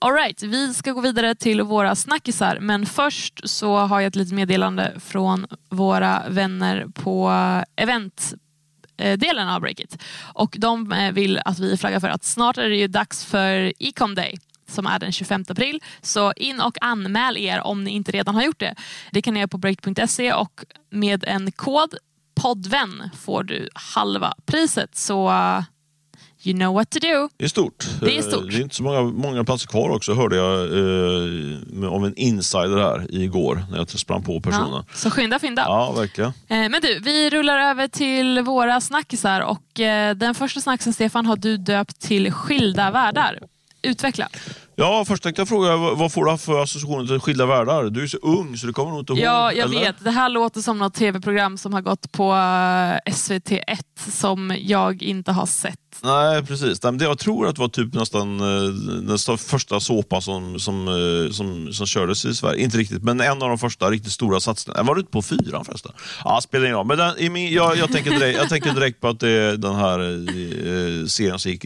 Alright, 0.00 0.42
vi 0.42 0.74
ska 0.74 0.92
gå 0.92 1.00
vidare 1.00 1.34
till 1.34 1.62
våra 1.62 1.94
snackisar 1.94 2.58
men 2.60 2.86
först 2.86 3.48
så 3.48 3.76
har 3.76 4.00
jag 4.00 4.08
ett 4.08 4.16
litet 4.16 4.34
meddelande 4.34 4.92
från 5.00 5.46
våra 5.68 6.22
vänner 6.28 6.86
på 6.94 7.32
eventdelen 7.76 9.48
av 9.48 9.60
Breakit. 9.60 10.02
Och 10.34 10.56
de 10.58 10.92
eh, 10.92 11.12
vill 11.12 11.40
att 11.44 11.58
vi 11.58 11.76
flaggar 11.76 12.00
för 12.00 12.08
att 12.08 12.24
snart 12.24 12.58
är 12.58 12.68
det 12.68 12.76
ju 12.76 12.88
dags 12.88 13.24
för 13.24 13.72
Ecom 13.78 14.14
Day 14.14 14.38
som 14.68 14.86
är 14.86 14.98
den 14.98 15.12
25 15.12 15.44
april. 15.48 15.82
Så 16.02 16.32
in 16.32 16.60
och 16.60 16.76
anmäl 16.80 17.36
er 17.36 17.60
om 17.60 17.84
ni 17.84 17.90
inte 17.90 18.12
redan 18.12 18.34
har 18.34 18.42
gjort 18.42 18.60
det. 18.60 18.74
Det 19.10 19.22
kan 19.22 19.34
ni 19.34 19.40
göra 19.40 19.48
på 19.48 19.58
Breakit.se 19.58 20.32
och 20.32 20.64
med 20.90 21.24
en 21.24 21.52
kod 21.52 21.94
poddvän 22.42 23.10
får 23.20 23.42
du 23.42 23.68
halva 23.74 24.34
priset. 24.46 24.96
Så 24.96 25.32
you 26.46 26.54
know 26.54 26.74
what 26.74 26.90
to 26.90 26.98
do. 26.98 27.28
Det 27.36 27.44
är 27.44 27.48
stort. 27.48 27.86
Det 28.00 28.18
är 28.18 28.22
stort. 28.22 28.50
Det 28.50 28.56
är 28.56 28.60
inte 28.60 28.74
så 28.74 28.82
många, 28.82 29.02
många 29.02 29.44
platser 29.44 29.68
kvar 29.68 29.90
också 29.90 30.14
hörde 30.14 30.36
jag 30.36 30.60
eh, 30.60 31.92
om 31.92 32.04
en 32.04 32.14
insider 32.16 32.76
här 32.76 33.14
igår 33.14 33.64
när 33.70 33.78
jag 33.78 33.90
sprang 33.90 34.22
på 34.22 34.40
personen. 34.40 34.70
Ja, 34.72 34.84
så 34.94 35.10
skynda 35.10 35.38
fynda. 35.38 35.62
Ja, 35.62 35.92
verkligen. 35.92 36.30
Eh, 36.48 36.68
men 36.68 36.80
du, 36.82 36.98
vi 36.98 37.30
rullar 37.30 37.58
över 37.58 37.88
till 37.88 38.40
våra 38.40 38.80
snackisar 38.80 39.40
och 39.40 39.80
eh, 39.80 40.14
den 40.14 40.34
första 40.34 40.60
snacksen 40.60 40.92
Stefan 40.92 41.26
har 41.26 41.36
du 41.36 41.56
döpt 41.56 42.00
till 42.00 42.32
Skilda 42.32 42.90
världar. 42.90 43.38
Utveckla. 43.82 44.28
Ja, 44.78 45.04
först 45.08 45.22
tänkte 45.22 45.40
jag 45.40 45.48
fråga, 45.48 45.76
vad 45.76 46.12
får 46.12 46.24
du 46.24 46.38
för 46.38 46.62
associationer 46.62 47.06
till 47.06 47.20
Skilda 47.20 47.46
världar? 47.46 47.84
Du 47.84 48.02
är 48.02 48.06
så 48.06 48.16
ung 48.16 48.56
så 48.56 48.66
du 48.66 48.72
kommer 48.72 48.90
nog 48.90 49.00
inte 49.00 49.12
ihåg. 49.12 49.20
Ja, 49.20 49.52
jag 49.52 49.70
eller? 49.70 49.80
vet. 49.80 50.04
Det 50.04 50.10
här 50.10 50.28
låter 50.28 50.60
som 50.60 50.78
något 50.78 50.94
tv-program 50.94 51.58
som 51.58 51.72
har 51.72 51.80
gått 51.80 52.12
på 52.12 52.32
eh, 52.32 53.12
SVT1 53.12 53.78
som 54.10 54.54
jag 54.58 55.02
inte 55.02 55.32
har 55.32 55.46
sett. 55.46 55.78
Nej, 56.02 56.46
precis. 56.46 56.80
Jag 56.82 57.18
tror 57.18 57.46
att 57.48 57.54
det 57.56 57.60
var 57.60 57.68
typ 57.68 57.94
nästan 57.94 58.40
eh, 58.40 58.68
den 59.02 59.16
sta- 59.16 59.36
första 59.36 59.80
såpan 59.80 60.22
som, 60.22 60.60
som, 60.60 60.88
eh, 60.88 61.32
som, 61.32 61.72
som 61.72 61.86
kördes 61.86 62.24
i 62.24 62.34
Sverige. 62.34 62.64
Inte 62.64 62.78
riktigt, 62.78 63.02
men 63.02 63.20
en 63.20 63.42
av 63.42 63.48
de 63.48 63.58
första 63.58 63.90
riktigt 63.90 64.12
stora 64.12 64.40
satsningarna. 64.40 64.82
Var 64.82 64.94
det 64.94 64.98
inte 65.00 65.12
på 65.12 65.22
fyran 65.22 65.64
förresten? 65.64 65.92
Ja, 66.24 66.40
spelar 66.40 66.64
ingen 66.64 66.76
roll. 66.76 66.86
Men 66.86 66.98
den, 66.98 67.18
i 67.18 67.28
min, 67.28 67.52
jag, 67.52 67.76
jag, 67.76 67.92
tänker 67.92 68.10
direkt, 68.10 68.38
jag 68.38 68.48
tänker 68.48 68.74
direkt 68.74 69.00
på 69.00 69.08
att 69.08 69.20
det 69.20 69.30
är 69.30 69.56
den 69.56 69.74
här 69.74 69.98
serien 71.08 71.38
som 71.38 71.50
gick 71.50 71.64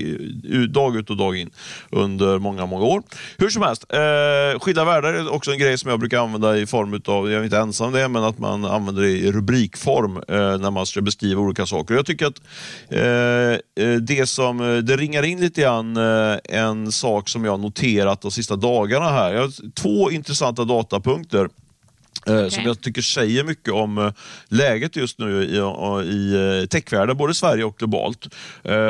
dag 0.69 0.97
ut 0.97 1.11
och 1.11 1.17
dag 1.17 1.37
in 1.37 1.51
under 1.91 2.39
många, 2.39 2.67
många 2.67 2.85
år. 2.85 3.00
Hur 3.39 3.49
som 3.49 3.63
helst, 3.63 3.85
eh, 3.89 4.61
Skilda 4.61 4.85
världar 4.85 5.13
är 5.13 5.33
också 5.33 5.53
en 5.53 5.59
grej 5.59 5.79
som 5.79 5.91
jag 5.91 6.01
brukar 6.01 6.19
använda 6.19 6.59
i 6.59 6.67
form 6.67 7.01
av, 7.07 7.31
jag 7.31 7.41
är 7.41 7.45
inte 7.45 7.59
ensam 7.59 7.87
om 7.87 7.93
det, 7.93 8.09
men 8.09 8.25
att 8.25 8.39
man 8.39 8.65
använder 8.65 9.03
det 9.03 9.11
i 9.11 9.33
rubrikform 9.33 10.17
eh, 10.17 10.59
när 10.59 10.71
man 10.71 10.87
ska 10.87 11.01
beskriva 11.01 11.41
olika 11.41 11.67
saker. 11.67 11.95
Jag 11.95 12.07
tycker 12.07 12.27
att 12.27 12.41
eh, 12.89 13.85
eh 13.85 13.97
det 14.01 14.29
som, 14.29 14.61
eh, 14.61 14.77
det 14.77 14.97
ringar 14.97 15.23
in 15.23 15.41
lite 15.41 15.61
grann 15.61 15.97
eh, 15.97 16.39
en 16.45 16.93
sak 16.93 17.29
som 17.29 17.45
jag 17.45 17.61
noterat 17.61 18.21
de 18.21 18.31
sista 18.31 18.57
dagarna 18.57 19.09
här. 19.09 19.33
Jag 19.35 19.41
har 19.41 19.73
två 19.75 20.11
intressanta 20.11 20.65
datapunkter 20.65 21.49
eh, 22.27 22.49
Som 22.49 22.65
jag 22.65 22.81
tycker 22.81 23.03
säger 23.03 23.45
mycket 23.45 23.73
om 23.75 23.99
eh, 23.99 24.13
läget 24.49 24.97
just 24.97 25.19
nu 25.19 25.43
i, 25.45 25.57
i 26.13 26.59
eh, 26.63 26.67
techvärlden, 26.67 27.17
både 27.17 27.31
i 27.31 27.35
Sverige 27.35 27.65
och 27.65 27.77
globalt. 27.79 28.27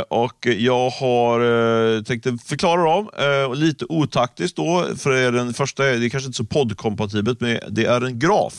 Och 0.08 0.46
jag 0.46 0.90
har 0.90 2.02
tänkt 2.04 2.49
förklara 2.49 2.82
dem, 2.82 3.08
lite 3.54 3.84
otaktiskt 3.88 4.56
då, 4.56 4.87
för 4.99 5.10
det 5.10 5.18
är 5.18 5.32
den 5.32 5.54
första, 5.54 5.82
det 5.82 6.06
är 6.06 6.08
kanske 6.08 6.26
inte 6.26 6.37
så 6.37 6.44
poddkompatibelt, 6.44 7.40
men 7.40 7.58
det 7.68 7.84
är 7.84 8.00
en 8.00 8.18
graf 8.18 8.54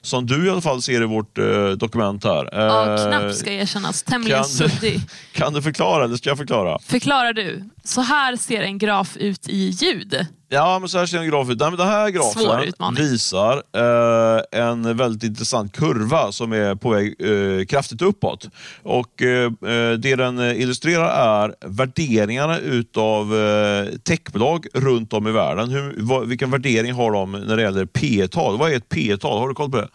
som 0.00 0.26
du 0.26 0.46
i 0.46 0.50
alla 0.50 0.60
fall 0.60 0.82
ser 0.82 1.02
i 1.02 1.06
vårt 1.06 1.38
dokument 1.76 2.24
här. 2.24 2.48
Ja, 2.52 2.98
knappt 3.10 3.36
ska 3.36 3.52
erkännas. 3.52 4.02
Tämligen 4.02 4.42
kan 4.42 4.48
du- 4.50 4.68
suddig. 4.68 5.00
Kan 5.32 5.52
du 5.52 5.62
förklara 5.62 6.04
eller 6.04 6.16
ska 6.16 6.30
jag 6.30 6.38
förklara? 6.38 6.78
Förklarar 6.78 7.32
du. 7.32 7.64
Så 7.84 8.00
här 8.00 8.36
ser 8.36 8.62
en 8.62 8.78
graf 8.78 9.16
ut 9.16 9.48
i 9.48 9.68
ljud. 9.68 10.26
Ja, 10.54 10.78
men 10.78 10.88
så 10.88 10.98
här 10.98 11.06
ser 11.06 11.18
en 11.18 11.28
graf 11.28 11.50
ut. 11.50 11.60
Nej, 11.60 11.70
men 11.70 11.78
Den 11.78 11.88
här 11.88 12.10
grafen 12.10 12.94
visar 12.94 13.62
eh, 13.72 14.60
en 14.60 14.96
väldigt 14.96 15.22
intressant 15.22 15.72
kurva 15.76 16.32
som 16.32 16.52
är 16.52 16.74
på 16.74 16.90
väg 16.90 17.14
eh, 17.18 17.64
kraftigt 17.64 18.02
uppåt. 18.02 18.48
Och 18.82 19.22
eh, 19.22 19.44
eh, 19.44 19.92
Det 19.98 20.16
den 20.16 20.38
illustrerar 20.40 21.08
är 21.08 21.54
värderingarna 21.66 22.58
utav 22.58 23.36
eh, 23.36 23.86
techbolag 23.98 24.66
runt 24.74 25.12
om 25.12 25.28
i 25.28 25.32
världen. 25.32 25.70
Hur, 25.70 25.94
vad, 25.98 26.28
vilken 26.28 26.50
värdering 26.50 26.92
har 26.92 27.12
de 27.12 27.32
när 27.32 27.56
det 27.56 27.62
gäller 27.62 27.86
P-tal? 27.86 28.58
Vad 28.58 28.72
är 28.72 28.76
ett 28.76 28.88
P-tal? 28.88 29.38
Har 29.38 29.48
du 29.48 29.54
koll 29.54 29.70
på 29.70 29.76
det? 29.76 29.88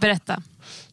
Berätta. 0.00 0.42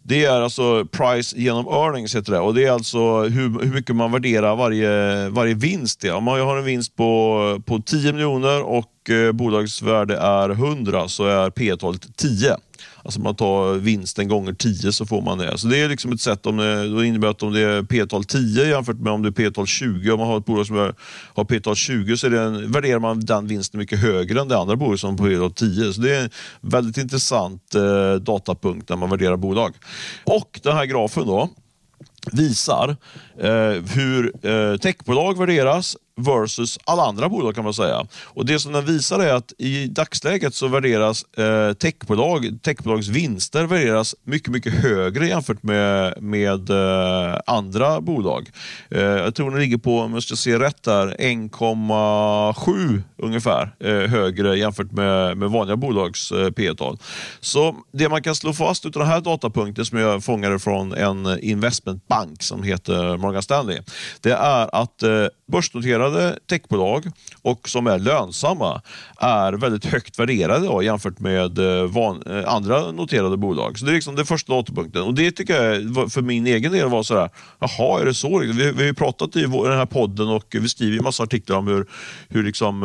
Det 0.03 0.25
är 0.25 0.41
alltså 0.41 0.86
price 0.86 1.38
genom 1.38 1.67
earnings 1.67 2.15
heter 2.15 2.31
det. 2.31 2.39
Och 2.39 2.53
det 2.53 2.65
är 2.65 2.72
alltså 2.72 3.22
hur, 3.22 3.63
hur 3.63 3.74
mycket 3.74 3.96
man 3.96 4.12
värderar 4.12 4.55
varje, 4.55 5.29
varje 5.29 5.53
vinst. 5.53 6.03
Ja. 6.03 6.15
Om 6.15 6.24
man 6.24 6.41
har 6.41 6.58
en 6.58 6.63
vinst 6.63 6.96
på, 6.96 7.62
på 7.65 7.79
10 7.79 8.13
miljoner 8.13 8.62
och 8.62 9.10
eh, 9.10 9.31
bolagets 9.31 9.81
värde 9.81 10.17
är 10.17 10.50
100 10.50 11.08
så 11.08 11.25
är 11.25 11.50
P-talet 11.50 12.17
10. 12.17 12.58
Alltså 13.03 13.22
man 13.22 13.36
tar 13.36 13.74
vinsten 13.74 14.27
gånger 14.27 14.53
10 14.53 14.91
så 14.91 15.05
får 15.05 15.22
man 15.22 15.38
det. 15.38 15.58
Så 15.58 15.67
det 15.67 15.77
är 15.77 15.89
liksom 15.89 16.12
ett 16.12 16.22
sätt, 16.22 16.46
om 16.46 16.58
det, 16.58 16.88
då 16.88 17.03
innebär 17.03 17.27
att 17.27 17.43
om 17.43 17.53
det 17.53 17.60
är 17.60 17.84
P-tal 17.84 18.24
10 18.24 18.65
jämfört 18.65 18.98
med 18.98 19.13
om 19.13 19.22
det 19.22 19.29
är 19.29 19.31
P-tal 19.31 19.67
20. 19.67 20.12
Om 20.12 20.20
man 20.20 20.27
har 20.27 20.38
ett 20.38 20.46
bolag 20.46 20.67
som 20.67 20.77
är, 20.77 20.96
har 21.34 21.43
P-tal 21.43 21.75
20 21.75 22.17
så 22.17 22.27
är 22.27 22.31
det 22.31 22.41
en, 22.41 22.72
värderar 22.72 23.00
man 23.00 23.20
den 23.20 23.48
vinsten 23.48 23.79
mycket 23.79 24.00
högre 24.00 24.41
än 24.41 24.48
det 24.48 24.58
andra 24.58 24.75
bolaget 24.75 25.00
som 25.00 25.20
har 25.20 25.29
P-tal 25.29 25.51
10. 25.51 25.93
Så 25.93 26.01
det 26.01 26.15
är 26.15 26.24
en 26.24 26.29
väldigt 26.62 26.98
intressant 26.98 27.75
eh, 27.75 28.15
datapunkt 28.15 28.90
när 28.90 28.98
man 28.98 29.09
värderar 29.09 29.37
bolag. 29.37 29.75
Och 30.24 30.59
den 30.64 30.75
här 30.75 30.85
grafen 30.85 31.25
då 31.25 31.50
visar 32.31 32.98
eh, 33.43 33.83
hur 33.95 34.31
eh, 34.45 34.77
techbolag 34.77 35.37
värderas 35.37 35.97
versus 36.15 36.79
alla 36.83 37.03
andra 37.03 37.29
bolag 37.29 37.55
kan 37.55 37.63
man 37.63 37.73
säga. 37.73 38.05
Och 38.23 38.45
Det 38.45 38.59
som 38.59 38.71
den 38.73 38.85
visar 38.85 39.19
är 39.19 39.33
att 39.33 39.53
i 39.57 39.87
dagsläget 39.87 40.55
så 40.55 40.67
värderas 40.67 41.23
eh, 41.23 41.73
techbolag, 41.73 42.57
techbolags 42.61 43.07
vinster 43.07 43.63
värderas 43.63 44.15
mycket, 44.23 44.53
mycket 44.53 44.73
högre 44.73 45.27
jämfört 45.27 45.63
med, 45.63 46.21
med 46.21 46.69
eh, 46.69 47.39
andra 47.45 48.01
bolag. 48.01 48.49
Eh, 48.89 49.01
jag 49.01 49.35
tror 49.35 49.51
den 49.51 49.59
ligger 49.59 49.77
på, 49.77 49.99
om 49.99 50.13
jag 50.13 50.23
ska 50.23 50.35
se 50.35 50.59
rätt 50.59 50.83
där, 50.83 51.15
1,7 51.19 53.03
ungefär 53.17 53.75
eh, 53.79 54.09
högre 54.09 54.57
jämfört 54.57 54.91
med, 54.91 55.37
med 55.37 55.49
vanliga 55.49 55.75
bolags 55.75 56.31
eh, 56.31 56.51
P-tal. 56.51 56.97
Så 57.39 57.75
det 57.91 58.09
man 58.09 58.23
kan 58.23 58.35
slå 58.35 58.53
fast 58.53 58.85
utav 58.85 58.99
den 58.99 59.11
här 59.11 59.21
datapunkten 59.21 59.85
som 59.85 59.97
jag 59.97 60.23
fångade 60.23 60.59
från 60.59 60.93
en 60.93 61.39
investmentbank 61.39 62.43
som 62.43 62.63
heter 62.63 63.17
Morgan 63.31 63.44
Stanley, 63.44 63.79
det 64.22 64.31
är 64.31 64.75
att 64.81 65.03
eh, 65.03 65.25
börsnoterade 65.51 66.39
techbolag 66.50 67.11
och 67.41 67.70
som 67.70 67.87
är 67.87 68.00
lönsamma 68.00 68.81
är 69.17 69.53
väldigt 69.53 69.85
högt 69.85 70.20
värderade 70.20 70.65
då, 70.65 70.83
jämfört 70.83 71.20
med 71.20 71.57
eh, 71.59 71.85
van, 71.85 72.24
eh, 72.25 72.53
andra 72.53 72.91
noterade 72.91 73.37
bolag. 73.37 73.79
Så 73.79 73.85
det 73.85 73.91
är 73.91 73.94
liksom 73.94 74.15
den 74.15 74.25
första 74.25 74.53
datapunkten. 74.53 75.01
Och 75.01 75.13
det 75.13 75.31
tycker 75.31 75.63
jag 75.63 76.11
för 76.11 76.22
min 76.22 76.48
egen 76.48 76.72
del 76.72 76.89
var 76.89 77.03
sådär, 77.03 77.29
jaha 77.59 78.01
är 78.01 78.05
det 78.05 78.13
så? 78.13 78.39
Vi, 78.39 78.51
vi 78.53 78.74
har 78.74 78.83
ju 78.83 78.94
pratat 78.94 79.35
i 79.35 79.46
vår, 79.46 79.70
den 79.70 79.77
här 79.77 79.85
podden 79.85 80.27
och 80.27 80.46
vi 80.50 80.70
skriver 80.70 80.94
ju 80.94 81.01
massa 81.01 81.24
artiklar 81.24 81.57
om 81.57 81.67
hur, 81.67 81.85
hur 82.29 82.44
liksom, 82.44 82.83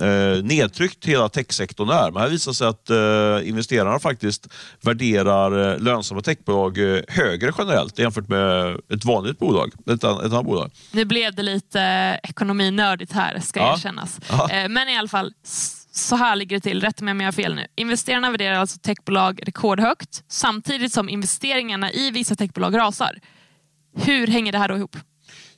eh, 0.00 0.44
nedtryckt 0.44 1.04
hela 1.04 1.28
techsektorn 1.28 1.88
är. 1.88 2.10
Men 2.10 2.22
här 2.22 2.28
visar 2.28 2.52
sig 2.52 2.66
att 2.66 2.90
eh, 2.90 3.48
investerarna 3.48 3.98
faktiskt 3.98 4.48
värderar 4.80 5.78
lönsamma 5.78 6.20
techbolag 6.20 6.78
högre 7.08 7.52
generellt 7.58 7.98
jämfört 7.98 8.28
med 8.28 8.76
ett 8.92 9.04
vanligt 9.04 9.38
bolag, 9.38 9.57
ett, 9.64 10.04
an- 10.04 10.20
ett 10.26 10.32
annat 10.32 10.44
bolag. 10.44 10.70
Nu 10.92 11.04
blev 11.04 11.34
det 11.34 11.42
lite 11.42 11.80
ekonominördigt 12.22 13.12
här, 13.12 13.40
ska 13.40 13.60
Ja. 13.60 13.74
erkännas. 13.74 14.20
Ja. 14.30 14.50
Eh, 14.50 14.68
Men 14.68 14.88
i 14.88 14.96
alla 14.98 15.08
fall, 15.08 15.32
så 15.92 16.16
här 16.16 16.36
ligger 16.36 16.56
det 16.56 16.60
till. 16.60 16.80
Rätta 16.80 17.04
mig 17.04 17.12
om 17.12 17.20
jag 17.20 17.26
har 17.26 17.32
fel 17.32 17.54
nu. 17.54 17.66
Investerarna 17.76 18.30
värderar 18.30 18.54
alltså 18.58 18.78
techbolag 18.78 19.40
rekordhögt 19.46 20.24
samtidigt 20.28 20.92
som 20.92 21.08
investeringarna 21.08 21.92
i 21.92 22.10
vissa 22.10 22.34
techbolag 22.34 22.76
rasar. 22.78 23.18
Hur 23.96 24.26
hänger 24.26 24.52
det 24.52 24.58
här 24.58 24.68
då 24.68 24.76
ihop? 24.76 24.96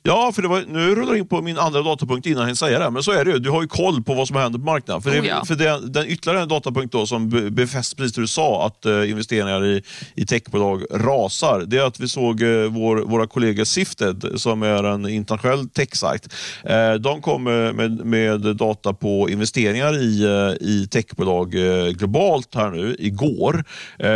Ja, 0.03 0.31
för 0.35 0.41
det 0.41 0.47
var, 0.47 0.63
nu 0.67 0.95
rullar 0.95 1.11
jag 1.11 1.17
in 1.17 1.27
på 1.27 1.41
min 1.41 1.57
andra 1.57 1.81
datapunkt 1.81 2.27
innan 2.27 2.47
jag 2.47 2.57
säga 2.57 2.79
det. 2.79 2.89
Men 2.89 3.03
så 3.03 3.11
är 3.11 3.25
det 3.25 3.31
ju. 3.31 3.39
Du 3.39 3.49
har 3.49 3.61
ju 3.61 3.67
koll 3.67 4.03
på 4.03 4.13
vad 4.13 4.27
som 4.27 4.37
händer 4.37 4.59
på 4.59 4.65
marknaden. 4.65 5.01
För, 5.01 5.11
det, 5.11 5.21
Oh 5.21 5.27
ja. 5.27 5.45
för 5.45 5.55
det, 5.55 5.79
den 5.87 6.07
ytterligare 6.07 6.41
en 6.41 6.47
datapunkt 6.47 6.91
då 6.91 7.05
som 7.05 7.29
be- 7.29 7.51
befäster 7.51 7.95
precis 7.95 8.13
det 8.13 8.21
du 8.21 8.27
sa, 8.27 8.65
att 8.65 8.85
eh, 8.85 9.09
investeringar 9.09 9.65
i, 9.65 9.83
i 10.15 10.25
techbolag 10.25 10.83
rasar. 10.91 11.63
Det 11.67 11.77
är 11.77 11.83
att 11.83 11.99
vi 11.99 12.07
såg 12.07 12.41
eh, 12.41 12.47
vår, 12.49 12.97
våra 12.97 13.27
kollegor 13.27 13.63
Sifted, 13.63 14.25
som 14.35 14.63
är 14.63 14.83
en 14.83 15.09
internationell 15.09 15.69
techsajt. 15.69 16.33
Eh, 16.63 16.93
de 16.93 17.21
kom 17.21 17.47
eh, 17.47 17.53
med, 17.73 18.05
med 18.05 18.41
data 18.41 18.93
på 18.93 19.29
investeringar 19.29 20.01
i, 20.01 20.23
eh, 20.23 20.67
i 20.67 20.87
techbolag 20.91 21.55
eh, 21.55 21.87
globalt 21.91 22.55
här 22.55 22.69
nu 22.71 22.95
igår. 22.99 23.63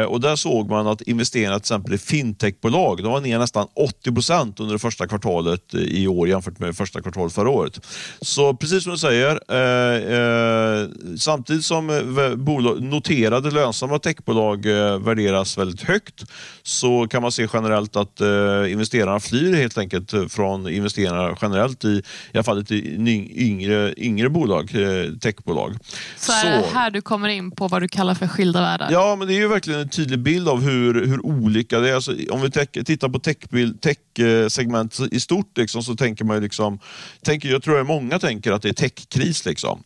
Och 0.08 0.21
där 0.21 0.36
såg 0.36 0.69
man 0.69 0.88
att 0.88 1.02
investeringar 1.02 1.52
till 1.52 1.58
exempel 1.58 1.93
i 1.93 1.98
fintechbolag, 1.98 3.04
de 3.04 3.12
var 3.12 3.21
ner 3.21 3.39
nästan 3.39 3.67
80 3.76 4.12
procent 4.12 4.60
under 4.60 4.74
det 4.74 4.80
första 4.80 5.08
kvartalet 5.08 5.75
i 5.76 6.08
år 6.08 6.28
jämfört 6.28 6.60
med 6.60 6.78
första 6.78 7.02
kvartalet 7.02 7.34
förra 7.34 7.50
året. 7.50 7.86
Så 8.22 8.54
precis 8.56 8.84
som 8.84 8.92
du 8.92 8.98
säger, 8.98 9.40
eh, 9.50 10.18
eh, 10.18 10.90
samtidigt 11.18 11.66
som 11.66 11.90
eh, 11.90 12.36
bolag, 12.36 12.82
noterade 12.84 13.52
lönsamma 13.52 14.00
techbolag 14.00 14.66
eh, 14.66 15.00
värderas 15.00 15.58
väldigt 15.58 15.82
högt 15.82 16.24
så 16.64 17.08
kan 17.08 17.22
man 17.22 17.32
se 17.32 17.48
generellt 17.54 17.96
att 17.96 18.22
eh, 18.22 18.72
investerarna 18.72 19.20
flyr 19.20 19.56
helt 19.56 19.78
enkelt 19.78 20.14
från 20.30 20.70
investerare 20.70 21.36
generellt 21.42 21.86
i, 21.86 21.88
i 21.88 22.02
alla 22.34 22.44
fall 22.44 22.66
i 22.70 23.36
yngre, 23.36 23.94
yngre 23.98 24.30
bolag, 24.30 24.76
eh, 24.76 25.12
techbolag. 25.14 25.78
Så 26.18 26.32
är 26.32 26.52
det 26.52 26.68
här 26.74 26.92
du 26.92 27.02
kommer 27.02 27.30
in 27.30 27.52
på 27.52 27.68
vad 27.68 27.82
du 27.82 27.88
kallar 27.88 28.16
för 28.16 28.28
skilda 28.28 28.62
världar? 28.62 28.88
Ja, 28.92 29.16
men 29.16 29.28
det 29.28 29.34
är 29.34 29.40
ju 29.40 29.48
verkligen 29.48 29.80
en 29.80 29.90
tydlig 29.90 30.20
bild 30.20 30.50
av 30.50 30.62
hur, 30.62 31.06
hur 31.06 31.26
olika 31.26 31.80
det 31.80 31.90
är. 31.90 31.96
Alltså, 31.96 32.16
om 32.32 32.42
vi 32.42 32.50
tittar 32.84 33.10
på 33.10 33.20
tech-segment 33.20 34.98
tech 34.98 35.08
i 35.12 35.20
stort 35.20 35.58
liksom, 35.65 35.84
så 35.84 35.95
tänker 35.95 36.25
man 36.25 36.38
ju 36.38 36.41
liksom, 36.41 36.80
tänker, 37.21 37.49
jag 37.49 37.63
tror 37.63 37.82
att 37.82 37.88
många 37.88 38.19
tänker 38.19 38.51
att 38.51 38.62
det 38.62 38.69
är 38.69 38.73
techkris. 38.73 39.45
Liksom. 39.45 39.84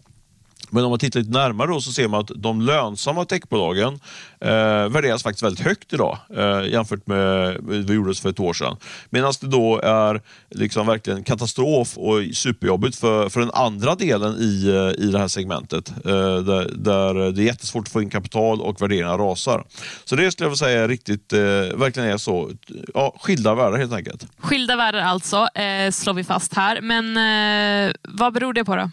Men 0.70 0.84
om 0.84 0.90
man 0.90 1.00
tittar 1.00 1.20
lite 1.20 1.32
närmare 1.32 1.68
då 1.68 1.82
så 1.82 1.92
ser 1.92 2.08
man 2.08 2.20
att 2.20 2.32
de 2.36 2.62
lönsamma 2.62 3.26
techbolagen 3.26 4.00
eh, 4.42 4.90
värderas 4.90 5.24
faktiskt 5.24 5.44
väldigt 5.44 5.66
högt 5.66 5.94
idag 5.94 6.18
eh, 6.38 6.72
jämfört 6.72 7.08
med 7.08 7.58
vad 7.60 7.86
det 7.86 7.94
gjordes 7.94 8.20
för 8.20 8.30
ett 8.30 8.40
år 8.40 8.54
sedan. 8.54 8.78
Medan 9.10 9.34
det 9.42 9.48
då 9.48 9.80
är 9.80 10.22
liksom 10.50 10.88
verkligen 10.88 11.24
katastrof 11.24 11.98
och 11.98 12.20
superjobbigt 12.34 12.96
för, 12.96 13.30
för 13.30 13.40
den 13.40 13.52
andra 13.54 13.96
delen 13.96 14.36
i, 14.40 14.68
eh, 14.68 15.06
i 15.06 15.12
det 15.12 15.20
här 15.20 15.28
segmentet 15.28 15.90
eh, 15.90 16.38
där, 16.38 16.72
där 16.76 17.32
det 17.32 17.42
är 17.42 17.46
jättesvårt 17.46 17.88
att 17.88 17.94
få 17.94 18.02
in 18.02 18.10
kapital 18.10 18.62
och 18.62 18.82
värderingarna 18.82 19.18
rasar. 19.18 19.64
Så 20.06 20.16
det 20.16 20.32
skulle 20.32 20.46
jag 20.46 20.50
vilja 20.50 20.58
säga 20.58 20.88
riktigt, 20.88 21.34
eh, 21.34 21.40
verkligen 21.40 22.10
är 22.10 22.18
så. 22.18 22.52
Ja, 22.94 23.16
skilda 23.20 23.56
världar 23.56 23.78
helt 23.78 23.94
enkelt. 23.94 24.28
Skilda 24.38 24.76
världar 24.76 25.00
alltså, 25.00 25.48
eh, 25.56 25.92
slår 25.92 26.14
vi 26.14 26.24
fast 26.24 26.54
här. 26.54 26.82
Men 26.82 27.18
eh, 27.18 27.94
vad 28.04 28.34
beror 28.34 28.54
det 28.54 28.66
på 28.66 28.76
då? 28.76 28.92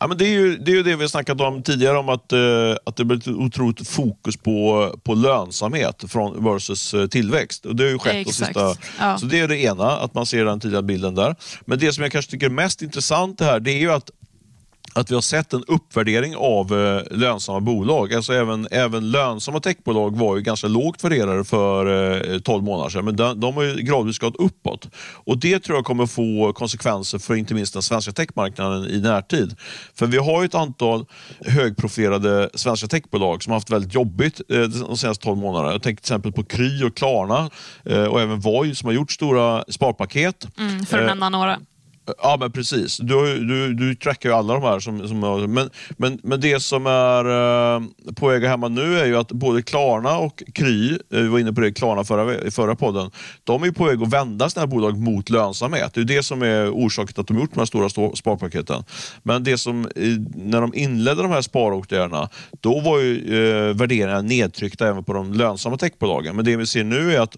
Ja, 0.00 0.06
men 0.06 0.18
det, 0.18 0.24
är 0.24 0.30
ju, 0.30 0.56
det 0.56 0.70
är 0.70 0.76
ju 0.76 0.82
det 0.82 0.96
vi 0.96 1.08
snackat 1.08 1.40
om 1.40 1.62
tidigare 1.62 1.98
om 1.98 2.08
att, 2.08 2.32
att 2.84 2.96
det 2.96 3.04
blir 3.04 3.18
ett 3.18 3.28
otroligt 3.28 3.88
fokus 3.88 4.36
på, 4.36 4.85
på 5.04 5.14
lönsamhet 5.14 6.04
från, 6.08 6.44
versus 6.44 6.94
eh, 6.94 7.06
tillväxt. 7.06 7.66
Och 7.66 7.76
det 7.76 7.84
har 7.84 7.90
ju 7.90 7.98
skett 7.98 8.26
de 8.26 8.32
sista, 8.32 8.76
ja. 8.98 9.18
Så 9.18 9.26
det 9.26 9.40
är 9.40 9.48
det 9.48 9.58
ena, 9.58 9.90
att 9.90 10.14
man 10.14 10.26
ser 10.26 10.44
den 10.44 10.60
tidiga 10.60 10.82
bilden 10.82 11.14
där. 11.14 11.36
Men 11.64 11.78
det 11.78 11.92
som 11.92 12.02
jag 12.02 12.12
kanske 12.12 12.30
tycker 12.30 12.46
är 12.46 12.50
mest 12.50 12.82
intressant 12.82 13.38
det 13.38 13.44
här, 13.44 13.60
det 13.60 13.70
är 13.70 13.78
ju 13.78 13.92
att 13.92 14.10
att 14.96 15.10
vi 15.10 15.14
har 15.14 15.22
sett 15.22 15.52
en 15.52 15.64
uppvärdering 15.66 16.36
av 16.36 16.72
eh, 16.72 17.18
lönsamma 17.18 17.60
bolag. 17.60 18.14
Alltså 18.14 18.32
även, 18.32 18.68
även 18.70 19.10
lönsamma 19.10 19.60
techbolag 19.60 20.16
var 20.16 20.36
ju 20.36 20.42
ganska 20.42 20.68
lågt 20.68 21.04
värderade 21.04 21.44
för 21.44 22.34
eh, 22.34 22.38
12 22.38 22.64
månader 22.64 22.90
sedan, 22.90 23.04
men 23.04 23.16
de, 23.16 23.40
de 23.40 23.54
har 23.54 23.62
ju 23.62 23.74
gradvis 23.74 24.18
gått 24.18 24.36
uppåt. 24.36 24.88
Och 25.14 25.38
Det 25.38 25.58
tror 25.58 25.78
jag 25.78 25.84
kommer 25.84 26.06
få 26.06 26.52
konsekvenser 26.52 27.18
för 27.18 27.34
inte 27.34 27.54
minst 27.54 27.72
den 27.72 27.82
svenska 27.82 28.12
techmarknaden 28.12 28.90
i 28.90 29.00
närtid. 29.00 29.56
För 29.94 30.06
vi 30.06 30.18
har 30.18 30.42
ju 30.42 30.46
ett 30.46 30.54
antal 30.54 31.06
högprofilerade 31.40 32.50
svenska 32.54 32.86
techbolag 32.86 33.42
som 33.42 33.50
har 33.50 33.56
haft 33.56 33.70
väldigt 33.70 33.94
jobbigt 33.94 34.40
eh, 34.48 34.60
de 34.60 34.96
senaste 34.96 35.24
12 35.24 35.38
månaderna. 35.38 35.72
Jag 35.72 35.82
tänker 35.82 36.02
till 36.02 36.12
exempel 36.12 36.32
på 36.32 36.44
Kry 36.44 36.84
och 36.84 36.96
Klarna 36.96 37.50
eh, 37.84 38.04
och 38.04 38.20
även 38.20 38.40
Voi 38.40 38.74
som 38.74 38.86
har 38.86 38.94
gjort 38.94 39.12
stora 39.12 39.64
sparpaket. 39.68 40.48
Mm, 40.58 40.86
för 40.86 40.98
att 40.98 41.06
nämna 41.06 41.28
några. 41.28 41.58
Ja, 42.22 42.36
men 42.40 42.52
precis. 42.52 42.96
Du, 42.96 43.38
du, 43.44 43.74
du 43.74 43.94
trackar 43.94 44.28
ju 44.28 44.34
alla 44.34 44.54
de 44.54 44.62
här. 44.62 44.80
Som, 44.80 45.08
som, 45.08 45.20
men, 45.54 45.70
men, 45.96 46.18
men 46.22 46.40
det 46.40 46.60
som 46.60 46.86
är 46.86 47.24
eh, 47.24 47.82
på 48.14 48.28
väg 48.28 48.44
hemma 48.44 48.68
nu 48.68 48.98
är 48.98 49.06
ju 49.06 49.16
att 49.16 49.32
både 49.32 49.62
Klarna 49.62 50.18
och 50.18 50.42
Kry, 50.54 50.90
eh, 50.90 50.98
vi 51.08 51.28
var 51.28 51.38
inne 51.38 51.52
på 51.52 51.60
det 51.60 51.72
Klarna 51.72 52.04
förra, 52.04 52.34
i 52.34 52.50
förra 52.50 52.74
podden, 52.74 53.10
de 53.44 53.62
är 53.62 53.70
på 53.70 53.84
väg 53.84 54.02
att 54.02 54.12
vända 54.12 54.50
sina 54.50 54.66
bolag 54.66 54.98
mot 54.98 55.30
lönsamhet. 55.30 55.94
Det 55.94 56.00
är 56.00 56.04
det 56.04 56.22
som 56.22 56.42
är 56.42 56.70
orsaken 56.70 57.12
till 57.14 57.20
att 57.20 57.26
de 57.26 57.38
gjort 57.38 57.54
de 57.54 57.60
här 57.60 57.66
stora 57.66 58.16
sparpaketen. 58.16 58.84
Men 59.22 59.44
det 59.44 59.58
som, 59.58 59.88
när 60.34 60.60
de 60.60 60.74
inledde 60.74 61.22
de 61.22 61.30
här 61.30 61.42
sparåtgärderna, 61.42 62.28
då 62.60 62.80
var 62.80 62.98
ju 62.98 63.16
eh, 63.16 63.74
värderingarna 63.74 64.22
nedtryckta 64.22 64.88
även 64.88 65.04
på 65.04 65.12
de 65.12 65.32
lönsamma 65.32 65.76
techbolagen. 65.76 66.36
Men 66.36 66.44
det 66.44 66.56
vi 66.56 66.66
ser 66.66 66.84
nu 66.84 67.14
är 67.14 67.20
att 67.20 67.36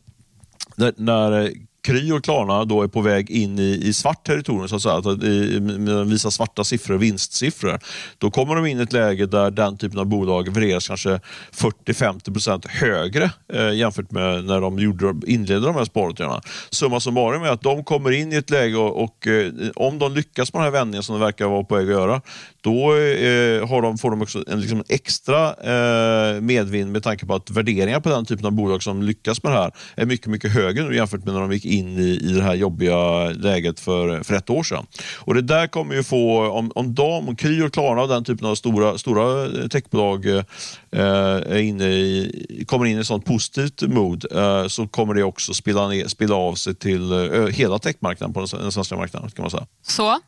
när 0.97 1.53
Kry 1.89 2.13
och 2.13 2.25
Klarna 2.25 2.65
då 2.65 2.83
är 2.83 2.89
på 2.89 3.01
väg 3.01 3.31
in 3.31 3.59
i, 3.59 3.81
i 3.85 3.93
svart 3.93 4.27
territorium, 4.27 4.69
så 4.69 4.77
att 4.77 4.83
säga, 4.83 4.95
att 4.95 5.23
i, 5.23 5.59
visar 6.07 6.31
svarta 6.31 6.65
siffror, 6.65 6.99
vinstsiffror, 6.99 7.81
då 8.19 8.31
kommer 8.31 8.55
de 8.55 8.67
in 8.67 8.81
i 8.81 8.83
ett 8.83 8.93
läge 8.93 9.27
där 9.27 9.51
den 9.51 9.77
typen 9.77 9.99
av 9.99 10.07
bolag 10.07 10.49
värderas 10.49 10.89
kanske 10.89 11.21
40-50% 11.53 12.69
högre 12.69 13.31
eh, 13.53 13.73
jämfört 13.73 14.11
med 14.11 14.45
när 14.45 14.61
de 14.61 14.79
gjorde, 14.79 15.15
inledde 15.27 15.67
de 15.67 15.75
här 15.75 15.85
sparåtgärderna. 15.85 16.41
Summa 16.71 17.01
summarum 17.01 17.43
är 17.43 17.49
att 17.49 17.63
de 17.63 17.85
kommer 17.85 18.11
in 18.11 18.33
i 18.33 18.37
ett 18.37 18.51
läge 18.51 18.77
och, 18.77 19.05
och 19.05 19.27
eh, 19.27 19.53
om 19.77 19.99
de 19.99 20.15
lyckas 20.15 20.53
med 20.53 20.61
den 20.61 20.65
här 20.65 20.79
vändningen 20.79 21.03
som 21.03 21.15
de 21.15 21.21
verkar 21.21 21.47
vara 21.47 21.65
på 21.65 21.75
väg 21.75 21.85
att 21.85 21.91
göra, 21.91 22.21
då 22.69 22.97
eh, 22.97 23.69
har 23.69 23.83
de, 23.83 23.99
får 23.99 24.11
de 24.11 24.23
också 24.23 24.45
en 24.47 24.61
liksom 24.61 24.85
extra 24.89 25.55
eh, 25.55 26.41
medvind 26.41 26.93
med 26.93 27.03
tanke 27.03 27.27
på 27.27 27.35
att 27.35 27.51
värderingar 27.51 28.01
på 28.01 28.09
den 28.09 28.25
typen 28.25 28.47
av 28.47 28.53
bolag 28.53 28.83
som 28.83 29.03
lyckas 29.03 29.43
med 29.43 29.53
det 29.53 29.59
här 29.59 29.73
är 29.97 30.07
mycket, 30.07 30.27
mycket 30.27 30.53
högre 30.53 30.89
nu 30.89 30.97
jämfört 30.97 31.25
med 31.25 31.35
när 31.35 31.41
de 31.41 31.53
gick 31.53 31.65
in 31.65 31.99
i, 31.99 32.21
i 32.23 32.33
det 32.33 32.43
här 32.43 32.55
jobbiga 32.55 33.25
läget 33.25 33.81
för, 33.81 34.23
för 34.23 34.35
ett 34.35 34.51
år 34.51 34.63
sedan. 34.63 34.87
Och 35.17 35.35
Det 35.35 35.43
där 35.43 35.67
kommer 35.67 35.95
ju 35.95 36.03
få, 36.03 36.51
om, 36.51 36.73
om 36.75 36.95
de, 36.95 37.29
om 37.29 37.37
Kry 37.37 37.63
och 37.63 37.73
Klarna 37.73 38.03
och 38.03 38.09
den 38.09 38.25
typen 38.25 38.47
av 38.47 38.55
stora, 38.55 38.99
stora 38.99 39.45
eh, 39.45 39.69
techbolag 39.69 40.27
eh, 40.27 40.45
är 40.93 41.59
inne 41.59 41.85
i, 41.85 42.65
kommer 42.67 42.87
in 42.87 42.97
i 42.97 43.01
ett 43.01 43.07
sånt 43.07 43.25
positivt 43.25 43.83
mod 43.83 44.33
eh, 44.33 44.67
så 44.67 44.87
kommer 44.87 45.15
det 45.15 45.23
också 45.23 45.55
spilla, 45.55 45.89
ner, 45.89 46.09
spilla 46.09 46.35
av 46.35 46.55
sig 46.55 46.75
till 46.75 47.13
eh, 47.13 47.47
hela 47.47 47.79
techmarknaden 47.79 48.35
på 48.35 48.41
den, 48.41 48.61
den 48.61 48.73
svenska 48.73 48.97
marknaden. 48.97 49.31
Kan 49.31 49.43
man 49.43 49.51
säga. 49.51 49.67
Så 49.83 50.19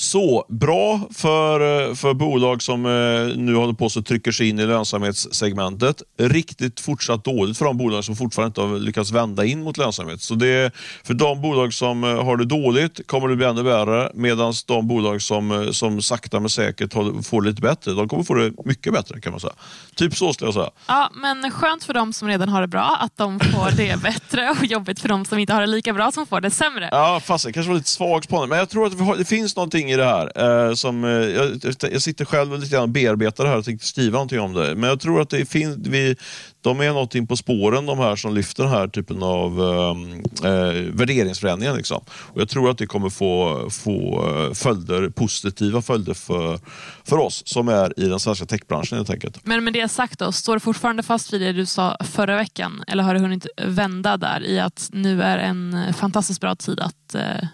så 0.00 0.44
bra 0.48 1.00
för, 1.14 1.88
eh, 1.88 1.94
för 1.94 2.14
bolag 2.14 2.62
som 2.62 2.86
eh, 2.86 3.36
nu 3.36 3.54
håller 3.54 3.72
på 3.72 3.86
att 3.86 4.06
trycker 4.06 4.32
sig 4.32 4.48
in 4.48 4.58
i 4.58 4.66
lönsamhetssegmentet. 4.66 6.02
Riktigt 6.18 6.80
fortsatt 6.80 7.24
dåligt 7.24 7.58
för 7.58 7.64
de 7.64 7.76
bolag 7.76 8.04
som 8.04 8.16
fortfarande 8.16 8.48
inte 8.48 8.60
har 8.60 8.78
lyckats 8.78 9.12
vända 9.12 9.44
in 9.44 9.62
mot 9.62 9.78
lönsamhet. 9.78 10.20
Så 10.20 10.34
det, 10.34 10.74
för 11.04 11.14
de 11.14 11.40
bolag 11.42 11.74
som 11.74 12.04
eh, 12.04 12.24
har 12.24 12.36
det 12.36 12.44
dåligt 12.44 13.06
kommer 13.06 13.28
det 13.28 13.36
bli 13.36 13.46
ännu 13.46 13.62
värre 13.62 14.10
medan 14.14 14.52
de 14.66 14.88
bolag 14.88 15.22
som, 15.22 15.68
som 15.72 16.02
sakta 16.02 16.40
men 16.40 16.50
säkert 16.50 16.92
får 17.24 17.42
det 17.42 17.48
lite 17.48 17.62
bättre, 17.62 17.92
de 17.92 18.08
kommer 18.08 18.22
få 18.22 18.34
det 18.34 18.52
mycket 18.64 18.92
bättre 18.92 19.20
kan 19.20 19.32
man 19.32 19.40
säga. 19.40 19.54
Typ 19.94 20.16
så 20.16 20.32
skulle 20.32 20.46
jag 20.46 20.54
säga. 20.54 20.70
Ja, 20.86 21.10
men 21.14 21.50
skönt 21.50 21.84
för 21.84 21.94
de 21.94 22.12
som 22.12 22.28
redan 22.28 22.48
har 22.48 22.60
det 22.60 22.68
bra 22.68 22.96
att 23.00 23.16
de 23.16 23.40
får 23.40 23.76
det 23.76 23.96
bättre 24.02 24.50
och 24.50 24.64
jobbigt 24.64 25.00
för 25.00 25.08
de 25.08 25.24
som 25.24 25.38
inte 25.38 25.52
har 25.52 25.60
det 25.60 25.66
lika 25.66 25.92
bra 25.92 26.12
som 26.12 26.26
får 26.26 26.40
det 26.40 26.50
sämre. 26.50 26.88
Ja, 26.92 27.20
fast 27.24 27.44
det 27.46 27.52
kanske 27.52 27.70
var 27.70 27.76
lite 27.76 27.90
svag 27.90 28.24
spaning, 28.24 28.48
men 28.48 28.58
jag 28.58 28.68
tror 28.68 28.86
att 28.86 29.18
det 29.18 29.24
finns 29.24 29.56
någonting 29.56 29.89
i 29.90 29.96
det 29.96 30.04
här. 30.04 30.32
Eh, 30.68 30.74
som, 30.74 31.04
eh, 31.04 31.10
jag, 31.10 31.60
jag, 31.92 32.02
sitter 32.02 32.24
själv 32.24 32.52
och 32.52 32.58
lite 32.58 32.76
grann 32.76 32.92
bearbetar 32.92 33.44
det 33.44 33.50
här 33.50 33.58
och 33.58 33.64
tänkte 33.64 33.86
skriva 33.86 34.12
någonting 34.12 34.40
om 34.40 34.52
det. 34.52 34.74
Men 34.74 34.90
jag 34.90 35.00
tror 35.00 35.20
att 35.20 35.30
det 35.30 35.46
finns, 35.46 35.76
vi, 35.76 36.16
de 36.60 36.80
är 36.80 36.88
någonting 36.88 37.26
på 37.26 37.36
spåren 37.36 37.86
de 37.86 37.98
här 37.98 38.16
som 38.16 38.34
lyfter 38.34 38.62
den 38.62 38.72
här 38.72 38.88
typen 38.88 39.22
av 39.22 39.60
eh, 39.60 40.50
eh 40.50 40.72
värderingsförändringar. 40.92 41.76
Liksom. 41.76 42.04
Och 42.10 42.40
jag 42.40 42.48
tror 42.48 42.70
att 42.70 42.78
det 42.78 42.86
kommer 42.86 43.10
få, 43.10 43.66
få 43.70 44.28
eh, 44.28 44.54
följder, 44.54 45.08
positiva 45.08 45.82
följder 45.82 46.14
för, 46.14 46.58
för 47.04 47.18
oss 47.18 47.42
som 47.46 47.68
är 47.68 48.00
i 48.00 48.08
den 48.08 48.20
svenska 48.20 48.46
techbranschen 48.46 48.98
helt 48.98 49.10
enkelt. 49.10 49.46
Men 49.46 49.64
med 49.64 49.72
det 49.72 49.88
sagt 49.88 50.18
då, 50.18 50.32
står 50.32 50.54
du 50.54 50.60
fortfarande 50.60 51.02
fast 51.02 51.32
vid 51.32 51.40
det 51.40 51.52
du 51.52 51.66
sa 51.66 51.96
förra 52.00 52.36
veckan? 52.36 52.84
Eller 52.86 53.02
har 53.02 53.14
du 53.14 53.20
hunnit 53.20 53.46
vända 53.56 54.16
där 54.16 54.44
i 54.44 54.60
att 54.60 54.88
nu 54.92 55.22
är 55.22 55.38
en 55.38 55.94
fantastiskt 55.94 56.40
bra 56.40 56.56
tid 56.56 56.80
att 56.80 57.14
eh, 57.14 57.48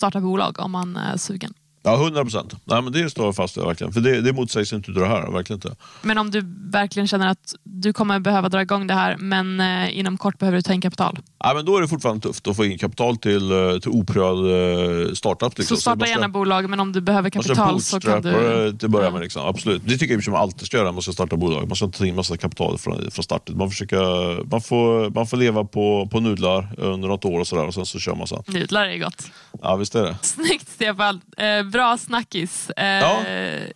starta 0.00 0.20
bolag 0.20 0.60
om 0.60 0.70
man 0.70 0.96
är 0.96 1.16
sugen? 1.16 1.54
Ja, 1.82 1.94
100 1.94 2.22
procent. 2.22 2.54
Det 2.92 3.10
står 3.10 3.24
jag 3.24 3.36
fast 3.36 3.56
vid 3.56 3.64
verkligen. 3.64 3.92
För 3.92 4.00
det, 4.00 4.20
det 4.20 4.32
motsägs 4.32 4.72
inte 4.72 4.92
det 4.92 5.06
här. 5.06 5.32
Verkligen 5.32 5.56
inte. 5.56 5.76
Men 6.02 6.18
om 6.18 6.30
du 6.30 6.40
verkligen 6.70 7.08
känner 7.08 7.28
att 7.28 7.54
du 7.80 7.92
kommer 7.92 8.20
behöva 8.20 8.48
dra 8.48 8.62
igång 8.62 8.86
det 8.86 8.94
här, 8.94 9.16
men 9.16 9.60
eh, 9.60 9.98
inom 9.98 10.18
kort 10.18 10.38
behöver 10.38 10.58
du 10.58 10.62
ta 10.62 10.72
in 10.72 10.80
kapital? 10.80 11.18
Ja, 11.38 11.54
men 11.54 11.64
då 11.64 11.76
är 11.76 11.80
det 11.80 11.88
fortfarande 11.88 12.22
tufft 12.22 12.48
att 12.48 12.56
få 12.56 12.64
in 12.64 12.78
kapital 12.78 13.16
till, 13.16 13.52
eh, 13.52 13.78
till 13.78 13.90
oprövad 13.90 14.38
eh, 14.38 15.12
startup. 15.12 15.58
Liksom. 15.58 15.76
Så 15.76 15.80
starta 15.80 15.94
så 15.94 15.98
måste, 15.98 16.10
gärna 16.10 16.28
bolag, 16.28 16.70
men 16.70 16.80
om 16.80 16.92
du 16.92 17.00
behöver 17.00 17.30
kapital 17.30 17.80
så 17.80 18.00
kan 18.00 18.22
du... 18.22 18.76
till 18.78 18.90
börja 18.90 19.10
med. 19.10 19.20
Liksom. 19.20 19.46
Absolut. 19.46 19.82
Det 19.84 19.98
tycker 19.98 20.14
jag 20.14 20.20
att 20.20 20.26
man 20.26 20.40
alltid 20.40 20.66
ska 20.66 20.76
göra 20.76 20.86
när 20.86 20.92
man 20.92 21.02
ska 21.02 21.12
starta 21.12 21.36
bolag. 21.36 21.68
Man 21.68 21.76
ska 21.76 21.84
inte 21.84 21.98
ta 21.98 22.06
in 22.06 22.14
massa 22.14 22.36
kapital 22.36 22.78
från, 22.78 23.10
från 23.10 23.22
starten. 23.22 23.58
Man, 23.58 23.70
försöker, 23.70 24.44
man, 24.50 24.60
får, 24.60 25.10
man 25.10 25.26
får 25.26 25.36
leva 25.36 25.64
på, 25.64 26.08
på 26.12 26.20
nudlar 26.20 26.68
under 26.78 27.08
något 27.08 27.24
år 27.24 27.40
och, 27.40 27.46
sådär, 27.46 27.66
och 27.66 27.74
sen 27.74 27.86
så 27.86 27.98
kör 27.98 28.14
man 28.14 28.26
sen. 28.26 28.42
Nudlar 28.46 28.86
är 28.86 28.98
gott. 28.98 29.30
Ja, 29.62 29.76
visst 29.76 29.94
är 29.94 30.02
det. 30.02 30.16
Snyggt 30.22 30.68
Stefan. 30.68 31.20
Eh, 31.36 31.62
bra 31.62 31.98
snackis. 31.98 32.70
Eh, 32.70 32.86
ja. 32.86 33.20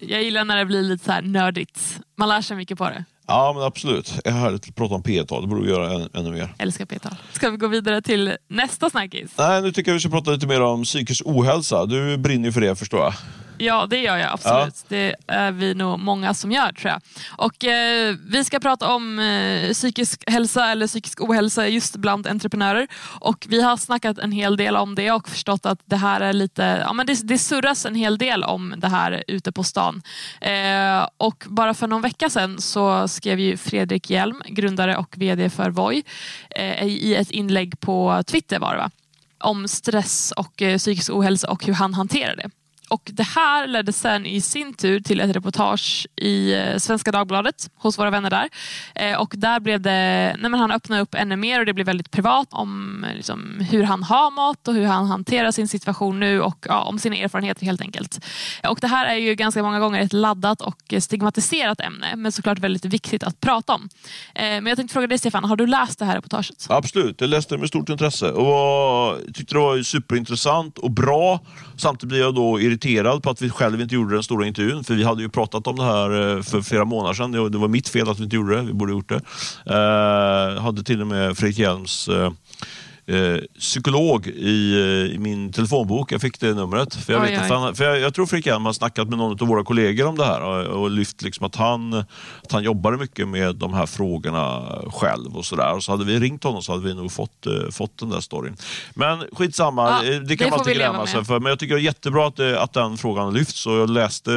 Jag 0.00 0.22
gillar 0.22 0.44
när 0.44 0.56
det 0.56 0.64
blir 0.64 0.82
lite 0.82 1.04
så 1.04 1.12
här 1.12 1.22
nördigt. 1.22 2.00
Man 2.16 2.28
lär 2.28 2.40
sig 2.40 2.56
mycket 2.56 2.78
på 2.78 2.84
det. 2.84 3.04
Ja, 3.26 3.52
men 3.52 3.62
absolut. 3.62 4.14
Jag 4.24 4.32
härligt 4.32 4.68
att 4.68 4.74
prata 4.74 4.94
om 4.94 5.02
P-tal. 5.02 5.42
Det 5.42 5.48
borde 5.48 5.62
vi 5.62 5.68
göra 5.68 5.92
än, 5.92 6.08
ännu 6.14 6.30
mer. 6.30 6.54
Älskar 6.58 6.84
P-tal. 6.86 7.14
Ska 7.32 7.50
vi 7.50 7.56
gå 7.56 7.68
vidare 7.68 8.02
till 8.02 8.36
nästa 8.48 8.90
snackis? 8.90 9.30
Nej, 9.38 9.62
nu 9.62 9.72
tycker 9.72 9.90
jag 9.90 9.94
vi 9.94 10.00
ska 10.00 10.10
prata 10.10 10.30
lite 10.30 10.46
mer 10.46 10.60
om 10.60 10.84
psykisk 10.84 11.22
ohälsa. 11.26 11.86
Du 11.86 12.16
brinner 12.16 12.44
ju 12.44 12.52
för 12.52 12.60
det, 12.60 12.76
förstår 12.76 13.00
jag. 13.00 13.14
Ja, 13.58 13.86
det 13.90 13.98
gör 13.98 14.16
jag 14.16 14.32
absolut. 14.32 14.74
Ja. 14.78 14.86
Det 14.88 15.14
är 15.26 15.52
vi 15.52 15.74
nog 15.74 15.98
många 15.98 16.34
som 16.34 16.52
gör 16.52 16.72
tror 16.72 16.90
jag. 16.92 17.00
Och 17.36 17.64
eh, 17.64 18.16
Vi 18.28 18.44
ska 18.44 18.60
prata 18.60 18.94
om 18.94 19.18
eh, 19.18 19.72
psykisk 19.72 20.24
hälsa 20.30 20.70
eller 20.70 20.86
psykisk 20.86 21.20
ohälsa 21.20 21.68
just 21.68 21.96
bland 21.96 22.26
entreprenörer. 22.26 22.88
Och 23.20 23.46
Vi 23.48 23.62
har 23.62 23.76
snackat 23.76 24.18
en 24.18 24.32
hel 24.32 24.56
del 24.56 24.76
om 24.76 24.94
det 24.94 25.10
och 25.10 25.28
förstått 25.28 25.66
att 25.66 25.78
det 25.84 25.96
här 25.96 26.20
är 26.20 26.32
lite, 26.32 26.82
ja, 26.86 26.92
men 26.92 27.06
det, 27.06 27.28
det 27.28 27.38
surras 27.38 27.86
en 27.86 27.94
hel 27.94 28.18
del 28.18 28.44
om 28.44 28.74
det 28.76 28.88
här 28.88 29.24
ute 29.28 29.52
på 29.52 29.62
stan. 29.62 30.02
Eh, 30.40 31.08
och 31.16 31.44
Bara 31.48 31.74
för 31.74 31.86
någon 31.86 32.02
vecka 32.02 32.30
sedan 32.30 32.60
så 32.60 33.08
skrev 33.08 33.40
ju 33.40 33.56
Fredrik 33.56 34.10
Hjelm, 34.10 34.42
grundare 34.46 34.96
och 34.96 35.14
VD 35.18 35.50
för 35.50 35.70
Voi, 35.70 36.02
eh, 36.50 36.84
i 36.84 37.14
ett 37.14 37.30
inlägg 37.30 37.80
på 37.80 38.22
Twitter 38.26 38.58
var 38.58 38.72
det 38.72 38.78
va? 38.78 38.90
om 39.38 39.68
stress 39.68 40.32
och 40.36 40.62
eh, 40.62 40.78
psykisk 40.78 41.10
ohälsa 41.10 41.50
och 41.50 41.64
hur 41.64 41.72
han 41.72 41.94
hanterar 41.94 42.36
det. 42.36 42.50
Och 42.94 43.10
Det 43.12 43.22
här 43.22 43.66
ledde 43.66 43.92
sen 43.92 44.26
i 44.26 44.40
sin 44.40 44.74
tur 44.74 45.00
till 45.00 45.20
ett 45.20 45.36
reportage 45.36 46.06
i 46.16 46.54
eh, 46.54 46.76
Svenska 46.76 47.12
Dagbladet 47.12 47.70
hos 47.76 47.98
våra 47.98 48.10
vänner 48.10 48.30
där. 48.30 48.48
Eh, 48.94 49.20
och 49.20 49.34
där 49.36 49.60
blev 49.60 49.80
det, 49.80 50.36
nej 50.38 50.60
Han 50.60 50.70
öppnade 50.70 51.02
upp 51.02 51.14
ännu 51.14 51.36
mer 51.36 51.60
och 51.60 51.66
det 51.66 51.72
blev 51.72 51.86
väldigt 51.86 52.10
privat 52.10 52.48
om 52.50 53.04
eh, 53.04 53.14
liksom, 53.14 53.60
hur 53.70 53.82
han 53.82 54.02
har 54.02 54.30
mat 54.30 54.68
och 54.68 54.74
hur 54.74 54.86
han 54.86 55.06
hanterar 55.06 55.50
sin 55.50 55.68
situation 55.68 56.20
nu 56.20 56.40
och 56.40 56.66
ja, 56.68 56.82
om 56.82 56.98
sina 56.98 57.16
erfarenheter 57.16 57.66
helt 57.66 57.80
enkelt. 57.80 58.24
Och 58.68 58.78
Det 58.80 58.86
här 58.86 59.06
är 59.06 59.16
ju 59.16 59.34
ganska 59.34 59.62
många 59.62 59.80
gånger 59.80 60.00
ett 60.00 60.12
laddat 60.12 60.60
och 60.60 60.94
stigmatiserat 60.98 61.80
ämne 61.80 62.16
men 62.16 62.32
såklart 62.32 62.58
väldigt 62.58 62.84
viktigt 62.84 63.22
att 63.22 63.40
prata 63.40 63.74
om. 63.74 63.88
Men 64.34 64.66
jag 64.66 64.76
tänkte 64.76 64.92
fråga 64.92 65.06
dig 65.06 65.18
Stefan, 65.18 65.44
har 65.44 65.56
du 65.56 65.66
läst 65.66 65.98
det 65.98 66.04
här 66.04 66.14
reportaget? 66.14 66.66
Absolut, 66.68 67.20
jag 67.20 67.30
läste 67.30 67.54
det 67.54 67.58
med 67.58 67.68
stort 67.68 67.88
intresse 67.88 68.30
och 68.30 69.18
tyckte 69.34 69.54
det 69.54 69.60
var 69.60 69.82
superintressant 69.82 70.78
och 70.78 70.90
bra. 70.90 71.40
Samtidigt 71.76 72.08
blir 72.08 72.20
jag 72.20 72.34
då 72.34 72.60
irriterad 72.60 72.83
irriterad 72.84 73.22
på 73.22 73.30
att 73.30 73.42
vi 73.42 73.50
själv 73.50 73.80
inte 73.80 73.94
gjorde 73.94 74.14
den 74.14 74.22
stora 74.22 74.46
intervjun. 74.46 74.84
För 74.84 74.94
vi 74.94 75.04
hade 75.04 75.22
ju 75.22 75.28
pratat 75.28 75.66
om 75.66 75.76
det 75.76 75.84
här 75.84 76.36
eh, 76.36 76.42
för 76.42 76.60
flera 76.60 76.84
månader 76.84 77.14
sedan. 77.14 77.32
Det 77.32 77.58
var 77.58 77.68
mitt 77.68 77.88
fel 77.88 78.08
att 78.08 78.18
vi 78.18 78.24
inte 78.24 78.36
gjorde 78.36 78.56
det. 78.56 78.62
Vi 78.62 78.72
borde 78.72 78.92
gjort 78.92 79.08
det. 79.08 79.20
Eh, 79.66 80.62
hade 80.62 80.82
till 80.82 81.00
och 81.00 81.06
med 81.06 81.38
Fredrik 81.38 81.58
Hjelms 81.58 82.08
eh, 82.08 82.32
eh, 83.06 83.36
psykolog 83.58 84.26
i, 84.26 84.72
eh, 84.72 85.14
i, 85.14 85.18
min 85.18 85.52
telefonbok. 85.52 86.12
Jag 86.12 86.20
fick 86.20 86.40
det 86.40 86.54
numret. 86.54 86.94
För 86.94 87.12
jag, 87.12 87.22
oj, 87.22 87.30
vet 87.30 87.42
oj. 87.42 87.48
Han, 87.48 87.74
för 87.74 87.84
jag, 87.84 88.00
jag 88.00 88.14
tror 88.14 88.26
Fredrik 88.26 88.46
Hjelm 88.46 88.64
har 88.64 88.72
snackat 88.72 89.08
med 89.08 89.18
någon 89.18 89.42
av 89.42 89.48
våra 89.48 89.64
kollegor 89.64 90.06
om 90.06 90.16
det 90.16 90.24
här 90.24 90.40
och, 90.40 90.82
och 90.82 90.90
lyft 90.90 91.22
liksom 91.22 91.46
att, 91.46 91.56
han, 91.56 91.94
att 92.42 92.52
han 92.52 92.62
jobbade 92.62 92.96
mycket 92.96 93.28
med 93.28 93.56
de 93.56 93.74
här 93.74 93.86
frågorna 93.86 94.62
själv. 94.92 95.36
och 95.36 95.44
Så, 95.46 95.56
där. 95.56 95.74
Och 95.74 95.84
så 95.84 95.92
hade 95.92 96.04
vi 96.04 96.18
ringt 96.18 96.44
honom 96.44 96.62
så 96.62 96.72
hade 96.72 96.84
vi 96.84 96.94
nog 96.94 97.12
fått, 97.12 97.46
uh, 97.46 97.70
fått 97.70 97.98
den 97.98 98.10
där 98.10 98.20
storyn. 98.20 98.56
Men 98.94 99.24
skitsamma, 99.32 99.88
ja, 100.04 100.12
eh, 100.12 100.20
det 100.20 100.36
kan 100.36 100.44
det 100.44 100.50
man 100.50 100.60
inte 100.60 100.74
gräma 100.74 101.06
sig 101.06 101.24
för. 101.24 101.40
Men 101.40 101.50
jag 101.50 101.58
tycker 101.58 101.74
det 101.74 101.80
är 101.80 101.84
jättebra 101.84 102.26
att, 102.26 102.40
att 102.40 102.72
den 102.72 102.96
frågan 102.96 103.34
lyfts 103.34 103.66
och 103.66 103.72
jag 103.72 103.90
läste 103.90 104.30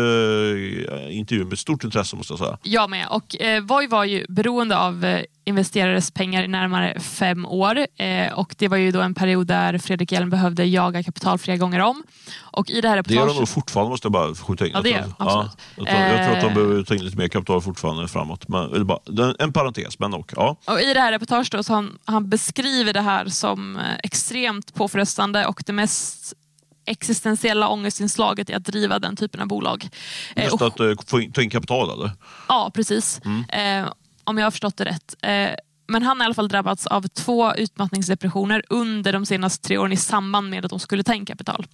intervjun 1.09 1.49
med 1.49 1.59
stort 1.59 1.83
intresse 1.83 2.15
måste 2.15 2.33
jag 2.33 2.39
säga. 2.39 2.57
Jag 2.63 2.89
med. 2.89 3.07
Och 3.09 3.41
eh, 3.41 3.63
Voi 3.63 3.87
var 3.87 4.03
ju 4.03 4.25
beroende 4.29 4.77
av 4.77 5.05
investerades 5.47 6.11
pengar 6.11 6.43
i 6.43 6.47
närmare 6.47 6.99
fem 6.99 7.45
år 7.45 7.87
eh, 7.97 8.33
och 8.33 8.55
det 8.57 8.67
var 8.67 8.77
ju 8.77 8.91
då 8.91 9.01
en 9.01 9.13
period 9.13 9.47
där 9.47 9.77
Fredrik 9.77 10.11
Hjelm 10.11 10.29
behövde 10.29 10.65
jaga 10.65 11.03
kapital 11.03 11.37
flera 11.37 11.57
gånger 11.57 11.79
om. 11.79 12.03
Och 12.39 12.69
i 12.69 12.81
det 12.81 12.89
här 12.89 12.95
reportaget... 12.95 13.21
Det 13.21 13.27
gör 13.27 13.33
de 13.33 13.39
nog 13.39 13.49
fortfarande 13.49 13.89
måste 13.89 14.05
jag 14.05 14.11
bara 14.11 14.35
skjuta 14.35 14.65
in. 14.65 14.71
Ja, 14.73 14.81
det 14.81 14.89
jag, 14.89 15.13
ja, 15.19 15.49
jag, 15.75 15.87
tror, 15.87 15.99
jag 15.99 16.25
tror 16.25 16.35
att 16.35 16.41
de 16.41 16.47
eh, 16.47 16.53
behöver 16.53 16.83
ta 16.83 16.95
in 16.95 17.05
lite 17.05 17.17
mer 17.17 17.27
kapital 17.27 17.61
fortfarande 17.61 18.07
framåt. 18.07 18.47
Men, 18.47 18.87
bara, 18.87 19.33
en 19.39 19.53
parentes, 19.53 19.99
men 19.99 20.13
och, 20.13 20.33
ja. 20.35 20.57
och 20.65 20.81
I 20.81 20.93
det 20.93 20.99
här 20.99 21.11
reportaget 21.11 21.51
då, 21.51 21.63
så 21.63 21.73
han, 21.73 21.97
han 22.05 22.29
beskriver 22.29 22.93
det 22.93 23.01
här 23.01 23.25
som 23.25 23.77
eh, 23.77 23.83
extremt 24.03 24.73
påfrestande 24.73 25.45
och 25.45 25.63
det 25.65 25.73
mest 25.73 26.33
existentiella 26.85 27.67
ångestinslaget 27.67 28.49
i 28.49 28.53
att 28.53 28.65
driva 28.65 28.99
den 28.99 29.15
typen 29.15 29.41
av 29.41 29.47
bolag. 29.47 29.89
Just 30.35 30.53
och, 30.53 30.61
att 30.61 31.09
få 31.09 31.21
in, 31.21 31.31
ta 31.31 31.41
in 31.41 31.49
kapital 31.49 31.89
eller? 31.89 32.11
Ja, 32.47 32.71
precis. 32.73 33.21
Mm. 33.25 33.83
Eh, 33.83 33.89
om 34.27 34.37
jag 34.37 34.45
har 34.45 34.51
förstått 34.51 34.77
det 34.77 34.85
rätt. 34.85 35.15
Eh, 35.21 35.49
men 35.87 36.03
han 36.03 36.17
har 36.17 36.23
i 36.23 36.25
alla 36.25 36.33
fall 36.33 36.47
drabbats 36.47 36.87
av 36.87 37.07
två 37.07 37.55
utmattningsdepressioner 37.55 38.63
under 38.69 39.13
de 39.13 39.25
senaste 39.25 39.67
tre 39.67 39.77
åren 39.77 39.91
i 39.91 39.97
samband 39.97 40.49
med 40.49 40.65
att 40.65 40.69
de 40.69 40.79
skulle 40.79 41.03
ta 41.03 41.13
in 41.13 41.25
kapital. 41.25 41.65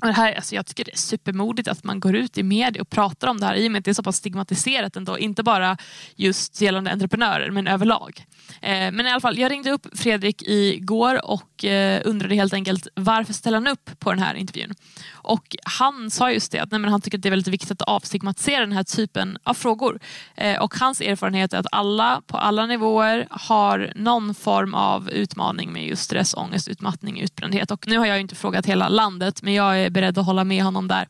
Och 0.00 0.06
det 0.06 0.12
här, 0.12 0.34
alltså 0.34 0.54
jag 0.54 0.66
tycker 0.66 0.84
det 0.84 0.92
är 0.92 0.96
supermodigt 0.96 1.68
att 1.68 1.84
man 1.84 2.00
går 2.00 2.14
ut 2.14 2.38
i 2.38 2.42
media 2.42 2.82
och 2.82 2.90
pratar 2.90 3.28
om 3.28 3.40
det 3.40 3.46
här 3.46 3.54
i 3.54 3.68
och 3.68 3.72
med 3.72 3.78
att 3.78 3.84
det 3.84 3.90
är 3.90 3.94
så 3.94 4.02
pass 4.02 4.16
stigmatiserat 4.16 4.96
ändå. 4.96 5.18
Inte 5.18 5.42
bara 5.42 5.76
just 6.16 6.60
gällande 6.60 6.92
entreprenörer 6.92 7.50
men 7.50 7.66
överlag. 7.66 8.26
Eh, 8.60 8.92
men 8.92 9.06
i 9.06 9.10
alla 9.10 9.20
fall, 9.20 9.38
jag 9.38 9.50
ringde 9.50 9.70
upp 9.70 9.86
Fredrik 9.98 10.42
igår 10.46 11.30
och 11.30 11.64
eh, 11.64 12.02
undrade 12.04 12.34
helt 12.34 12.52
enkelt 12.52 12.88
varför 12.94 13.32
ställer 13.32 13.56
han 13.56 13.66
upp 13.66 13.90
på 13.98 14.10
den 14.10 14.22
här 14.22 14.34
intervjun? 14.34 14.74
Och 15.12 15.56
han 15.64 16.10
sa 16.10 16.30
just 16.30 16.52
det, 16.52 16.58
att 16.58 16.70
nej, 16.70 16.90
han 16.90 17.00
tycker 17.00 17.18
att 17.18 17.22
det 17.22 17.28
är 17.28 17.30
väldigt 17.30 17.54
viktigt 17.54 17.70
att 17.70 17.82
avstigmatisera 17.82 18.60
den 18.60 18.72
här 18.72 18.84
typen 18.84 19.38
av 19.42 19.54
frågor. 19.54 20.00
Eh, 20.34 20.62
och 20.62 20.74
hans 20.74 21.00
erfarenhet 21.00 21.52
är 21.52 21.58
att 21.58 21.66
alla 21.72 22.22
på 22.26 22.36
alla 22.36 22.66
nivåer 22.66 23.26
har 23.30 23.92
någon 23.96 24.34
form 24.34 24.74
av 24.74 25.10
utmaning 25.10 25.72
med 25.72 25.86
just 25.86 26.02
stress, 26.02 26.34
ångest, 26.34 26.68
utmattning, 26.68 27.20
utbrändhet. 27.20 27.70
Och 27.70 27.88
nu 27.88 27.98
har 27.98 28.06
jag 28.06 28.20
inte 28.20 28.34
frågat 28.34 28.66
hela 28.66 28.88
landet 28.88 29.42
men 29.42 29.54
jag 29.54 29.80
är 29.80 29.85
beredd 29.90 30.18
att 30.18 30.26
hålla 30.26 30.44
med 30.44 30.64
honom 30.64 30.88
där. 30.88 31.08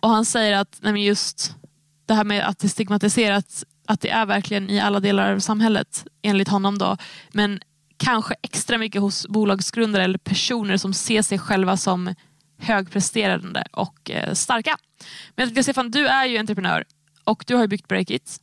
Och 0.00 0.10
han 0.10 0.24
säger 0.24 0.56
att 0.56 0.78
nej, 0.80 1.06
just 1.06 1.56
det 2.06 2.14
här 2.14 2.24
med 2.24 2.48
att 2.48 2.58
det 2.58 2.68
stigmatiserat 2.68 3.64
att 3.86 4.00
det 4.00 4.10
är 4.10 4.26
verkligen 4.26 4.70
i 4.70 4.80
alla 4.80 5.00
delar 5.00 5.32
av 5.32 5.38
samhället 5.38 6.06
enligt 6.22 6.48
honom 6.48 6.78
då. 6.78 6.96
Men 7.32 7.60
kanske 7.96 8.34
extra 8.42 8.78
mycket 8.78 9.00
hos 9.00 9.26
bolagsgrundare 9.28 10.04
eller 10.04 10.18
personer 10.18 10.76
som 10.76 10.94
ser 10.94 11.22
sig 11.22 11.38
själva 11.38 11.76
som 11.76 12.14
högpresterande 12.58 13.64
och 13.72 14.10
eh, 14.10 14.34
starka. 14.34 14.76
Men 15.36 15.42
jag 15.42 15.48
tycker, 15.48 15.62
Stefan, 15.62 15.90
du 15.90 16.06
är 16.06 16.26
ju 16.26 16.38
entreprenör 16.38 16.84
och 17.24 17.44
du 17.46 17.54
har 17.54 17.66
byggt 17.66 17.88
Breakit. 17.88 18.40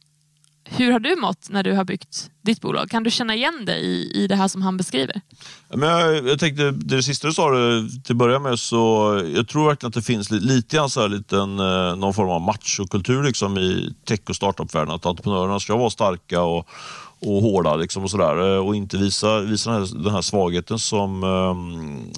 Hur 0.72 0.92
har 0.92 1.00
du 1.00 1.16
mått 1.16 1.50
när 1.50 1.64
du 1.64 1.74
har 1.74 1.84
byggt 1.84 2.30
ditt 2.42 2.62
bolag? 2.62 2.90
Kan 2.90 3.04
du 3.04 3.12
känna 3.12 3.36
igen 3.36 3.66
dig 3.66 3.86
i, 3.86 4.24
i 4.24 4.28
det 4.28 4.36
här 4.36 4.48
som 4.48 4.62
han 4.62 4.78
beskriver? 4.78 5.22
Men 5.74 5.90
jag, 5.90 6.28
jag 6.28 6.40
tänkte, 6.40 6.72
det 6.72 7.04
sista 7.04 7.28
du 7.28 7.34
sa 7.34 7.50
till 8.04 8.14
att 8.14 8.18
börja 8.18 8.40
med, 8.40 8.60
så 8.60 8.78
jag 9.36 9.48
tror 9.48 9.68
verkligen 9.68 9.88
att 9.88 9.94
det 9.94 10.02
finns 10.02 10.32
lite 10.32 10.46
lite 10.46 10.90
så 10.90 11.02
här 11.02 11.08
liten, 11.08 11.60
eh, 11.60 11.96
någon 11.96 12.14
form 12.14 12.30
av 12.30 12.42
machokultur 12.42 13.24
liksom 13.24 13.58
i 13.58 13.94
tech 14.06 14.20
och 14.30 14.36
startupvärlden. 14.36 14.96
Att 14.96 15.06
entreprenörerna 15.06 15.60
ska 15.60 15.78
vara 15.78 15.90
starka 15.90 16.42
och, 16.42 16.68
och 17.22 17.42
hårda 17.42 17.76
liksom 17.76 18.04
och 18.04 18.12
sådär 18.12 18.36
och 18.38 18.76
inte 18.76 18.98
visa, 18.98 19.40
visa 19.40 19.72
den, 19.72 19.80
här, 19.80 20.04
den 20.04 20.14
här 20.14 20.22
svagheten 20.22 20.80
som, 20.80 21.24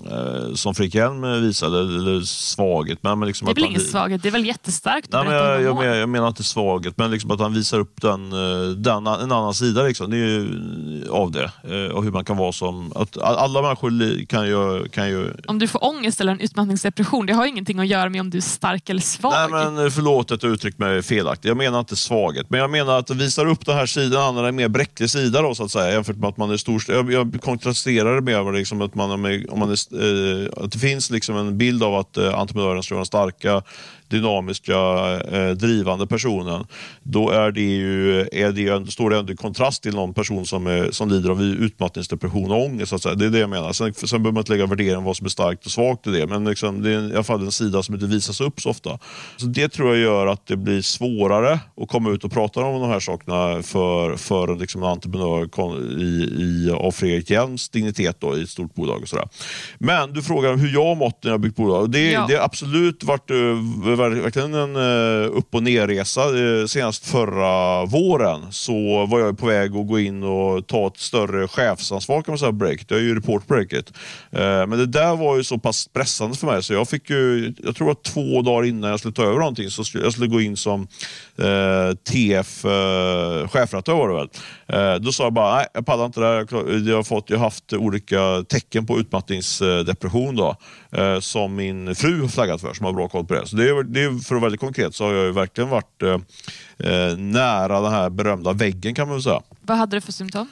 eh, 0.06 0.56
som 0.56 0.76
Fredrik 0.76 0.96
Hjelm 0.96 1.42
visade. 1.42 1.80
Eller 1.80 2.22
svaghet. 2.22 3.00
Men, 3.02 3.20
men 3.20 3.28
liksom 3.28 3.46
det 3.46 3.52
är 3.52 3.56
väl 3.56 3.66
ingen 3.66 3.82
svaghet, 3.82 4.24
det 4.24 4.30
är 4.30 4.32
väl 4.32 4.46
jättestarkt 4.46 5.08
nej, 5.12 5.26
men 5.26 5.34
jag, 5.34 5.62
jag, 5.62 5.76
men, 5.76 5.98
jag, 5.98 6.10
menar 6.10 6.28
inte 6.28 6.44
svaghet, 6.44 6.98
men 6.98 7.12
liksom 7.12 7.32
att 7.32 7.40
han 7.40 7.54
visar 7.54 7.80
upp 7.80 8.02
den, 8.02 8.34
eh, 8.34 8.70
den, 8.70 9.08
en 9.08 9.32
annan 9.32 9.54
sida 9.54 9.84
liksom. 9.84 10.12
det 10.12 10.18
är 10.18 11.10
av 11.10 11.32
det. 11.32 11.52
Eh, 11.64 11.92
och 11.92 12.04
hur 12.04 12.12
man 12.12 12.26
kan 12.26 12.38
vara 12.38 12.52
som... 12.52 12.94
Att 12.96 13.18
alla 13.18 13.62
människor 13.62 14.26
kan 14.26 14.48
ju, 14.48 14.88
kan 14.90 15.10
ju... 15.10 15.34
Om 15.48 15.60
du 15.60 15.68
får 15.68 15.84
ångest 15.84 16.22
eller 16.22 16.32
en 16.32 16.40
utmattningsdepression, 16.40 17.26
det 17.26 17.34
har 17.34 17.46
ingenting 17.46 17.80
att 17.80 17.88
göra 17.88 18.10
med 18.10 18.22
om 18.22 18.30
du 18.30 18.38
är 18.38 18.42
stark 18.42 18.90
eller 18.90 19.02
svag. 19.02 19.34
Nej, 19.34 19.50
men 19.50 19.86
eh, 19.86 19.90
förlåt 19.90 20.32
att 20.32 20.44
jag 20.44 20.52
uttryckt 20.52 20.80
mig 20.80 21.04
felaktigt. 21.04 21.46
Jag 21.46 21.58
menar 21.58 21.80
inte 21.80 21.96
svaghet, 21.96 22.50
men 22.50 22.60
jag 22.60 22.70
menar 22.70 23.00
att 23.00 23.08
det 23.08 23.14
visar 23.14 23.46
upp 23.46 23.66
den 23.66 23.76
här 23.76 23.86
sidan, 23.86 24.36
den 24.36 24.46
är 24.46 24.52
mer 24.52 24.68
bräcklig 24.68 24.91
bräcklig 24.92 25.10
sida 25.10 25.42
då, 25.42 25.56
så 25.56 25.64
att 25.64 25.72
säga, 25.72 25.94
jämfört 25.94 26.18
med 26.18 26.30
att 26.30 26.38
man 26.38 26.52
är 26.52 26.58
stor. 26.58 26.84
Jag, 26.88 27.12
jag 27.12 27.42
kontrasterar 27.42 28.16
det 28.16 28.22
med 28.22 28.54
liksom, 28.54 28.82
att, 28.82 28.96
man, 28.96 29.12
om 29.12 29.60
man 29.60 29.72
är, 29.72 30.44
eh, 30.44 30.64
att 30.64 30.72
det 30.72 30.80
finns 30.80 31.10
liksom 31.10 31.38
en 31.38 31.58
bild 31.58 31.84
av 31.84 31.96
att 31.96 32.18
eh, 32.18 32.40
entreprenören 32.40 32.84
ska 32.84 32.96
vara 32.96 33.06
starka, 33.06 33.64
dynamiska, 34.12 34.78
eh, 35.32 35.50
drivande 35.50 36.08
personen, 36.08 36.66
då 37.04 37.30
är 37.30 37.52
det 37.52 37.62
ju, 37.62 38.20
är 38.32 38.52
det, 38.52 38.92
står 38.92 39.10
det 39.10 39.18
ändå 39.18 39.34
i 39.34 39.36
kontrast 39.36 39.84
till 39.84 39.96
någon 39.96 40.14
person 40.14 40.46
som, 40.46 40.68
är, 40.68 40.92
som 40.92 41.10
lider 41.10 41.30
av 41.30 41.42
utmattningsdepression 41.42 42.52
och 42.52 42.66
ångest. 42.66 42.90
Så 42.90 42.96
att 42.96 43.02
säga. 43.02 43.16
Det 43.16 43.26
är 43.26 43.30
det 43.30 43.40
jag 43.40 43.50
menar. 43.50 43.74
Sen, 43.74 43.94
sen 43.94 44.24
behöver 44.24 44.32
man 44.32 44.42
inte 44.42 44.52
lägga 44.52 44.66
värdering 44.66 45.04
vad 45.04 45.18
som 45.18 45.26
är 45.26 45.30
starkt 45.30 45.66
och 45.66 45.72
svagt 45.72 46.08
i 46.08 46.12
det, 46.12 46.28
men 46.28 46.46
liksom, 46.46 46.82
det 46.82 46.90
är 46.90 47.10
i 47.10 47.14
alla 47.14 47.24
fall 47.24 47.42
en 47.42 47.52
sida 47.52 47.84
som 47.84 47.96
inte 47.96 48.08
visas 48.08 48.42
upp 48.42 48.62
så 48.62 48.70
ofta. 48.70 49.00
Så 49.38 49.46
Det 49.46 49.70
tror 49.70 49.90
jag 49.90 49.98
gör 49.98 50.28
att 50.28 50.48
det 50.48 50.58
blir 50.58 50.82
svårare 50.82 51.60
att 51.82 51.88
komma 51.88 52.10
ut 52.10 52.24
och 52.24 52.32
prata 52.32 52.60
om 52.60 52.82
de 52.82 52.90
här 52.90 53.00
sakerna 53.00 53.64
för, 53.64 54.18
för 54.18 54.56
liksom 54.56 54.84
en 54.84 54.90
entreprenör 54.90 55.50
i, 56.02 56.04
i, 56.44 56.72
av 56.72 56.92
Fredrik 56.92 57.30
Hjelms 57.30 57.70
dignitet 57.70 58.18
då, 58.20 58.38
i 58.38 58.44
ett 58.44 58.50
stort 58.50 58.76
bolag. 58.76 59.02
Och 59.02 59.08
sådär. 59.08 59.28
Men 59.78 60.14
du 60.14 60.22
frågar 60.22 60.58
hur 60.58 60.74
jag 60.74 60.86
har 60.86 60.96
mått 60.96 61.24
när 61.24 61.32
jag 61.32 61.40
byggt 61.40 61.56
bolag. 61.56 61.92
Det, 61.92 62.12
ja. 62.12 62.26
det 62.28 62.36
har 62.36 62.46
absolut 62.46 63.04
varit 63.04 63.32
verkligen 64.10 64.54
en 64.54 64.76
eh, 64.76 65.38
upp 65.38 65.56
och 65.56 65.64
nerresa. 65.64 66.22
Eh, 66.22 66.66
senast 66.66 67.06
förra 67.06 67.86
våren 67.86 68.52
så 68.52 69.06
var 69.06 69.20
jag 69.20 69.38
på 69.38 69.46
väg 69.46 69.76
att 69.76 69.88
gå 69.88 70.00
in 70.00 70.24
och 70.24 70.68
ta 70.68 70.88
ett 70.88 70.98
större 70.98 71.48
chefsansvar 71.48 72.22
kan 72.22 72.32
man 72.32 72.40
säga 72.40 72.52
breaket. 72.52 72.92
Jag 72.92 73.00
är 73.00 73.04
ju 73.04 73.16
report 73.16 73.48
breaket. 73.48 73.94
Eh, 74.32 74.40
men 74.42 74.70
det 74.70 74.86
där 74.86 75.16
var 75.16 75.38
ju 75.38 75.44
så 75.44 75.58
pass 75.58 75.88
pressande 75.88 76.38
för 76.38 76.48
mig 76.48 76.64
så 76.64 76.74
jag 76.74 76.90
fick 76.90 77.10
ju, 77.10 77.54
jag 77.58 77.76
tror 77.76 77.92
att 77.92 78.04
två 78.04 78.42
dagar 78.42 78.68
innan 78.68 78.90
jag 78.90 79.00
skulle 79.00 79.14
ta 79.14 79.24
över 79.24 79.40
någonting 79.40 79.70
så 79.70 79.84
skulle 79.84 80.04
jag 80.04 80.14
skulle 80.14 80.28
gå 80.28 80.42
in 80.42 80.58
som 80.58 80.88
Eh, 81.42 81.96
TF 81.96 82.66
eh, 82.66 83.48
chefredaktör 83.48 83.94
var 83.94 84.10
det 84.10 84.16
väl. 84.16 84.30
Eh, 84.68 85.00
då 85.02 85.12
sa 85.12 85.24
jag 85.24 85.34
bara, 85.34 85.56
nej 85.56 85.66
jag 85.74 85.86
pallar 85.86 86.06
inte 86.06 86.20
det 86.20 86.26
här. 86.26 86.36
Jag 86.90 86.96
har, 86.96 87.04
fått, 87.04 87.30
jag 87.30 87.38
har 87.38 87.44
haft 87.44 87.74
olika 87.74 88.44
tecken 88.50 88.86
på 88.86 89.00
utmattningsdepression 89.00 90.36
då, 90.36 90.56
eh, 90.92 91.20
som 91.20 91.56
min 91.56 91.96
fru 91.96 92.22
har 92.22 92.28
flaggat 92.28 92.62
för 92.62 92.74
som 92.74 92.86
har 92.86 92.94
bra 92.94 93.08
koll 93.08 93.26
på 93.26 93.34
det. 93.34 93.48
Så 93.48 93.56
det, 93.56 93.84
det, 93.84 94.02
för 94.02 94.16
att 94.16 94.32
vara 94.32 94.42
väldigt 94.42 94.60
konkret 94.60 94.96
så 94.96 95.06
har 95.06 95.14
jag 95.14 95.26
ju 95.26 95.32
verkligen 95.32 95.70
varit 95.70 96.04
eh, 96.04 96.14
eh, 96.92 97.18
nära 97.18 97.82
den 97.82 97.92
här 97.92 98.10
berömda 98.10 98.54
väggen 98.54 98.96
kan 98.96 99.08
man 99.08 99.16
väl 99.16 99.24
säga. 99.24 99.42
Vad 99.62 99.78
hade 99.78 99.98
du 99.98 100.02
för 100.02 100.12
symptom? 100.12 100.48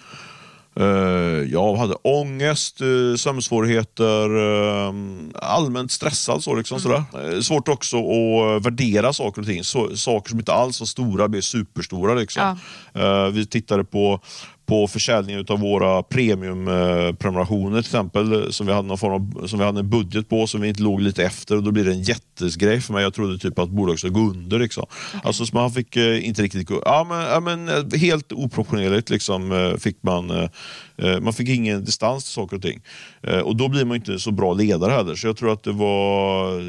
Uh, 0.80 1.44
jag 1.52 1.76
hade 1.76 1.94
ångest, 1.94 2.82
uh, 2.82 3.16
sömnsvårigheter, 3.16 4.38
uh, 4.38 4.94
allmänt 5.36 5.92
stressad. 5.92 6.44
Så, 6.44 6.56
liksom, 6.56 6.78
mm. 6.78 6.82
sådär. 6.82 7.42
Svårt 7.42 7.68
också 7.68 7.98
att 7.98 8.66
värdera 8.66 9.14
saker 9.14 9.42
och 9.42 9.48
ting. 9.48 9.64
Saker 9.96 10.30
som 10.30 10.40
inte 10.40 10.54
alls 10.54 10.80
var 10.80 10.88
stora 10.88 11.28
blev 11.28 11.42
superstora. 11.42 12.14
Liksom. 12.14 12.58
Ja. 12.94 13.30
vi 13.30 13.46
tittade 13.46 13.84
på, 13.84 14.22
på 14.70 14.88
försäljningen 14.88 15.46
av 15.50 15.60
våra 15.60 16.04
premiumprenumerationer 16.04 17.82
till 17.82 17.88
exempel 17.88 18.54
som 18.54 18.68
vi, 18.68 18.74
hade 18.74 18.88
någon 18.88 18.98
form 18.98 19.14
av, 19.14 19.48
som 19.48 19.60
vi 19.60 19.66
hade 19.66 19.80
en 19.80 19.90
budget 19.90 20.30
på 20.30 20.48
som 20.48 20.62
vi 20.62 20.68
inte 20.68 20.82
låg 20.82 21.02
lite 21.02 21.24
efter 21.24 21.56
och 21.56 21.64
då 21.64 21.72
blir 21.72 21.86
det 21.86 21.92
en 21.92 22.02
jättesgrej 22.02 22.82
för 22.82 22.94
mig. 22.94 23.04
Jag 23.04 23.14
trodde 23.14 23.38
typ 23.38 23.60
att 23.60 23.70
bolaget 23.70 24.00
skulle 24.00 24.14
gå 24.14 24.20
under. 24.20 24.60
Liksom. 24.60 24.84
Okay. 24.84 25.22
Alltså, 25.24 25.46
så 25.46 25.56
man 25.56 25.72
fick 25.72 25.96
eh, 25.96 26.28
inte 26.28 26.42
riktigt 26.42 26.68
gå... 26.68 26.82
Ja, 26.86 27.06
men, 27.10 27.22
ja, 27.22 27.40
men, 27.40 27.70
eh, 27.70 28.00
helt 28.00 28.32
oproportionerligt 28.32 29.10
liksom, 29.10 29.52
eh, 29.52 29.78
fick 29.78 30.04
man... 30.04 30.30
Eh, 30.30 30.50
eh, 30.98 31.20
man 31.20 31.34
fick 31.34 31.50
ingen 31.50 31.86
distans 31.86 32.24
till 32.24 32.34
saker 32.34 32.56
och 32.56 32.62
ting. 32.62 32.82
Eh, 33.24 33.40
och 33.40 33.56
då 33.56 33.68
blir 33.68 33.86
man 33.86 33.96
inte 33.96 34.20
så 34.20 34.32
bra 34.32 34.54
ledare 34.54 34.92
heller. 34.92 35.16
Så 35.16 35.28
jag 35.28 35.38
tror 35.38 35.54
att 35.54 35.64
det 35.64 35.72
var... 35.72 36.60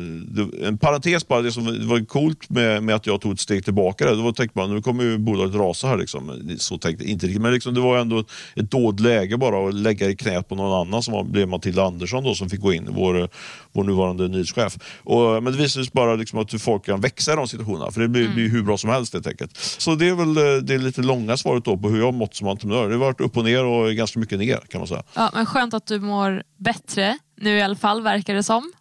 En 0.66 0.78
parentes 0.78 1.28
bara, 1.28 1.42
det 1.42 1.52
som 1.52 1.88
var 1.88 2.04
coolt 2.04 2.50
med, 2.50 2.82
med 2.82 2.94
att 2.94 3.06
jag 3.06 3.20
tog 3.20 3.32
ett 3.32 3.40
steg 3.40 3.64
tillbaka 3.64 4.04
där, 4.04 4.14
då 4.22 4.32
tänkte 4.32 4.58
man 4.58 4.74
nu 4.74 4.82
kommer 4.82 5.04
ju 5.04 5.18
bolaget 5.18 5.54
rasa 5.54 5.88
här. 5.88 5.96
Liksom. 5.96 6.56
Så 6.58 6.78
tänkte 6.78 7.04
inte 7.04 7.26
riktigt, 7.26 7.42
men 7.42 7.52
liksom, 7.52 7.74
det 7.74 7.80
var 7.80 7.98
ändå 7.98 8.24
ett 8.56 8.70
dåligt 8.70 9.00
läge 9.00 9.36
bara 9.36 9.68
att 9.68 9.74
lägga 9.74 10.08
i 10.08 10.16
knät 10.16 10.48
på 10.48 10.54
någon 10.54 10.86
annan 10.86 11.02
som 11.02 11.14
var, 11.14 11.24
blev 11.24 11.48
Matilda 11.48 11.84
Andersson 11.84 12.24
då, 12.24 12.34
som 12.34 12.50
fick 12.50 12.60
gå 12.60 12.72
in, 12.72 12.88
vår, 12.90 13.28
vår 13.72 13.84
nuvarande 13.84 14.28
nyhetschef. 14.28 14.78
Och, 15.04 15.42
men 15.42 15.52
det 15.52 15.58
visade 15.58 15.84
sig 15.84 15.92
bara 15.94 16.14
liksom 16.14 16.38
att 16.38 16.62
folk 16.62 16.86
kan 16.86 17.00
växa 17.00 17.32
i 17.32 17.36
de 17.36 17.48
situationerna, 17.48 17.90
för 17.90 18.00
det 18.00 18.08
blir, 18.08 18.22
mm. 18.22 18.34
blir 18.34 18.48
hur 18.48 18.62
bra 18.62 18.76
som 18.76 18.90
helst 18.90 19.12
helt 19.12 19.26
enkelt. 19.26 19.56
Så 19.56 19.94
det 19.94 20.08
är 20.08 20.14
väl 20.14 20.36
eh, 20.36 20.62
det 20.62 20.74
är 20.74 20.78
lite 20.78 21.02
långa 21.02 21.36
svaret 21.36 21.64
då 21.64 21.76
på 21.76 21.88
hur 21.88 21.98
jag 21.98 22.14
mått 22.14 22.34
som 22.34 22.48
entreprenör. 22.48 22.88
Det 22.88 22.94
har 22.94 23.00
varit 23.00 23.20
upp 23.20 23.36
och 23.36 23.44
ner 23.44 23.64
och 23.64 23.94
ganska 23.94 24.20
mycket 24.20 24.38
ner 24.38 24.60
kan 24.68 24.80
man 24.80 24.88
säga. 24.88 25.02
Ja, 25.14 25.30
men 25.34 25.46
skönt 25.46 25.74
att 25.74 25.86
du 25.86 26.00
mår 26.00 26.39
bättre 26.59 27.18
nu 27.37 27.59
i 27.59 27.62
alla 27.62 27.76
fall, 27.76 28.03
verkar 28.03 28.35
det 28.35 28.42
som. 28.42 28.72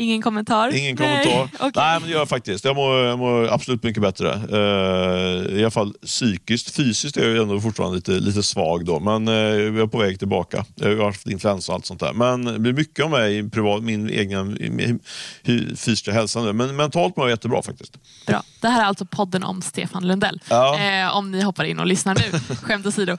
Ingen 0.00 0.22
kommentar? 0.22 0.74
Ingen 0.74 0.96
kommentar. 0.96 1.44
okay. 1.54 1.70
Nej, 1.74 2.00
men 2.00 2.02
det 2.02 2.12
gör 2.12 2.18
jag 2.18 2.28
faktiskt. 2.28 2.64
Jag 2.64 2.76
mår, 2.76 2.96
jag 2.96 3.18
mår 3.18 3.48
absolut 3.48 3.82
mycket 3.82 4.02
bättre. 4.02 4.34
Uh, 4.52 5.58
I 5.58 5.60
alla 5.60 5.70
fall 5.70 5.94
psykiskt. 6.06 6.76
Fysiskt 6.76 7.16
är 7.16 7.28
jag 7.28 7.42
ändå 7.42 7.60
fortfarande 7.60 7.96
lite, 7.96 8.10
lite 8.10 8.42
svag 8.42 8.84
då, 8.84 9.00
men 9.00 9.28
uh, 9.28 9.34
jag 9.34 9.78
är 9.78 9.86
på 9.86 9.98
väg 9.98 10.18
tillbaka. 10.18 10.64
Jag 10.74 10.96
har 10.96 11.04
haft 11.04 11.26
influensa 11.26 11.72
och 11.72 11.76
allt 11.76 11.86
sånt 11.86 12.00
där. 12.00 12.12
Men 12.12 12.44
det 12.44 12.58
blir 12.58 12.72
mycket 12.72 13.04
av 13.04 13.10
mig 13.10 13.38
i 13.38 13.50
privat, 13.50 13.82
min 13.82 14.08
egen 14.08 14.58
fysiska 15.46 16.12
hälsa 16.12 16.42
nu. 16.42 16.52
Men 16.52 16.76
mentalt 16.76 17.16
mår 17.16 17.26
jag 17.26 17.30
jättebra 17.30 17.62
faktiskt. 17.62 17.98
Bra. 18.26 18.42
Det 18.60 18.68
här 18.68 18.82
är 18.82 18.86
alltså 18.86 19.06
podden 19.06 19.44
om 19.44 19.62
Stefan 19.62 20.06
Lundell. 20.06 20.40
Ja. 20.48 20.78
Eh, 20.78 21.16
om 21.16 21.30
ni 21.30 21.42
hoppar 21.42 21.64
in 21.64 21.78
och 21.78 21.86
lyssnar 21.86 22.14
nu. 22.14 22.56
Skämt 22.62 22.86
åsido. 22.86 23.16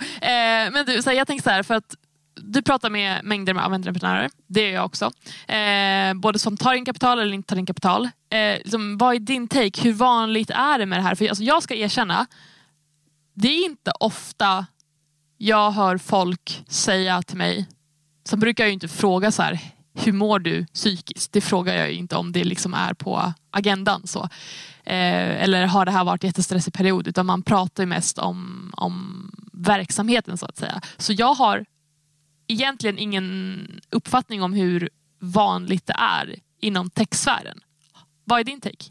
Men 0.72 0.86
du, 0.86 1.02
så 1.02 1.10
här, 1.10 1.18
jag 1.18 1.28
tänker 1.28 1.44
så 1.44 1.50
här, 1.50 1.64
för 1.64 1.76
att 1.76 1.96
du 2.44 2.62
pratar 2.62 2.90
med 2.90 3.24
mängder 3.24 3.54
med 3.54 3.64
entreprenörer. 3.64 4.30
Det 4.48 4.62
gör 4.62 4.74
jag 4.74 4.86
också. 4.86 5.12
Eh, 5.48 6.14
både 6.14 6.40
som 6.40 6.58
tar 6.58 6.74
in 6.74 6.86
kapital 6.86 7.20
eller 7.20 7.34
inte 7.34 7.50
tar 7.50 7.60
in 7.60 7.66
kapital. 7.66 8.10
Eh, 8.30 8.58
liksom, 8.58 8.98
vad 8.98 9.16
är 9.16 9.20
din 9.20 9.48
take? 9.48 9.82
Hur 9.82 9.94
vanligt 9.94 10.50
är 10.50 10.80
det 10.80 10.86
med 10.86 11.00
det 11.00 11.04
här? 11.04 11.16
För 11.16 11.28
alltså, 11.28 11.44
jag 11.44 11.64
ska 11.64 11.76
erkänna, 11.76 12.26
det 13.34 13.48
är 13.48 13.66
inte 13.66 13.92
ofta 14.00 14.66
jag 15.38 15.72
hör 15.72 15.98
folk 15.98 16.64
säga 16.68 17.22
till 17.22 17.38
mig, 17.38 17.68
sen 18.28 18.40
brukar 18.40 18.64
jag 18.64 18.74
inte 18.74 18.88
fråga 18.88 19.32
så 19.32 19.44
här, 19.44 19.60
hur 19.94 20.12
mår 20.12 20.40
du 20.40 20.66
psykiskt? 20.66 21.34
Det 21.34 21.42
frågar 21.42 21.76
jag 21.76 21.92
inte 21.92 22.16
om 22.16 22.32
det 22.32 22.44
liksom 22.44 22.74
är 22.74 22.94
på 22.94 23.34
agendan. 23.52 24.08
Så. 24.08 24.24
Eh, 24.84 25.44
eller 25.44 25.66
har 25.66 25.86
det 25.86 25.92
här 25.92 26.04
varit 26.04 26.24
en 26.24 26.28
jättestressig 26.28 26.74
period? 26.74 27.08
Utan 27.08 27.26
man 27.26 27.42
pratar 27.42 27.86
mest 27.86 28.18
om, 28.18 28.70
om 28.78 29.26
verksamheten 29.54 30.38
så 30.38 30.46
att 30.46 30.58
säga. 30.58 30.82
Så 30.98 31.14
jag 31.14 31.34
har 31.34 31.66
egentligen 32.50 32.98
ingen 32.98 33.82
uppfattning 33.90 34.44
om 34.44 34.54
hur 34.54 34.90
vanligt 35.20 35.86
det 35.86 35.96
är 35.98 36.36
inom 36.60 36.90
techsfären. 36.90 37.60
Vad 38.24 38.40
är 38.40 38.44
din 38.44 38.62
take? 38.62 38.86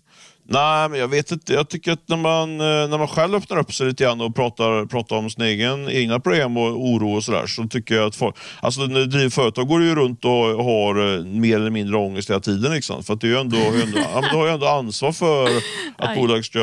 Nej, 0.50 0.88
men 0.88 1.00
jag 1.00 1.08
vet 1.08 1.32
inte. 1.32 1.52
Jag 1.52 1.68
tycker 1.68 1.92
att 1.92 2.08
när 2.08 2.16
man, 2.16 2.60
eh, 2.60 2.88
när 2.88 2.98
man 2.98 3.08
själv 3.08 3.34
öppnar 3.34 3.58
upp 3.58 3.74
sig 3.74 3.86
lite 3.86 4.04
grann 4.04 4.20
och 4.20 4.34
pratar, 4.34 4.86
pratar 4.86 5.16
om 5.16 5.30
sina 5.30 5.46
egen, 5.46 5.90
egna 5.90 6.20
problem 6.20 6.56
och 6.56 6.64
oro 6.64 7.16
och 7.16 7.24
sådär, 7.24 7.46
så 7.46 7.64
tycker 7.68 7.94
jag 7.94 8.06
att 8.06 8.16
folk, 8.16 8.36
alltså 8.60 8.80
när 8.80 9.00
du 9.00 9.06
driver 9.06 9.30
företag 9.30 9.68
går 9.68 9.78
du 9.78 9.86
ju 9.86 9.94
runt 9.94 10.24
och 10.24 10.64
har 10.64 11.16
eh, 11.16 11.24
mer 11.24 11.56
eller 11.56 11.70
mindre 11.70 11.96
ångest 11.96 12.30
hela 12.30 12.40
tiden. 12.40 12.72
Liksom. 12.72 13.02
För 13.02 13.14
att 13.14 13.20
du, 13.20 13.36
är 13.36 13.40
ändå, 13.40 13.56
ändå, 13.56 13.98
ja, 13.98 14.20
men 14.20 14.30
du 14.30 14.36
har 14.36 14.46
ju 14.46 14.52
ändå 14.52 14.66
ansvar 14.66 15.12
för 15.12 15.48
att 15.96 16.16
bolaget 16.16 16.44
ska 16.44 16.60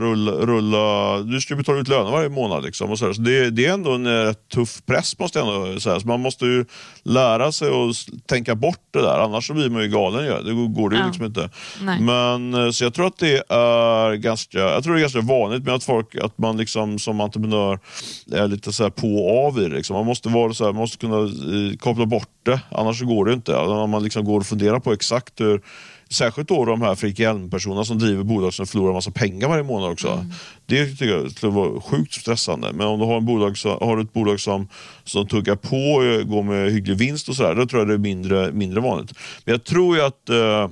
rulla, 0.00 0.32
rulla, 0.32 1.18
du 1.22 1.40
ska 1.40 1.56
betala 1.56 1.78
ut 1.78 1.88
löner 1.88 2.10
varje 2.10 2.28
månad. 2.28 2.64
Liksom, 2.64 2.90
och 2.90 2.98
så, 2.98 3.14
så 3.14 3.20
det, 3.20 3.50
det, 3.50 3.66
är 3.66 3.72
ändå 3.72 3.92
en 3.92 4.06
rätt 4.06 4.36
eh, 4.36 4.54
tuff 4.54 4.82
press 4.86 5.18
måste 5.18 5.38
jag 5.38 5.66
ändå 5.66 5.80
säga. 5.80 6.00
Så 6.00 6.06
man 6.06 6.20
måste 6.20 6.44
ju 6.44 6.64
lära 7.02 7.52
sig 7.52 7.68
att 7.68 8.26
tänka 8.28 8.54
bort 8.54 8.80
det 8.92 9.02
där, 9.02 9.18
annars 9.18 9.46
så 9.46 9.54
blir 9.54 9.70
man 9.70 9.82
ju 9.82 9.88
galen. 9.88 10.26
Ja. 10.26 10.40
Det 10.40 10.52
går 10.52 10.90
det 10.90 10.96
ju 10.96 11.00
ja. 11.00 11.06
liksom 11.06 11.24
inte. 11.24 11.50
Nej. 11.82 12.00
Men, 12.00 12.72
så 12.72 12.84
jag 12.84 12.94
tror 12.94 13.06
att 13.06 13.18
det 13.18 13.25
är 13.48 14.14
ganska, 14.14 14.58
jag 14.58 14.84
tror 14.84 14.94
det 14.94 15.00
är 15.00 15.02
ganska 15.02 15.20
vanligt 15.20 15.64
med 15.64 15.74
att 15.74 15.84
folk, 15.84 16.14
att 16.16 16.38
man 16.38 16.56
liksom 16.56 16.98
som 16.98 17.20
entreprenör 17.20 17.78
är 18.32 18.48
lite 18.48 18.72
så 18.72 18.90
på 18.90 19.16
och 19.16 19.46
av 19.46 19.58
i 19.58 19.68
det. 19.68 19.76
Liksom. 19.76 19.96
Man 19.96 20.06
måste, 20.06 20.28
vara 20.28 20.54
så 20.54 20.64
här, 20.64 20.72
man 20.72 20.80
måste 20.80 20.98
kunna 20.98 21.18
eh, 21.18 21.76
koppla 21.78 22.06
bort 22.06 22.28
det, 22.42 22.60
annars 22.70 23.02
går 23.02 23.24
det 23.24 23.32
inte. 23.32 23.56
Om 23.56 23.90
man 23.90 24.02
liksom 24.02 24.24
går 24.24 24.40
och 24.40 24.46
funderar 24.46 24.80
på 24.80 24.92
exakt 24.92 25.40
hur 25.40 25.62
Särskilt 26.08 26.48
då 26.48 26.64
de 26.64 26.82
här 26.82 26.94
Fredrik 26.94 27.18
Hjelm-personerna 27.18 27.84
som 27.84 27.98
driver 27.98 28.24
bolag 28.24 28.54
som 28.54 28.66
förlorar 28.66 28.92
massa 28.92 29.10
pengar 29.10 29.48
varje 29.48 29.62
månad 29.62 29.90
också. 29.90 30.08
Mm. 30.08 30.26
Det 30.66 30.86
tycker 30.86 31.06
jag 31.06 31.30
skulle 31.30 31.52
vara 31.52 31.80
sjukt 31.80 32.14
stressande. 32.14 32.72
Men 32.72 32.86
om 32.86 32.98
du 32.98 33.04
har, 33.04 33.16
en 33.16 33.26
bolag, 33.26 33.58
så, 33.58 33.78
har 33.78 33.98
ett 33.98 34.12
bolag 34.12 34.40
som, 34.40 34.68
som 35.04 35.26
tuggar 35.26 35.56
på 35.56 35.76
och 35.76 36.28
går 36.28 36.42
med 36.42 36.72
hygglig 36.72 36.96
vinst 36.96 37.28
och 37.28 37.36
sådär, 37.36 37.54
då 37.54 37.66
tror 37.66 37.80
jag 37.80 37.88
det 37.88 37.94
är 37.94 37.98
mindre, 37.98 38.52
mindre 38.52 38.80
vanligt. 38.80 39.12
Men 39.44 39.52
jag 39.52 39.64
tror 39.64 39.96
ju 39.96 40.02
att 40.02 40.28
eh, 40.28 40.68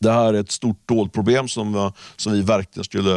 det 0.00 0.12
här 0.12 0.34
är 0.34 0.40
ett 0.40 0.50
stort 0.50 0.88
dolt 0.88 1.12
problem 1.12 1.48
som, 1.48 1.92
som 2.16 2.32
vi 2.32 2.42
verkligen 2.42 2.84
skulle 2.84 3.16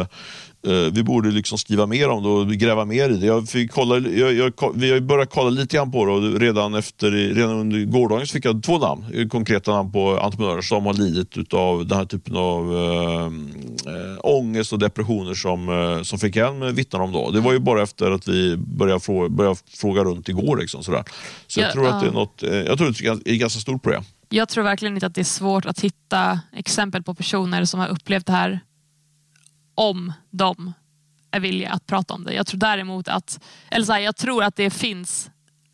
eh, 0.66 0.92
vi 0.92 1.02
borde 1.02 1.30
liksom 1.30 1.58
skriva 1.58 1.86
mer 1.86 2.08
om 2.08 2.22
det 2.22 2.28
och 2.28 2.48
gräva 2.48 2.84
mer 2.84 3.10
i 3.10 3.16
det. 3.16 3.26
Jag 3.26 3.48
fick 3.48 3.72
kolla, 3.72 4.08
jag, 4.08 4.34
jag, 4.34 4.52
vi 4.74 4.92
har 4.92 5.00
börjat 5.00 5.30
kolla 5.30 5.50
lite 5.50 5.76
grann 5.76 5.92
på 5.92 6.04
det 6.04 6.12
och 6.12 6.40
redan, 6.40 6.74
efter, 6.74 7.10
redan 7.10 7.58
under 7.58 7.84
gårdagen 7.84 8.26
fick 8.26 8.44
jag 8.44 8.62
två 8.62 8.78
namn, 8.78 9.28
konkreta 9.28 9.72
namn 9.72 9.92
på 9.92 10.18
entreprenörer 10.18 10.62
som 10.62 10.86
har 10.86 10.94
lidit 10.94 11.54
av 11.54 11.86
den 11.86 11.98
här 11.98 12.04
typen 12.04 12.36
av 12.36 12.74
äh, 12.74 14.18
ångest 14.20 14.72
och 14.72 14.78
depressioner 14.78 15.34
som, 15.34 16.00
som 16.04 16.18
fick 16.18 16.36
en 16.36 16.74
vittnar 16.74 17.00
om. 17.00 17.12
Då. 17.12 17.30
Det 17.30 17.40
var 17.40 17.52
ju 17.52 17.58
bara 17.58 17.82
efter 17.82 18.10
att 18.10 18.28
vi 18.28 18.56
började 18.56 19.00
fråga, 19.00 19.28
började 19.28 19.56
fråga 19.68 20.04
runt 20.04 20.28
igår. 20.28 20.56
Liksom, 20.56 20.82
sådär. 20.82 21.04
Så 21.46 21.60
jag, 21.60 21.68
ja, 21.68 21.72
tror 21.72 21.88
att 21.88 22.00
det 22.00 22.06
är 22.06 22.12
något, 22.12 22.42
jag 22.42 22.78
tror 22.78 22.88
att 22.88 22.98
det 22.98 23.06
är 23.06 23.34
ett 23.34 23.40
ganska 23.40 23.60
stort 23.60 23.82
problem. 23.82 24.04
Jag 24.34 24.48
tror 24.48 24.64
verkligen 24.64 24.94
inte 24.94 25.06
att 25.06 25.14
det 25.14 25.20
är 25.20 25.24
svårt 25.24 25.66
att 25.66 25.80
hitta 25.80 26.40
exempel 26.52 27.02
på 27.02 27.14
personer 27.14 27.64
som 27.64 27.80
har 27.80 27.88
upplevt 27.88 28.26
det 28.26 28.32
här 28.32 28.60
om 29.74 30.12
de 30.30 30.72
är 31.30 31.40
villiga 31.40 31.70
att 31.70 31.86
prata 31.86 32.14
om 32.14 32.24
det. 32.24 32.34
Jag 32.34 32.46
tror 32.46 32.60
däremot 32.60 33.08
att, 33.08 33.40
eller 33.70 33.86
så 33.86 33.92
här, 33.92 34.00
jag 34.00 34.16
tror 34.16 34.44
att 34.44 34.56
det 34.56 34.70
finns 34.70 35.30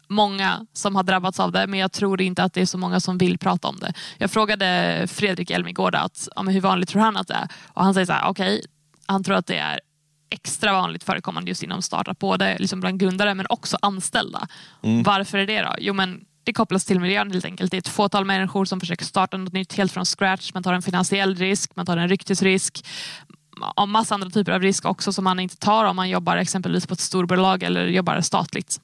många 0.09 0.67
som 0.73 0.97
har 0.97 1.03
drabbats 1.03 1.41
av 1.41 1.53
det 1.53 1.67
men 1.67 1.81
jag 1.81 1.93
tror 1.93 2.21
inte 2.21 2.43
att 2.43 2.53
det 2.55 2.61
är 2.61 2.67
så 2.67 2.79
många 2.79 3.01
som 3.01 3.19
vill 3.19 3.39
prata 3.39 3.69
om 3.69 3.77
det. 3.79 3.93
Jag 4.19 4.31
frågade 4.31 5.07
Fredrik 5.11 5.51
Elmegård 5.51 5.95
att, 5.95 6.29
ja, 6.37 6.43
hur 6.43 6.61
vanligt 6.61 6.89
tror 6.89 7.03
han 7.03 7.17
att 7.17 7.29
det 7.29 7.35
är? 7.35 7.49
Och 7.67 7.85
han 7.85 7.95
säger 7.95 8.07
så 8.07 8.13
här, 8.13 8.29
okej, 8.29 8.59
okay, 8.59 8.67
han 9.07 9.25
tror 9.25 9.37
att 9.37 9.47
det 9.47 9.59
är 9.59 9.81
extra 10.31 10.73
vanligt 10.73 11.05
förekommande 11.05 11.51
just 11.51 11.63
inom 11.63 11.83
startup, 11.83 12.19
både 12.19 12.59
liksom 12.59 12.81
bland 12.81 13.01
grundare 13.01 13.35
men 13.35 13.47
också 13.49 13.79
anställda. 13.83 14.49
Mm. 14.83 15.03
Varför 15.03 15.39
är 15.39 15.47
det 15.47 15.63
då? 15.63 15.75
Jo 15.79 15.95
men 15.95 16.25
det 16.45 16.53
kopplas 16.53 16.85
till 16.85 17.01
miljön 17.01 17.31
helt 17.31 17.45
enkelt. 17.45 17.71
Det 17.71 17.77
är 17.77 17.79
ett 17.79 17.89
fåtal 17.89 18.25
människor 18.25 18.65
som 18.65 18.81
försöker 18.81 19.05
starta 19.05 19.37
något 19.37 19.53
nytt 19.53 19.73
helt 19.73 19.93
från 19.93 20.05
scratch. 20.05 20.55
Man 20.55 20.63
tar 20.63 20.73
en 20.73 20.83
finansiell 20.83 21.35
risk, 21.35 21.77
man 21.77 21.87
tar 21.87 21.97
en 21.97 22.09
ryktesrisk 22.09 22.85
och 23.77 23.89
massa 23.89 24.15
andra 24.15 24.31
typer 24.31 24.53
av 24.53 24.63
risk 24.63 24.85
också 24.85 25.13
som 25.13 25.25
man 25.25 25.41
inte 25.41 25.57
tar 25.57 25.85
om 25.85 25.97
man 25.97 26.09
jobbar 26.09 26.37
exempelvis 26.37 26.87
på 26.87 26.95
ett 26.95 27.01
storbolag 27.01 27.63
eller 27.63 27.87
jobbar 27.87 28.21
statligt. 28.21 28.81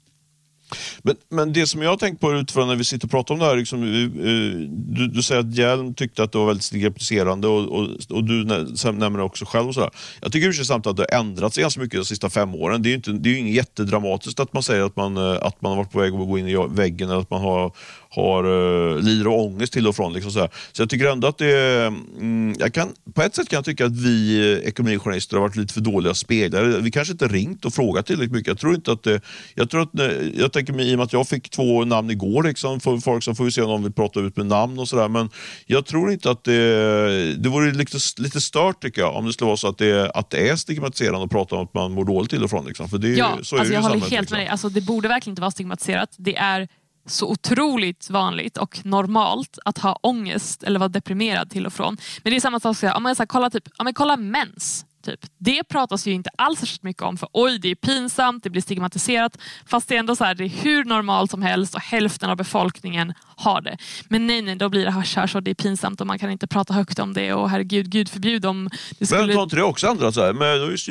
Men, 1.02 1.16
men 1.28 1.52
det 1.52 1.66
som 1.66 1.82
jag 1.82 1.90
har 1.90 1.96
tänkt 1.96 2.20
på 2.20 2.32
utifrån 2.32 2.68
när 2.68 2.76
vi 2.76 2.84
sitter 2.84 3.06
och 3.06 3.10
pratar 3.10 3.34
om 3.34 3.40
det 3.40 3.46
här, 3.46 3.56
liksom, 3.56 3.82
eh, 3.82 4.02
eh, 4.02 4.68
du, 4.68 5.08
du 5.08 5.22
säger 5.22 5.40
att 5.40 5.54
Hjelm 5.54 5.94
tyckte 5.94 6.22
att 6.22 6.32
det 6.32 6.38
var 6.38 6.46
väldigt 6.46 6.64
stigmatiserande 6.64 7.48
och, 7.48 7.78
och, 7.78 7.88
och 8.10 8.24
du 8.24 8.44
nämner 8.44 9.18
det 9.18 9.22
också 9.22 9.44
själv. 9.44 9.68
Och 9.68 9.74
sådär. 9.74 9.90
Jag 10.20 10.32
tycker 10.32 10.48
det 10.48 10.64
samt 10.64 10.86
att 10.86 10.96
det 10.96 11.06
har 11.10 11.20
ändrats 11.20 11.56
ganska 11.56 11.80
mycket 11.80 12.00
de 12.00 12.04
sista 12.04 12.30
fem 12.30 12.54
åren. 12.54 12.82
Det 12.82 12.88
är 12.88 12.90
ju 12.90 12.96
inte, 12.96 13.12
det 13.12 13.30
är 13.30 13.38
inget 13.38 13.54
jättedramatiskt 13.54 14.40
att 14.40 14.52
man 14.52 14.62
säger 14.62 14.84
att 14.84 14.96
man, 14.96 15.16
eh, 15.16 15.38
att 15.42 15.62
man 15.62 15.72
har 15.72 15.76
varit 15.76 15.92
på 15.92 15.98
väg 15.98 16.12
att 16.12 16.28
gå 16.28 16.38
in 16.38 16.48
i 16.48 16.66
väggen 16.70 17.10
eller 17.10 17.20
att 17.20 17.30
man 17.30 17.40
har 17.40 17.72
har 18.16 18.46
uh, 18.46 19.02
lider 19.02 19.26
av 19.26 19.40
ångest 19.40 19.72
till 19.72 19.86
och 19.86 19.96
från. 19.96 20.12
Liksom 20.12 20.32
så, 20.32 20.48
så 20.72 20.82
jag 20.82 20.90
tycker 20.90 21.06
ändå 21.06 21.28
att 21.28 21.38
det 21.38 21.86
mm, 21.86 22.54
jag 22.58 22.74
kan, 22.74 22.88
På 23.14 23.22
ett 23.22 23.34
sätt 23.34 23.48
kan 23.48 23.56
jag 23.56 23.64
tycka 23.64 23.86
att 23.86 23.96
vi 23.96 24.62
ekonomijournalister 24.64 25.36
har 25.36 25.42
varit 25.42 25.56
lite 25.56 25.74
för 25.74 25.80
dåliga 25.80 26.14
speglare. 26.14 26.80
Vi 26.80 26.90
kanske 26.90 27.12
inte 27.12 27.28
ringt 27.28 27.64
och 27.64 27.74
frågat 27.74 28.06
tillräckligt 28.06 28.32
mycket. 28.32 28.48
Jag 28.48 28.58
tror 28.58 28.74
inte 28.74 28.92
att 28.92 29.02
det, 29.02 29.20
jag 29.54 29.70
tror 29.70 29.82
att, 29.82 29.90
jag 30.34 30.52
tänker 30.52 30.72
mig, 30.72 30.90
i 30.90 30.94
och 30.94 30.98
med 30.98 31.04
att 31.04 31.12
jag 31.12 31.28
fick 31.28 31.50
två 31.50 31.84
namn 31.84 32.10
igår, 32.10 32.42
liksom, 32.42 32.80
för 32.80 32.96
folk 32.96 33.24
som 33.24 33.36
får 33.36 33.44
vi 33.44 33.50
se 33.50 33.62
om 33.62 33.70
de 33.70 33.82
vill 33.82 33.92
prata 33.92 34.20
ut 34.20 34.36
med 34.36 34.46
namn 34.46 34.78
och 34.78 34.88
sådär. 34.88 35.08
Men 35.08 35.30
jag 35.66 35.86
tror 35.86 36.12
inte 36.12 36.30
att 36.30 36.44
det, 36.44 37.34
det 37.34 37.48
vore 37.48 37.72
lite, 37.72 37.98
lite 38.18 38.40
stört 38.40 38.82
tycker 38.82 39.00
jag, 39.00 39.16
om 39.16 39.26
det 39.26 39.32
skulle 39.32 39.46
vara 39.46 39.56
så 39.56 39.68
att 39.68 39.78
det, 39.78 40.10
att 40.10 40.30
det 40.30 40.48
är 40.48 40.56
stigmatiserande 40.56 41.24
att 41.24 41.30
prata 41.30 41.54
om 41.54 41.64
att 41.64 41.74
man 41.74 41.92
mår 41.92 42.04
dåligt 42.04 42.30
till 42.30 42.44
och 42.44 42.50
från. 42.50 42.66
Liksom. 42.66 42.88
För 42.88 42.98
det, 42.98 43.08
ja, 43.08 43.38
så 43.42 43.56
är 43.56 43.60
alltså 43.60 43.70
det 43.70 43.74
jag 43.74 43.82
håller 43.82 44.00
helt 44.00 44.10
liksom. 44.10 44.36
med 44.36 44.46
dig. 44.46 44.48
Alltså, 44.48 44.68
det 44.68 44.80
borde 44.80 45.08
verkligen 45.08 45.32
inte 45.32 45.42
vara 45.42 45.50
stigmatiserat. 45.50 46.14
Det 46.16 46.36
är 46.36 46.68
så 47.06 47.30
otroligt 47.30 48.10
vanligt 48.10 48.56
och 48.56 48.80
normalt 48.84 49.58
att 49.64 49.78
ha 49.78 49.98
ångest 50.02 50.62
eller 50.62 50.78
vara 50.78 50.88
deprimerad 50.88 51.50
till 51.50 51.66
och 51.66 51.72
från. 51.72 51.96
Men 52.22 52.30
det 52.30 52.36
är 52.36 52.40
samma 52.40 52.60
sak, 52.60 52.82
om 52.82 53.02
man 53.02 53.16
här, 53.18 53.26
kolla, 53.26 53.50
typ, 53.50 53.68
om 53.78 53.84
man 53.84 53.94
kolla 53.94 54.16
mens. 54.16 54.86
Typ. 55.06 55.20
Det 55.38 55.64
pratas 55.64 56.06
ju 56.06 56.12
inte 56.12 56.30
alls 56.38 56.60
så 56.60 56.78
mycket 56.80 57.02
om 57.02 57.16
för 57.16 57.28
oj 57.32 57.58
det 57.58 57.70
är 57.70 57.74
pinsamt, 57.74 58.42
det 58.42 58.50
blir 58.50 58.62
stigmatiserat. 58.62 59.38
Fast 59.66 59.88
det 59.88 59.94
är 59.94 59.98
ändå 59.98 60.16
så 60.16 60.24
här, 60.24 60.34
det 60.34 60.44
är 60.44 60.48
hur 60.48 60.84
normalt 60.84 61.30
som 61.30 61.42
helst 61.42 61.74
och 61.74 61.80
hälften 61.80 62.30
av 62.30 62.36
befolkningen 62.36 63.12
har 63.36 63.60
det. 63.60 63.76
Men 64.08 64.26
nej, 64.26 64.42
nej, 64.42 64.56
då 64.56 64.68
blir 64.68 64.84
det 64.84 64.90
haschhasch 64.90 65.36
och 65.36 65.42
det 65.42 65.50
är 65.50 65.54
pinsamt 65.54 66.00
och 66.00 66.06
man 66.06 66.18
kan 66.18 66.30
inte 66.30 66.46
prata 66.46 66.74
högt 66.74 66.98
om 66.98 67.12
det 67.12 67.32
och 67.32 67.50
herregud, 67.50 67.90
gud 67.90 68.08
förbjud 68.08 68.46
om 68.46 68.70
det 68.98 69.06
skulle... 69.06 69.26
Men 69.26 69.36
har 69.36 69.42
inte 69.42 69.56
det 69.56 69.62
också 69.62 69.86
ändrats? 69.86 70.16
Här? 70.16 70.32
Men, 70.32 70.70
just, 70.70 70.88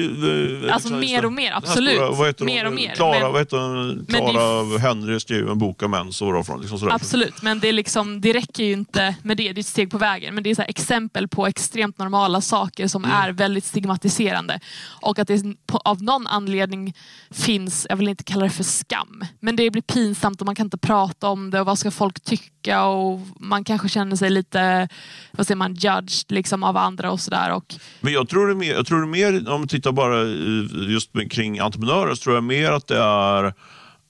alltså 0.71 0.93
mer 0.93 1.25
och 1.25 1.33
mer, 1.33 1.51
absolut. 1.51 1.95
Stora, 1.95 2.11
vad 2.11 2.27
heter 2.27 2.45
mer 2.45 2.65
och 2.65 2.73
mer. 2.73 2.95
Klara, 2.95 3.19
men, 3.19 3.31
vad 3.31 3.41
heter 3.41 4.05
Klara 4.07 4.77
Henry 4.77 5.19
skrev 5.19 5.49
en 5.49 5.59
bok 5.59 5.83
om 5.83 5.91
mens 5.91 6.21
och 6.21 6.45
från. 6.45 6.61
Liksom. 6.61 6.89
Absolut, 6.91 7.41
men 7.41 7.59
det, 7.59 7.67
är 7.67 7.73
liksom, 7.73 8.21
det 8.21 8.33
räcker 8.33 8.63
ju 8.63 8.71
inte 8.71 9.15
med 9.23 9.37
det. 9.37 9.53
Det 9.53 9.59
är 9.59 9.61
ett 9.61 9.65
steg 9.65 9.91
på 9.91 9.97
vägen. 9.97 10.35
Men 10.35 10.43
det 10.43 10.49
är 10.49 10.55
så 10.55 10.61
exempel 10.61 11.27
på 11.27 11.47
extremt 11.47 11.97
normala 11.97 12.41
saker 12.41 12.87
som 12.87 13.05
mm. 13.05 13.17
är 13.17 13.31
väldigt 13.31 13.65
stigmatiserande. 14.09 14.59
Och 15.01 15.19
att 15.19 15.27
det 15.27 15.43
på, 15.67 15.77
av 15.77 16.03
någon 16.03 16.27
anledning 16.27 16.93
finns, 17.31 17.87
jag 17.89 17.95
vill 17.95 18.07
inte 18.07 18.23
kalla 18.23 18.43
det 18.43 18.49
för 18.49 18.63
skam, 18.63 19.25
men 19.39 19.55
det 19.55 19.71
blir 19.71 19.81
pinsamt 19.81 20.41
och 20.41 20.45
man 20.45 20.55
kan 20.55 20.65
inte 20.65 20.77
prata 20.77 21.29
om 21.29 21.51
det 21.51 21.59
och 21.59 21.65
vad 21.65 21.79
ska 21.79 21.91
folk 21.91 22.19
tycka 22.19 22.85
och 22.85 23.19
man 23.39 23.63
kanske 23.63 23.89
känner 23.89 24.15
sig 24.15 24.29
lite 24.29 24.87
vad 25.31 25.47
säger 25.47 25.57
man, 25.57 25.73
judged 25.73 26.31
liksom, 26.31 26.63
av 26.63 26.77
andra 26.77 27.11
och 27.11 27.19
sådär. 27.19 27.61
Men 28.01 28.13
jag 28.13 28.29
tror, 28.29 28.47
det 28.47 28.55
mer, 28.55 28.73
jag 28.73 28.87
tror 28.87 29.01
det 29.01 29.07
mer, 29.07 29.49
om 29.49 29.61
man 29.61 29.67
tittar 29.67 29.91
bara 29.91 30.21
eh, 30.21 30.91
just 30.91 31.11
kring 31.29 31.59
entreprenörer, 31.59 32.15
så 32.15 32.23
tror 32.23 32.35
jag 32.35 32.43
mer 32.43 32.71
att 32.71 32.87
det 32.87 32.97
är 32.97 33.53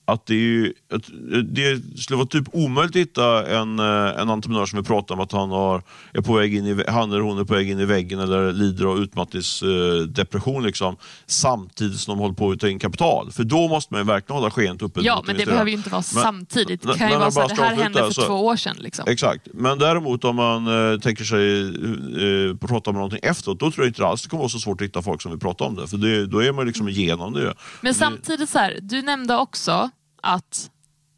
att 0.05 0.25
det, 0.25 0.35
är, 0.35 0.73
att 0.91 1.03
det 1.45 1.81
skulle 2.01 2.17
vara 2.17 2.27
typ 2.27 2.43
omöjligt 2.51 2.95
att 2.95 3.01
hitta 3.01 3.47
en, 3.47 3.79
eh, 3.79 4.21
en 4.21 4.29
entreprenör 4.29 4.65
som 4.65 4.77
vill 4.77 4.85
prata 4.85 5.13
om 5.13 5.19
att 5.19 5.31
han, 5.31 5.49
har, 5.49 5.81
är 6.13 6.21
på 6.21 6.33
väg 6.33 6.55
in 6.55 6.65
i, 6.65 6.83
han 6.87 7.11
eller 7.11 7.21
hon 7.21 7.39
är 7.39 7.43
på 7.43 7.53
väg 7.53 7.69
in 7.69 7.79
i 7.79 7.85
väggen 7.85 8.19
eller 8.19 8.51
lider 8.51 8.85
av 8.85 8.99
utmattningsdepression 8.99 10.63
liksom, 10.63 10.97
samtidigt 11.25 11.99
som 11.99 12.15
de 12.15 12.21
håller 12.21 12.35
på 12.35 12.51
att 12.51 12.59
ta 12.59 12.69
in 12.69 12.79
kapital. 12.79 13.31
För 13.31 13.43
då 13.43 13.67
måste 13.67 13.93
man 13.93 14.07
verkligen 14.07 14.41
hålla 14.41 14.51
skenet 14.51 14.81
uppe. 14.81 15.01
Ja, 15.01 15.23
men 15.27 15.37
det 15.37 15.45
behöver 15.45 15.71
ju 15.71 15.77
inte 15.77 15.89
vara 15.89 16.03
men, 16.13 16.23
samtidigt. 16.23 16.81
Det 16.81 16.97
kan 16.97 17.11
ju 17.11 17.17
vara 17.17 17.31
så 17.31 17.41
att 17.41 17.55
det 17.55 17.63
här 17.63 17.75
hände 17.75 17.99
för 17.99 18.11
så, 18.11 18.21
två 18.21 18.45
år 18.45 18.55
sedan. 18.55 18.77
Liksom. 18.79 19.05
Exakt, 19.07 19.47
men 19.53 19.79
däremot 19.79 20.23
om 20.23 20.35
man 20.35 20.91
äh, 20.93 20.99
tänker 20.99 21.23
sig 21.23 21.61
äh, 22.49 22.57
prata 22.57 22.89
om 22.89 22.95
någonting 22.95 23.19
efteråt, 23.23 23.59
då 23.59 23.71
tror 23.71 23.85
jag 23.85 23.89
inte 23.89 24.05
alls 24.05 24.23
det 24.23 24.29
kommer 24.29 24.41
vara 24.41 24.49
så 24.49 24.59
svårt 24.59 24.81
att 24.81 24.85
hitta 24.87 25.01
folk 25.01 25.21
som 25.21 25.31
vill 25.31 25.39
prata 25.39 25.63
om 25.63 25.75
det. 25.75 25.87
För 25.87 25.97
det, 25.97 26.25
då 26.25 26.43
är 26.43 26.51
man 26.51 26.67
liksom 26.67 26.89
igenom 26.89 27.33
det. 27.33 27.53
Men 27.81 27.93
samtidigt, 27.93 28.49
så 28.49 28.59
här, 28.59 28.79
du 28.81 29.01
nämnde 29.01 29.35
också 29.35 29.89
att 30.25 30.71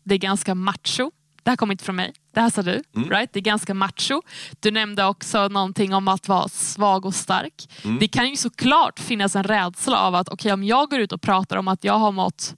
det 0.04 0.16
är 0.16 0.20
ganska 0.20 0.56
macho. 0.56 1.12
Det 1.44 1.50
här 1.52 1.56
kommer 1.56 1.74
inte 1.74 1.84
från 1.84 1.96
mig, 1.96 2.14
det 2.34 2.42
här 2.42 2.50
sa 2.50 2.62
du. 2.62 2.84
Mm. 2.96 3.10
Right? 3.10 3.34
Det 3.34 3.40
är 3.40 3.42
ganska 3.42 3.74
macho. 3.74 4.22
Du 4.60 4.72
nämnde 4.72 5.06
också 5.06 5.48
någonting 5.48 5.94
om 5.94 6.08
att 6.08 6.28
vara 6.28 6.48
svag 6.48 7.06
och 7.06 7.16
stark. 7.16 7.70
Mm. 7.84 8.00
Det 8.00 8.08
kan 8.08 8.30
ju 8.30 8.36
såklart 8.36 9.00
finnas 9.00 9.36
en 9.36 9.44
rädsla 9.44 10.00
av 10.00 10.16
att 10.16 10.30
okay, 10.34 10.52
om 10.52 10.64
jag 10.64 10.90
går 10.90 11.00
ut 11.00 11.12
och 11.12 11.22
pratar 11.22 11.58
om 11.58 11.68
att 11.68 11.84
jag 11.84 11.94
har 11.94 12.12
mått 12.12 12.56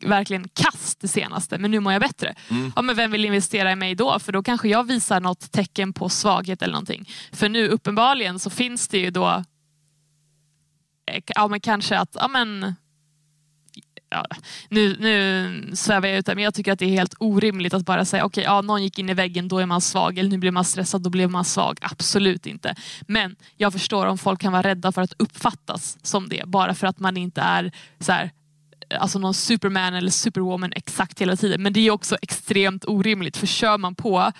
verkligen 0.00 0.48
kast 0.48 1.00
det 1.00 1.08
senaste, 1.08 1.58
men 1.58 1.70
nu 1.70 1.80
mår 1.80 1.92
jag 1.92 2.02
bättre. 2.02 2.34
Mm. 2.50 2.72
Ja, 2.76 2.82
men 2.82 2.96
vem 2.96 3.10
vill 3.10 3.24
investera 3.24 3.72
i 3.72 3.76
mig 3.76 3.94
då? 3.94 4.18
För 4.18 4.32
då 4.32 4.42
kanske 4.42 4.68
jag 4.68 4.84
visar 4.84 5.20
något 5.20 5.52
tecken 5.52 5.92
på 5.92 6.08
svaghet 6.08 6.62
eller 6.62 6.72
någonting. 6.72 7.08
För 7.32 7.48
nu 7.48 7.68
uppenbarligen 7.68 8.38
så 8.38 8.50
finns 8.50 8.88
det 8.88 8.98
ju 8.98 9.10
då 9.10 9.44
eh, 11.10 11.22
ja, 11.26 11.48
men 11.48 11.60
kanske 11.60 11.98
att 11.98 12.16
ja, 12.20 12.28
men, 12.28 12.74
ja, 14.16 14.36
nu, 14.68 14.96
nu 15.00 15.76
svävar 15.76 16.08
jag 16.08 16.18
ut 16.18 16.26
där, 16.26 16.34
men 16.34 16.44
jag 16.44 16.54
tycker 16.54 16.72
att 16.72 16.78
det 16.78 16.84
är 16.84 16.90
helt 16.90 17.14
orimligt 17.18 17.74
att 17.74 17.84
bara 17.84 18.04
säga 18.04 18.24
okej, 18.24 18.42
okay, 18.42 18.54
ja, 18.54 18.60
någon 18.60 18.82
gick 18.82 18.98
in 18.98 19.08
i 19.08 19.14
väggen, 19.14 19.48
då 19.48 19.58
är 19.58 19.66
man 19.66 19.80
svag. 19.80 20.18
Eller 20.18 20.30
nu 20.30 20.38
blir 20.38 20.50
man 20.50 20.64
stressad, 20.64 21.02
då 21.02 21.10
blir 21.10 21.28
man 21.28 21.44
svag. 21.44 21.78
Absolut 21.80 22.46
inte. 22.46 22.74
Men 23.08 23.36
jag 23.56 23.72
förstår 23.72 24.06
om 24.06 24.18
folk 24.18 24.40
kan 24.40 24.52
vara 24.52 24.62
rädda 24.62 24.92
för 24.92 25.02
att 25.02 25.12
uppfattas 25.16 25.98
som 26.02 26.28
det, 26.28 26.42
bara 26.46 26.74
för 26.74 26.86
att 26.86 26.98
man 26.98 27.16
inte 27.16 27.40
är 27.40 27.72
så 28.00 28.12
här, 28.12 28.30
alltså 29.00 29.18
någon 29.18 29.34
superman 29.34 29.94
eller 29.94 30.10
superwoman 30.10 30.72
exakt 30.72 31.20
hela 31.20 31.36
tiden. 31.36 31.62
Men 31.62 31.72
det 31.72 31.80
är 31.80 31.90
också 31.90 32.16
extremt 32.22 32.84
orimligt, 32.84 33.36
för 33.36 33.46
kör 33.46 33.78
man 33.78 33.94
på 33.94 34.32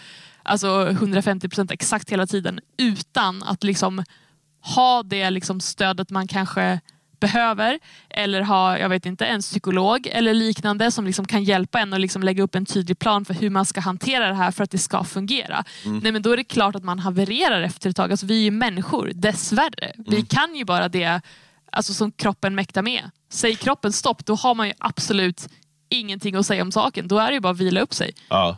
alltså 0.42 0.88
150 0.88 1.48
procent 1.48 1.70
exakt 1.70 2.10
hela 2.12 2.26
tiden 2.26 2.60
utan 2.78 3.42
att 3.42 3.64
liksom 3.64 4.04
ha 4.60 5.02
det 5.02 5.30
liksom 5.30 5.60
stödet 5.60 6.10
man 6.10 6.28
kanske 6.28 6.80
behöver 7.20 7.78
eller 8.10 8.42
ha 8.42 8.78
jag 8.78 8.88
vet 8.88 9.06
inte, 9.06 9.26
en 9.26 9.40
psykolog 9.40 10.08
eller 10.12 10.34
liknande 10.34 10.90
som 10.90 11.06
liksom 11.06 11.26
kan 11.26 11.44
hjälpa 11.44 11.80
en 11.80 11.92
att 11.92 12.00
liksom 12.00 12.22
lägga 12.22 12.42
upp 12.42 12.54
en 12.54 12.66
tydlig 12.66 12.98
plan 12.98 13.24
för 13.24 13.34
hur 13.34 13.50
man 13.50 13.64
ska 13.64 13.80
hantera 13.80 14.28
det 14.28 14.34
här 14.34 14.50
för 14.50 14.64
att 14.64 14.70
det 14.70 14.78
ska 14.78 15.04
fungera. 15.04 15.64
Mm. 15.84 15.98
Nej, 15.98 16.12
men 16.12 16.22
då 16.22 16.32
är 16.32 16.36
det 16.36 16.44
klart 16.44 16.74
att 16.74 16.84
man 16.84 16.98
havererar 16.98 17.62
efter 17.62 17.90
ett 17.90 17.96
tag. 17.96 18.10
Alltså, 18.10 18.26
vi 18.26 18.38
är 18.38 18.44
ju 18.44 18.50
människor, 18.50 19.10
dessvärre. 19.14 19.86
Mm. 19.86 20.04
Vi 20.06 20.22
kan 20.22 20.54
ju 20.56 20.64
bara 20.64 20.88
det 20.88 21.20
alltså, 21.72 21.94
som 21.94 22.12
kroppen 22.12 22.54
mäktar 22.54 22.82
med. 22.82 23.10
Säger 23.30 23.56
kroppen 23.56 23.92
stopp, 23.92 24.26
då 24.26 24.34
har 24.34 24.54
man 24.54 24.66
ju 24.66 24.74
absolut 24.78 25.48
ingenting 25.88 26.34
att 26.34 26.46
säga 26.46 26.62
om 26.62 26.72
saken. 26.72 27.08
Då 27.08 27.18
är 27.18 27.26
det 27.26 27.34
ju 27.34 27.40
bara 27.40 27.52
att 27.52 27.58
vila 27.58 27.80
upp 27.80 27.94
sig. 27.94 28.12
Ja. 28.28 28.56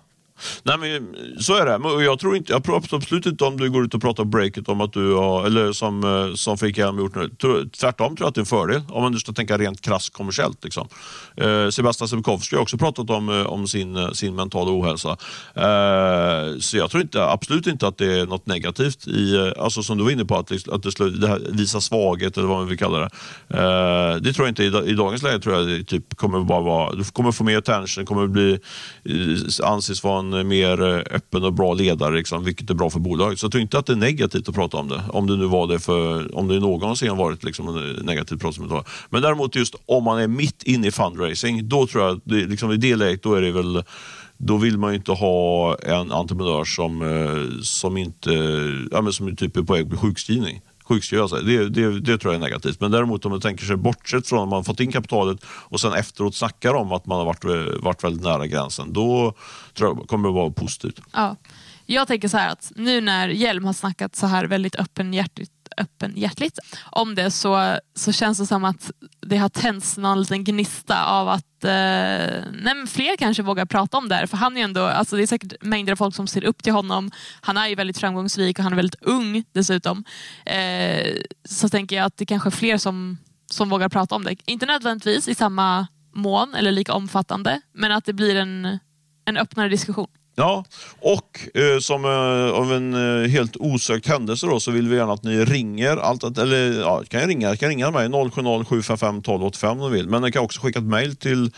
Nej 0.62 0.78
men 0.78 1.16
så 1.40 1.54
är 1.54 1.66
det. 1.66 2.04
Jag 2.04 2.18
tror 2.18 2.36
inte, 2.36 2.52
jag 2.52 2.64
pratar 2.64 2.96
absolut 2.96 3.26
inte 3.26 3.44
om 3.44 3.56
du 3.56 3.70
går 3.70 3.84
ut 3.84 3.94
och 3.94 4.00
pratar 4.00 4.24
breaket 4.24 4.68
om 4.68 4.80
att 4.80 4.92
du 4.92 5.14
har, 5.14 5.46
eller 5.46 5.72
som, 5.72 6.04
eh, 6.04 6.34
som 6.34 6.58
Fredrik 6.58 6.78
Hjelm 6.78 6.98
gjort 6.98 7.14
nu. 7.14 7.30
Tvärtom 7.80 8.16
tror 8.16 8.24
jag 8.24 8.28
att 8.28 8.34
det 8.34 8.38
är 8.38 8.42
en 8.42 8.46
fördel 8.46 8.82
om 8.88 9.02
man 9.02 9.12
nu 9.12 9.18
ska 9.18 9.32
tänka 9.32 9.58
rent 9.58 9.80
krasst 9.80 10.12
kommersiellt. 10.12 10.64
Liksom. 10.64 10.88
Eh, 11.36 11.68
Sebastian 11.68 12.08
Sebukowski 12.08 12.56
har 12.56 12.62
också 12.62 12.78
pratat 12.78 13.10
om, 13.10 13.28
eh, 13.28 13.46
om 13.46 13.68
sin, 13.68 13.96
eh, 13.96 14.10
sin 14.10 14.34
mentala 14.34 14.70
ohälsa. 14.70 15.10
Eh, 15.54 16.58
så 16.58 16.76
jag 16.76 16.90
tror 16.90 17.02
inte, 17.02 17.24
absolut 17.24 17.66
inte 17.66 17.86
att 17.88 17.98
det 17.98 18.20
är 18.20 18.26
något 18.26 18.46
negativt 18.46 19.06
i, 19.06 19.52
alltså 19.58 19.82
som 19.82 19.98
du 19.98 20.04
var 20.04 20.10
inne 20.10 20.24
på, 20.24 20.36
att, 20.36 20.50
liksom, 20.50 20.74
att 20.74 20.82
det, 20.82 20.92
skulle, 20.92 21.18
det 21.18 21.28
här, 21.28 21.40
visa 21.52 21.80
svaghet 21.80 22.36
eller 22.36 22.48
vad 22.48 22.58
man 22.58 22.68
vill 22.68 22.78
kalla 22.78 22.98
det. 22.98 23.10
Eh, 23.48 24.16
det 24.16 24.32
tror 24.32 24.46
jag 24.46 24.50
inte, 24.50 24.64
i, 24.64 24.90
i 24.90 24.94
dagens 24.94 25.22
läge 25.22 25.38
tror 25.38 25.54
jag 25.54 25.68
det 25.68 25.84
typ 25.84 26.16
kommer 26.16 26.40
bara 26.40 26.60
vara, 26.60 26.94
du 26.94 27.04
kommer 27.04 27.32
få 27.32 27.44
mer 27.44 27.58
attention, 27.58 28.06
kommer 28.06 28.26
bli, 28.26 28.58
anses 29.62 30.04
vara 30.04 30.18
en 30.18 30.27
en 30.32 30.40
eh, 30.40 30.44
mer 30.44 30.82
eh, 30.82 31.16
öppen 31.16 31.44
och 31.44 31.52
bra 31.52 31.74
ledare, 31.74 32.14
liksom, 32.14 32.44
vilket 32.44 32.70
är 32.70 32.74
bra 32.74 32.90
för 32.90 33.00
bolaget. 33.00 33.38
Så 33.38 33.44
jag 33.44 33.52
tror 33.52 33.62
inte 33.62 33.78
att 33.78 33.86
det 33.86 33.92
är 33.92 33.96
negativt 33.96 34.48
att 34.48 34.54
prata 34.54 34.76
om 34.76 34.88
det. 34.88 35.02
Om 35.08 35.26
det 35.26 35.36
nu 35.36 35.46
var 35.46 35.66
det 35.66 35.78
för, 35.78 36.36
om 36.36 36.48
det 36.48 36.60
någonsin 36.60 37.08
har 37.08 37.16
varit 37.16 37.44
liksom, 37.44 37.68
eh, 37.68 38.04
negativt 38.04 38.36
att 38.36 38.40
prata 38.40 38.62
om 38.62 38.68
det. 38.68 38.84
Men 39.10 39.22
däremot 39.22 39.56
just 39.56 39.74
om 39.86 40.04
man 40.04 40.18
är 40.18 40.28
mitt 40.28 40.62
inne 40.62 40.86
i 40.86 40.90
fundraising, 40.90 41.68
då 41.68 41.86
tror 41.86 42.04
jag 42.04 42.16
att 42.16 42.22
det, 42.24 42.46
liksom, 42.46 42.72
i 42.72 42.76
det 42.76 42.96
läget 42.96 43.22
då 43.22 43.34
är 43.34 43.42
det 43.42 43.52
väl 43.52 43.82
då 44.40 44.56
vill 44.56 44.78
man 44.78 44.90
ju 44.90 44.96
inte 44.96 45.12
ha 45.12 45.76
en 45.76 46.12
entreprenör 46.12 46.64
som, 46.64 47.02
som 47.62 47.96
inte 47.96 48.30
ja, 48.92 49.00
men 49.00 49.12
som 49.12 49.36
typ 49.36 49.56
är 49.56 49.62
på 49.62 49.72
väg 49.72 49.82
att 49.82 49.88
bli 49.88 49.98
sjukskrivning 49.98 50.60
sjukskriva 50.88 51.28
sig. 51.28 51.44
Det, 51.44 51.68
det, 51.68 52.00
det, 52.00 52.18
tror 52.18 52.34
jag 52.34 52.40
är 52.40 52.44
negativt. 52.44 52.80
Men 52.80 52.90
däremot 52.90 53.24
om 53.24 53.30
man 53.30 53.40
tänker 53.40 53.64
sig 53.64 53.76
bortsett 53.76 54.28
från 54.28 54.42
att 54.42 54.48
man 54.48 54.64
fått 54.64 54.80
in 54.80 54.92
kapitalet 54.92 55.44
och 55.44 55.80
sen 55.80 55.92
efteråt 55.92 56.34
snackar 56.34 56.74
om 56.74 56.92
att 56.92 57.06
man 57.06 57.18
har 57.18 57.24
varit, 57.24 57.44
varit 57.82 58.04
väldigt 58.04 58.22
nära 58.22 58.46
gränsen, 58.46 58.92
då 58.92 59.34
tror 59.74 59.96
jag 59.96 60.08
kommer 60.08 60.28
det 60.28 60.34
vara 60.34 60.50
positivt. 60.50 61.00
Ja. 61.12 61.36
Jag 61.90 62.08
tänker 62.08 62.28
så 62.28 62.36
här 62.36 62.52
att 62.52 62.72
nu 62.76 63.00
när 63.00 63.28
Hjelm 63.28 63.64
har 63.64 63.72
snackat 63.72 64.16
så 64.16 64.26
här 64.26 64.44
väldigt 64.44 64.74
öppenhjärtigt 64.74 65.52
öppenhjärtligt 65.78 66.58
om 66.90 67.14
det 67.14 67.30
så, 67.30 67.78
så 67.94 68.12
känns 68.12 68.38
det 68.38 68.46
som 68.46 68.64
att 68.64 68.90
det 69.20 69.36
har 69.36 69.48
tänts 69.48 69.96
någon 69.96 70.20
liten 70.20 70.44
gnista 70.44 71.04
av 71.04 71.28
att 71.28 71.64
eh, 71.64 71.70
nej, 72.52 72.86
fler 72.86 73.16
kanske 73.16 73.42
vågar 73.42 73.66
prata 73.66 73.98
om 73.98 74.08
det 74.08 74.14
här. 74.14 74.26
För 74.26 74.36
han 74.36 74.56
är 74.56 74.64
ändå, 74.64 74.82
alltså 74.82 75.16
det 75.16 75.22
är 75.22 75.26
säkert 75.26 75.52
mängder 75.62 75.92
av 75.92 75.96
folk 75.96 76.14
som 76.14 76.26
ser 76.26 76.44
upp 76.44 76.62
till 76.62 76.72
honom. 76.72 77.10
Han 77.40 77.56
är 77.56 77.68
ju 77.68 77.74
väldigt 77.74 77.98
framgångsrik 77.98 78.58
och 78.58 78.62
han 78.64 78.72
är 78.72 78.76
väldigt 78.76 79.02
ung 79.02 79.44
dessutom. 79.52 80.04
Eh, 80.46 81.16
så 81.44 81.68
tänker 81.68 81.96
jag 81.96 82.04
att 82.04 82.16
det 82.16 82.26
kanske 82.26 82.48
är 82.48 82.50
fler 82.50 82.78
som, 82.78 83.18
som 83.50 83.68
vågar 83.68 83.88
prata 83.88 84.14
om 84.14 84.24
det. 84.24 84.36
Inte 84.46 84.66
nödvändigtvis 84.66 85.28
i 85.28 85.34
samma 85.34 85.86
mån 86.14 86.54
eller 86.54 86.72
lika 86.72 86.92
omfattande, 86.92 87.60
men 87.72 87.92
att 87.92 88.04
det 88.04 88.12
blir 88.12 88.36
en, 88.36 88.78
en 89.24 89.36
öppnare 89.36 89.68
diskussion. 89.68 90.08
Ja, 90.38 90.64
och 91.00 91.40
eh, 91.54 91.78
som 91.78 92.04
eh, 92.04 92.58
av 92.58 92.72
en 92.72 92.94
eh, 92.94 93.28
helt 93.30 93.56
osökt 93.56 94.06
händelse 94.06 94.46
då, 94.46 94.60
så 94.60 94.70
vill 94.70 94.88
vi 94.88 94.96
gärna 94.96 95.12
att 95.12 95.22
ni 95.22 95.44
ringer. 95.44 95.96
Allt, 95.96 96.38
eller 96.38 96.80
ja, 96.80 97.02
kan 97.08 97.20
jag 97.20 97.28
ringa, 97.28 97.56
kan 97.56 97.68
ringa 97.68 97.90
mig 97.90 98.08
070 98.08 98.64
755 98.64 99.18
1285 99.18 99.80
om 99.80 99.90
ni 99.90 99.96
vill. 99.96 100.08
Men 100.08 100.22
ni 100.22 100.32
kan 100.32 100.42
också 100.42 100.60
skicka 100.60 100.78
ett 100.78 100.84
mejl 100.84 101.16
till 101.16 101.52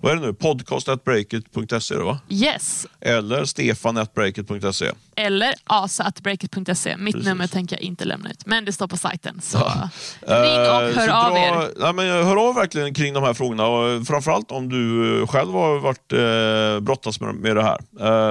vad 0.00 0.12
är 0.12 0.16
det 0.16 0.22
nu? 0.26 0.32
Podcast.breakit.se 0.34 1.94
va? 1.96 2.18
Yes. 2.28 2.86
Eller 3.00 3.44
stefan.breakit.se. 3.44 4.90
Eller 5.16 5.54
asa.breakit.se. 5.64 6.96
Mitt 6.96 7.14
Precis. 7.14 7.28
nummer 7.28 7.46
tänker 7.46 7.76
jag 7.76 7.82
inte 7.82 8.04
lämna 8.04 8.30
ut, 8.30 8.46
men 8.46 8.64
det 8.64 8.72
står 8.72 8.86
på 8.88 8.96
sajten. 8.96 9.40
Så 9.42 9.58
Ja. 9.58 9.88
ring 10.26 10.60
och 10.60 10.82
Eh, 10.88 10.96
hör 10.96 11.08
av 11.08 11.30
dra, 11.32 11.38
er. 11.38 11.70
Nej, 11.76 11.92
men 11.92 12.06
hör 12.26 12.48
av 12.48 12.54
verkligen 12.54 12.94
kring 12.94 13.14
de 13.14 13.22
här 13.22 13.34
frågorna. 13.34 13.66
Och 13.66 14.06
framförallt 14.06 14.50
om 14.50 14.68
du 14.68 15.26
själv 15.26 15.52
har 15.52 15.78
varit 15.78 16.12
eh, 16.12 16.80
brottats 16.84 17.20
med, 17.20 17.34
med 17.34 17.56
det 17.56 17.62
här 17.62 17.78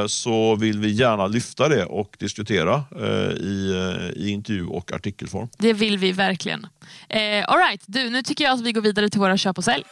eh, 0.02 0.08
så 0.08 0.56
vill 0.56 0.80
vi 0.80 0.92
gärna 0.92 1.28
lyfta 1.28 1.68
det 1.70 1.86
och 1.86 2.16
diskutera 2.20 2.84
eh, 3.00 3.32
i, 3.32 3.72
eh, 4.16 4.22
i 4.24 4.30
intervju 4.30 4.66
och 4.68 4.92
artikelform. 4.94 5.50
Det 5.58 5.74
vill 5.74 5.98
vi 5.98 6.12
verkligen. 6.12 6.68
Eh, 7.10 7.50
all 7.50 7.58
right, 7.60 7.82
du, 7.86 8.10
nu 8.10 8.24
tycker 8.24 8.44
jag 8.44 8.54
att 8.54 8.62
vi 8.62 8.72
går 8.72 8.82
vidare 8.82 9.10
till 9.10 9.20
våra 9.20 9.38
köp 9.38 9.58
och 9.58 9.64
sälj. 9.64 9.84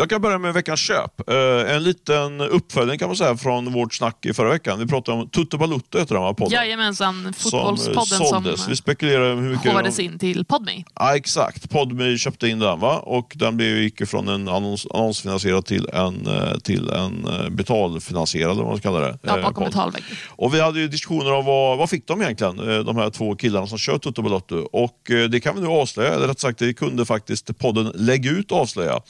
Jag 0.00 0.10
kan 0.10 0.20
börja 0.20 0.38
med 0.38 0.54
veckans 0.54 0.80
köp. 0.80 1.30
Eh, 1.30 1.74
en 1.74 1.82
liten 1.82 2.40
uppföljning 2.40 2.98
kan 2.98 3.08
man 3.08 3.16
säga 3.16 3.36
från 3.36 3.72
vårt 3.72 3.94
snack 3.94 4.26
i 4.26 4.32
förra 4.32 4.48
veckan. 4.48 4.78
Vi 4.78 4.86
pratade 4.86 5.18
om 5.18 5.28
Tutte 5.28 5.58
Balutto, 5.58 5.98
heter 5.98 6.14
den 6.14 6.22
va, 6.22 6.34
podden? 6.34 6.52
Jajamensan, 6.52 7.34
som 7.36 7.50
fotbollspodden 7.50 8.06
som, 8.06 8.26
såldes. 8.26 8.68
Vi 8.68 8.76
spekulerade 8.76 9.32
om 9.32 9.38
hur 9.38 9.50
mycket... 9.50 9.72
hovades 9.72 9.98
in 9.98 10.18
till 10.18 10.44
Podme. 10.44 10.84
Ja, 10.94 11.16
exakt. 11.16 11.70
Podme 11.70 12.18
köpte 12.18 12.48
in 12.48 12.58
den 12.58 12.80
va? 12.80 12.98
och 12.98 13.32
den 13.36 13.56
blev, 13.56 13.78
gick 13.78 14.08
från 14.08 14.28
en 14.28 14.48
annons, 14.48 14.86
annonsfinansierad 14.90 15.66
till 15.66 15.88
en, 15.92 16.26
eh, 16.26 16.58
till 16.58 16.90
en 16.90 17.26
eh, 17.26 17.48
betalfinansierad, 17.50 18.50
eller 18.50 18.62
vad 18.62 18.70
man 18.70 18.78
ska 18.78 18.88
kalla 18.88 19.00
det. 19.00 19.18
Ja, 19.22 19.42
bakom 19.42 19.64
betalvägg. 19.64 20.02
Och 20.28 20.54
vi 20.54 20.60
hade 20.60 20.80
ju 20.80 20.88
diskussioner 20.88 21.32
om 21.32 21.44
vad, 21.44 21.78
vad 21.78 21.90
fick 21.90 22.06
de 22.06 22.22
egentligen, 22.22 22.56
de 22.84 22.96
här 22.96 23.10
två 23.10 23.34
killarna 23.34 23.66
som 23.66 23.78
kör 23.78 23.98
Toto 23.98 24.22
Balotto. 24.22 24.68
Och 24.72 24.98
det 25.30 25.40
kan 25.40 25.54
vi 25.54 25.60
nu 25.60 25.68
avslöja, 25.68 26.14
eller 26.14 26.28
rätt 26.28 26.40
sagt 26.40 26.58
det 26.58 26.74
kunde 26.74 27.06
faktiskt 27.06 27.58
podden 27.58 27.92
Lägg 27.94 28.26
ut 28.26 28.52
avslöja. 28.52 29.00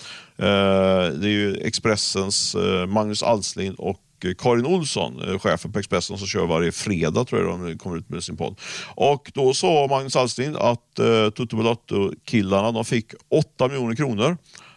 Eh, 0.41 1.13
Det 1.21 1.27
är 1.27 1.33
ju 1.33 1.57
Expressens 1.57 2.55
eh, 2.55 2.87
Magnus 2.87 3.23
Alslind 3.23 3.77
och 3.79 4.01
eh, 4.25 4.33
Karin 4.39 4.67
Olsson, 4.67 5.39
chefen 5.39 5.73
på 5.73 5.79
Expressen 5.79 6.19
som 6.19 6.27
kör 6.27 6.47
varje 6.47 6.73
fredag 6.73 7.25
tror 7.25 7.43
jag 7.43 7.61
de 7.61 7.79
kommer 7.79 7.97
ut 7.97 8.09
med 8.09 8.25
sin 8.25 8.37
podd. 8.37 8.59
Och 8.95 9.31
då 9.35 9.55
sa 9.55 9.87
Magnus 9.91 10.17
Alslind 10.17 10.57
att 10.57 10.99
eh, 10.99 11.31
Toto 11.31 11.57
Balotto-killarna 11.57 12.73
de 12.73 12.85
fick 12.85 13.07
8 13.29 13.69
miljoner 13.69 13.95
kronor 13.97 14.37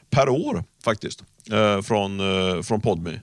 per 0.09 0.30
år 0.30 0.64
faktiskt 0.84 1.24
eh, 1.51 1.82
från, 1.82 2.20
eh, 2.20 2.61
från 2.61 2.82
Podme. 2.82 3.20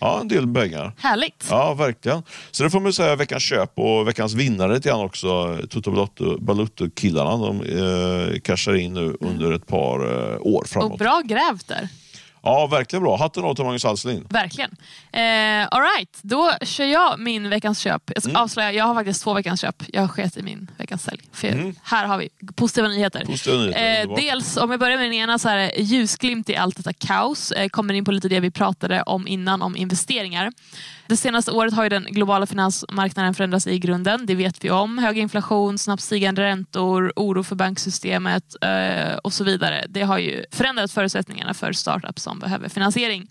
Ja, 0.00 0.20
en 0.20 0.28
del 0.28 0.54
pengar. 0.54 0.92
Härligt. 0.98 1.46
Ja, 1.50 1.74
verkligen. 1.74 2.22
Så 2.50 2.62
det 2.62 2.70
får 2.70 2.80
man 2.80 2.92
säga 2.92 3.16
veckans 3.16 3.42
köp 3.42 3.78
och 3.78 4.08
veckans 4.08 4.34
vinnare 4.34 4.74
lite 4.74 4.88
grann 4.88 5.00
också. 5.00 5.58
Toto 5.70 6.08
Balotto-killarna. 6.38 7.36
De 7.36 7.62
eh, 7.62 8.40
cashar 8.40 8.74
in 8.74 8.94
nu 8.94 9.16
under 9.20 9.52
ett 9.52 9.66
par 9.66 10.00
eh, 10.32 10.38
år 10.40 10.64
framåt. 10.66 10.92
Och 10.92 10.98
bra 10.98 11.22
grävt 11.24 11.68
där. 11.68 11.88
Ja, 12.42 12.66
verkligen 12.66 13.02
bra. 13.02 13.16
Hatten 13.16 13.44
av 13.44 13.54
till 13.54 13.64
Magnus 13.64 13.84
Alslind. 13.84 14.26
Verkligen. 14.30 14.70
Eh, 15.12 15.68
all 15.70 15.82
right, 15.82 16.18
då 16.22 16.52
kör 16.62 16.84
jag 16.84 17.20
min 17.20 17.50
veckans 17.50 17.78
köp. 17.78 18.02
Jag 18.14 18.24
Mm. 18.24 18.36
avslöja, 18.42 18.72
jag 18.72 18.84
har 18.84 18.94
faktiskt 18.94 19.22
två 19.22 19.34
veckans 19.34 19.60
köp. 19.60 19.82
Jag 19.88 20.10
sket 20.10 20.36
i 20.36 20.42
min 20.42 20.70
veckans 20.78 21.02
sälj. 21.02 21.20
För 21.32 21.74
Här 21.82 22.06
har 22.06 22.18
vi 22.18 22.28
positiva 22.56 22.88
nyheter. 22.88 23.20
Mm. 23.20 23.32
Positiva 23.32 23.56
nyheter, 23.56 24.08
Eh, 24.08 24.16
dels, 24.16 24.56
om 24.56 24.70
jag 24.70 24.80
börjar 24.80 24.96
med 24.96 25.06
den 25.06 25.12
ena, 25.14 25.38
så 25.38 25.48
här, 25.48 25.72
ljusglimt 25.78 26.50
i 26.50 26.56
allt 26.56 26.76
detta 26.76 26.92
kaos. 26.92 27.52
Eh, 27.52 27.68
kommer 27.68 27.94
in 27.94 28.04
på 28.04 28.12
lite 28.12 28.28
det 28.28 28.40
vi 28.40 28.50
pratade 28.50 29.02
om 29.02 29.28
innan, 29.28 29.62
om 29.62 29.76
investeringar. 29.76 30.52
Det 31.06 31.16
senaste 31.16 31.50
året 31.52 31.74
har 31.74 31.82
ju 31.82 31.88
den 31.88 32.04
globala 32.10 32.46
finansmarknaden 32.46 33.34
förändrats 33.34 33.66
i 33.66 33.78
grunden. 33.78 34.26
Det 34.26 34.34
vet 34.34 34.64
vi 34.64 34.70
om. 34.70 34.98
Hög 34.98 35.18
inflation, 35.18 35.78
snabbt 35.78 36.02
stigande 36.02 36.42
räntor, 36.42 37.12
oro 37.16 37.42
för 37.42 37.56
banksystemet 37.56 38.44
eh, 38.60 39.16
och 39.16 39.32
så 39.32 39.44
vidare. 39.44 39.84
Det 39.88 40.02
har 40.02 40.18
ju 40.18 40.44
förändrat 40.52 40.92
förutsättningarna 40.92 41.54
för 41.54 41.72
startups 41.72 42.26
som 42.28 42.38
behöver 42.38 42.68
finansiering. 42.68 43.26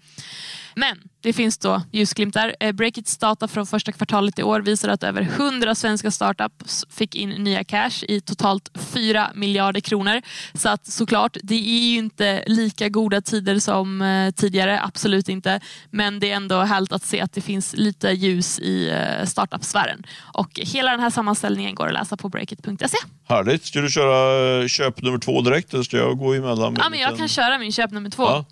Men 0.76 0.98
det 1.22 1.34
finns 1.34 1.58
då 1.58 1.82
ljusglimtar. 1.92 2.56
Eh, 2.60 2.72
Breakits 2.72 3.18
data 3.18 3.48
från 3.48 3.68
första 3.68 3.92
kvartalet 3.92 4.40
i 4.40 4.44
år 4.44 4.60
visar 4.62 4.90
att 4.90 5.04
över 5.04 5.22
100 5.22 5.76
svenska 5.76 6.12
startups 6.12 6.86
fick 6.90 7.16
in 7.16 7.30
nya 7.30 7.64
cash 7.64 8.04
i 8.08 8.22
totalt 8.22 8.70
4 8.94 9.32
miljarder 9.36 9.80
kronor. 9.80 10.22
Så 10.54 10.70
att 10.70 10.88
såklart, 10.88 11.38
det 11.44 11.56
är 11.56 11.92
ju 11.92 11.98
inte 11.98 12.44
lika 12.48 12.90
goda 12.90 13.22
tider 13.22 13.60
som 13.60 14.02
eh, 14.02 14.32
tidigare, 14.32 14.82
absolut 14.84 15.30
inte. 15.30 15.60
Men 15.92 16.20
det 16.20 16.32
är 16.32 16.36
ändå 16.36 16.60
härligt 16.62 16.92
att 16.92 17.04
se 17.06 17.22
att 17.22 17.34
det 17.34 17.42
finns 17.42 17.74
lite 17.78 18.10
ljus 18.12 18.60
i 18.60 18.90
eh, 18.90 19.26
startup-sfären. 19.26 20.04
Och 20.34 20.50
hela 20.64 20.92
den 20.92 21.00
här 21.00 21.10
sammanställningen 21.10 21.76
går 21.76 21.88
att 21.88 21.94
läsa 21.94 22.18
på 22.18 22.30
breakit.se. 22.30 22.98
Härligt. 23.28 23.66
Ska 23.66 23.82
du 23.82 23.90
köra 23.90 24.68
köp 24.68 25.02
nummer 25.02 25.20
två 25.20 25.42
direkt 25.42 25.74
eller 25.74 25.84
ska 25.84 25.98
jag 25.98 26.18
gå 26.18 26.34
emellan? 26.34 26.76
Ja, 26.80 26.86
en 26.86 26.92
men 26.92 27.00
jag 27.00 27.08
liten- 27.08 27.18
kan 27.18 27.28
köra 27.28 27.58
min 27.58 27.72
köp 27.72 27.92
nummer 27.92 28.10
två. 28.10 28.24
Ja. 28.24 28.46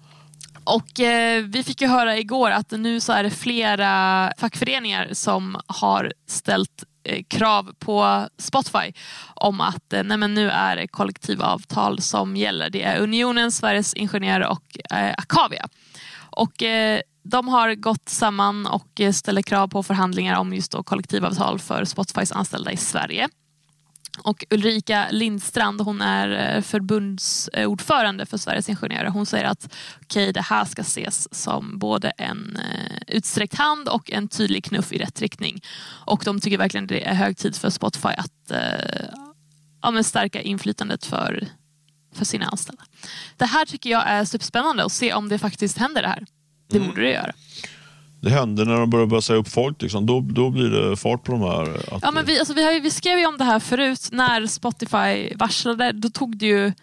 Och 0.66 1.00
eh, 1.00 1.44
Vi 1.44 1.64
fick 1.64 1.82
ju 1.82 1.88
höra 1.88 2.18
igår 2.18 2.52
att 2.52 2.72
nu 2.72 3.00
så 3.00 3.14
är 3.14 3.24
det 3.24 3.30
flera 3.30 4.32
fackföreningar 4.38 5.10
som 5.12 5.58
har 5.68 6.14
ställt 6.28 6.84
eh, 7.04 7.24
krav 7.28 7.74
på 7.80 8.28
Spotify 8.38 8.94
om 9.36 9.62
att 9.62 9.94
eh, 9.94 10.04
nej 10.04 10.18
men 10.18 10.34
nu 10.34 10.50
är 10.50 10.76
det 10.76 10.88
kollektivavtal 10.88 12.02
som 12.02 12.36
gäller. 12.36 12.70
Det 12.70 12.84
är 12.84 13.00
Unionen, 13.00 13.52
Sveriges 13.52 13.94
Ingenjörer 13.94 14.48
och 14.48 14.94
eh, 14.98 15.14
Akavia. 15.18 15.68
Och, 16.30 16.64
eh, 16.64 17.02
de 17.24 17.48
har 17.48 17.76
gått 17.76 18.10
samman 18.10 18.68
och 18.68 19.02
eh, 19.02 19.12
ställer 19.12 19.42
krav 19.42 19.68
på 19.68 19.84
förhandlingar 19.84 20.40
om 20.40 20.54
just 20.54 20.72
då 20.72 20.84
kollektivavtal 20.84 21.60
för 21.60 21.86
Spotifys 21.86 22.32
anställda 22.32 22.72
i 22.72 22.78
Sverige. 22.78 23.30
Och 24.24 24.46
Ulrika 24.50 25.08
Lindstrand, 25.12 25.82
hon 25.82 26.02
är 26.02 26.56
eh, 26.56 26.62
förbundsordförande 26.62 28.26
för 28.26 28.38
Sveriges 28.38 28.70
Ingenjörer. 28.70 29.10
Hon 29.10 29.26
säger 29.26 29.46
att 29.46 29.74
okay, 30.02 30.32
det 30.32 30.42
här 30.42 30.66
ska 30.66 30.82
ses 30.82 31.34
som 31.34 31.80
både 31.80 32.10
en 32.10 32.58
eh, 32.58 32.98
utsträckt 33.08 33.54
hand 33.54 33.88
och 33.90 34.12
en 34.12 34.28
tydlig 34.28 34.64
knuff 34.64 34.94
i 34.94 34.98
rätt 34.98 35.22
riktning. 35.22 35.62
Och 36.06 36.22
de 36.26 36.40
tycker 36.40 36.58
verkligen 36.58 36.88
det 36.88 37.08
är 37.08 37.14
hög 37.14 37.38
tid 37.38 37.56
för 37.56 37.70
Spotify 37.70 38.10
att 38.10 38.52
eh, 38.52 39.06
ja, 39.82 40.04
stärka 40.04 40.42
inflytandet 40.42 41.06
för, 41.06 41.48
för 42.14 42.26
sina 42.26 42.46
anställda. 42.46 42.84
Det 43.38 43.46
här 43.46 43.66
tycker 43.66 43.90
jag 43.90 44.08
är 44.08 44.26
superspännande 44.26 44.86
att 44.86 44.92
se 44.92 45.14
om 45.14 45.30
det 45.30 45.40
faktiskt 45.40 45.78
händer 45.78 46.02
det 46.02 46.08
här. 46.08 46.26
Det 46.70 46.80
borde 46.80 47.02
det 47.02 47.12
göra. 47.12 47.34
Det 48.26 48.32
händer 48.32 48.66
när 48.66 48.80
de 48.80 48.90
börjar, 48.90 49.22
säga 49.22 49.40
upp 49.40 49.48
folk. 49.48 49.82
Liksom. 49.82 50.06
Då, 50.06 50.20
då 50.22 50.50
blir 50.50 50.70
det 50.70 50.98
fart 50.98 51.24
på 51.24 51.32
de 51.32 51.42
här. 51.42 51.96
Att, 51.96 52.02
Ja, 52.02 52.12
men 52.12 52.26
vi, 52.26 52.40
alltså, 52.40 52.54
vi, 52.54 52.66
har 52.66 52.72
ju, 52.72 52.80
vi 52.80 52.92
skrev 52.92 53.20
ju 53.20 53.26
om 53.26 53.38
det 53.38 53.44
här 53.44 53.60
förut 53.60 54.10
när 54.12 54.48
Spotify 54.48 55.36
varslade. 55.36 55.92
Då 55.92 56.10
tog 56.10 56.38
det 56.38 56.46
ju... 56.46 56.74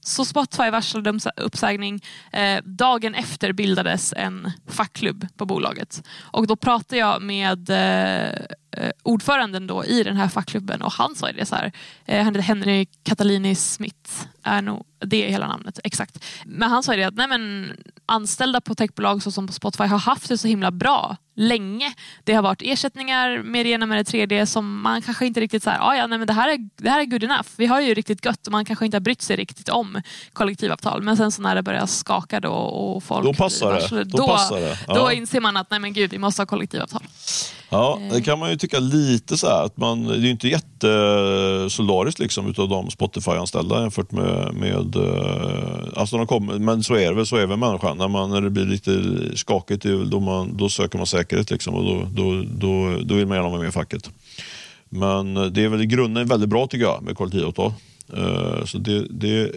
Så 0.00 0.24
Spotify 0.24 0.70
varslade 0.70 1.10
om 1.10 1.20
uppsägning. 1.36 2.04
Eh, 2.32 2.62
dagen 2.64 3.14
efter 3.14 3.52
bildades 3.52 4.14
en 4.16 4.50
fackklubb 4.68 5.26
på 5.36 5.46
bolaget. 5.46 6.02
Och 6.20 6.46
då 6.46 6.56
pratade 6.56 6.96
jag 6.96 7.22
med 7.22 7.70
eh, 7.70 8.38
ordföranden 9.02 9.66
då 9.66 9.84
i 9.84 10.02
den 10.02 10.16
här 10.16 10.28
fackklubben 10.28 10.82
och 10.82 10.92
han 10.92 11.14
sa 11.14 11.32
det 11.32 11.46
så 11.46 11.54
här. 11.54 11.72
Eh, 12.06 12.24
han 12.24 12.34
heter 12.34 12.40
Henry 12.40 12.86
Catalini 13.02 13.54
Smith. 13.54 14.10
Är 14.42 14.62
nog, 14.62 14.86
det 14.98 15.26
är 15.26 15.30
hela 15.30 15.46
namnet, 15.46 15.78
exakt. 15.84 16.24
Men 16.44 16.70
han 16.70 16.82
sa 16.82 16.96
det 16.96 17.04
att 17.04 17.14
nej, 17.14 17.28
men, 17.28 17.72
anställda 18.06 18.60
på 18.60 18.74
techbolag 18.74 19.22
såsom 19.22 19.46
på 19.46 19.52
Spotify 19.52 19.84
har 19.84 19.98
haft 19.98 20.28
det 20.28 20.38
så 20.38 20.48
himla 20.48 20.70
bra 20.70 21.16
länge. 21.36 21.94
Det 22.24 22.34
har 22.34 22.42
varit 22.42 22.62
ersättningar 22.62 23.42
med 23.42 23.66
det 23.66 23.70
ena 23.70 23.86
med 23.86 23.98
det 23.98 24.04
tredje 24.04 24.46
som 24.46 24.80
man 24.80 25.02
kanske 25.02 25.26
inte 25.26 25.40
riktigt 25.40 25.62
så 25.62 25.70
här, 25.70 25.78
ah, 25.80 25.96
ja, 25.96 26.06
nej, 26.06 26.18
men 26.18 26.26
det, 26.26 26.32
här 26.32 26.48
är, 26.48 26.68
det 26.76 26.90
här 26.90 27.00
är 27.00 27.04
good 27.04 27.24
enough. 27.24 27.48
Vi 27.56 27.66
har 27.66 27.80
ju 27.80 27.94
riktigt 27.94 28.24
gött 28.24 28.46
och 28.46 28.52
man 28.52 28.64
kanske 28.64 28.84
inte 28.84 28.96
har 28.96 29.00
brytt 29.00 29.22
sig 29.22 29.36
riktigt 29.36 29.68
om 29.68 30.02
kollektivavtal. 30.32 31.02
Men 31.02 31.16
sen 31.16 31.32
så 31.32 31.42
när 31.42 31.54
det 31.54 31.62
börjar 31.62 31.86
skaka 31.86 32.40
då 32.40 32.52
och 32.52 33.04
folk 33.04 33.24
Då 33.24 33.34
passar 33.34 33.72
det. 33.72 34.04
Då 34.04 34.18
då, 34.18 34.26
passar 34.26 34.60
det. 34.60 34.78
Ja. 34.88 34.94
då 34.94 35.12
inser 35.12 35.40
man 35.40 35.56
att 35.56 35.70
nej 35.70 35.80
men 35.80 35.92
gud, 35.92 36.10
vi 36.10 36.18
måste 36.18 36.42
ha 36.42 36.46
kollektivavtal. 36.46 37.02
Ja, 37.72 37.98
Eh. 38.02 38.14
det 38.14 38.22
kan 38.22 38.38
man 38.38 38.50
ju 38.50 38.56
tycka 38.56 38.78
lite 38.78 39.36
så 39.36 39.46
här, 39.46 39.64
att 39.64 39.76
man, 39.76 40.04
det 40.04 40.14
är 40.14 40.18
ju 40.18 40.30
inte 40.30 40.48
jättesolidariskt 40.48 42.18
liksom 42.18 42.50
utav 42.50 42.68
de 42.68 42.90
Spotify-anställda 42.90 43.80
jämfört 43.80 44.12
med, 44.12 44.54
med 44.54 44.96
eh, 44.96 45.84
alltså 45.96 46.16
de 46.16 46.26
kommer, 46.26 46.58
men 46.58 46.82
så 46.82 46.94
är 46.94 47.08
det 47.08 47.14
väl, 47.14 47.26
så 47.26 47.36
är 47.36 47.46
väl 47.46 47.58
människan. 47.58 47.98
När, 47.98 48.08
man, 48.08 48.30
när 48.30 48.40
det 48.40 48.50
blir 48.50 48.64
lite 48.64 49.02
skakigt, 49.34 49.84
då, 50.06 50.20
man, 50.20 50.56
då 50.56 50.68
söker 50.68 50.98
man 50.98 51.06
säkerhet 51.06 51.50
liksom, 51.50 51.74
och 51.74 51.84
då, 51.84 52.08
då, 52.14 52.42
då, 52.42 52.98
då 53.04 53.14
vill 53.14 53.26
man 53.26 53.36
gärna 53.36 53.48
vara 53.48 53.60
med 53.60 53.68
i 53.68 53.72
facket. 53.72 54.10
Men 54.88 55.36
eh, 55.36 55.44
det 55.44 55.64
är 55.64 55.68
väl 55.68 55.82
i 55.82 55.86
grunden 55.86 56.28
väldigt 56.28 56.48
bra 56.48 56.66
tycker 56.66 56.84
jag 56.84 57.02
med 57.02 57.16
kollektivavtal. 57.16 57.72
Så 58.64 58.78
det, 58.78 59.06
det 59.10 59.52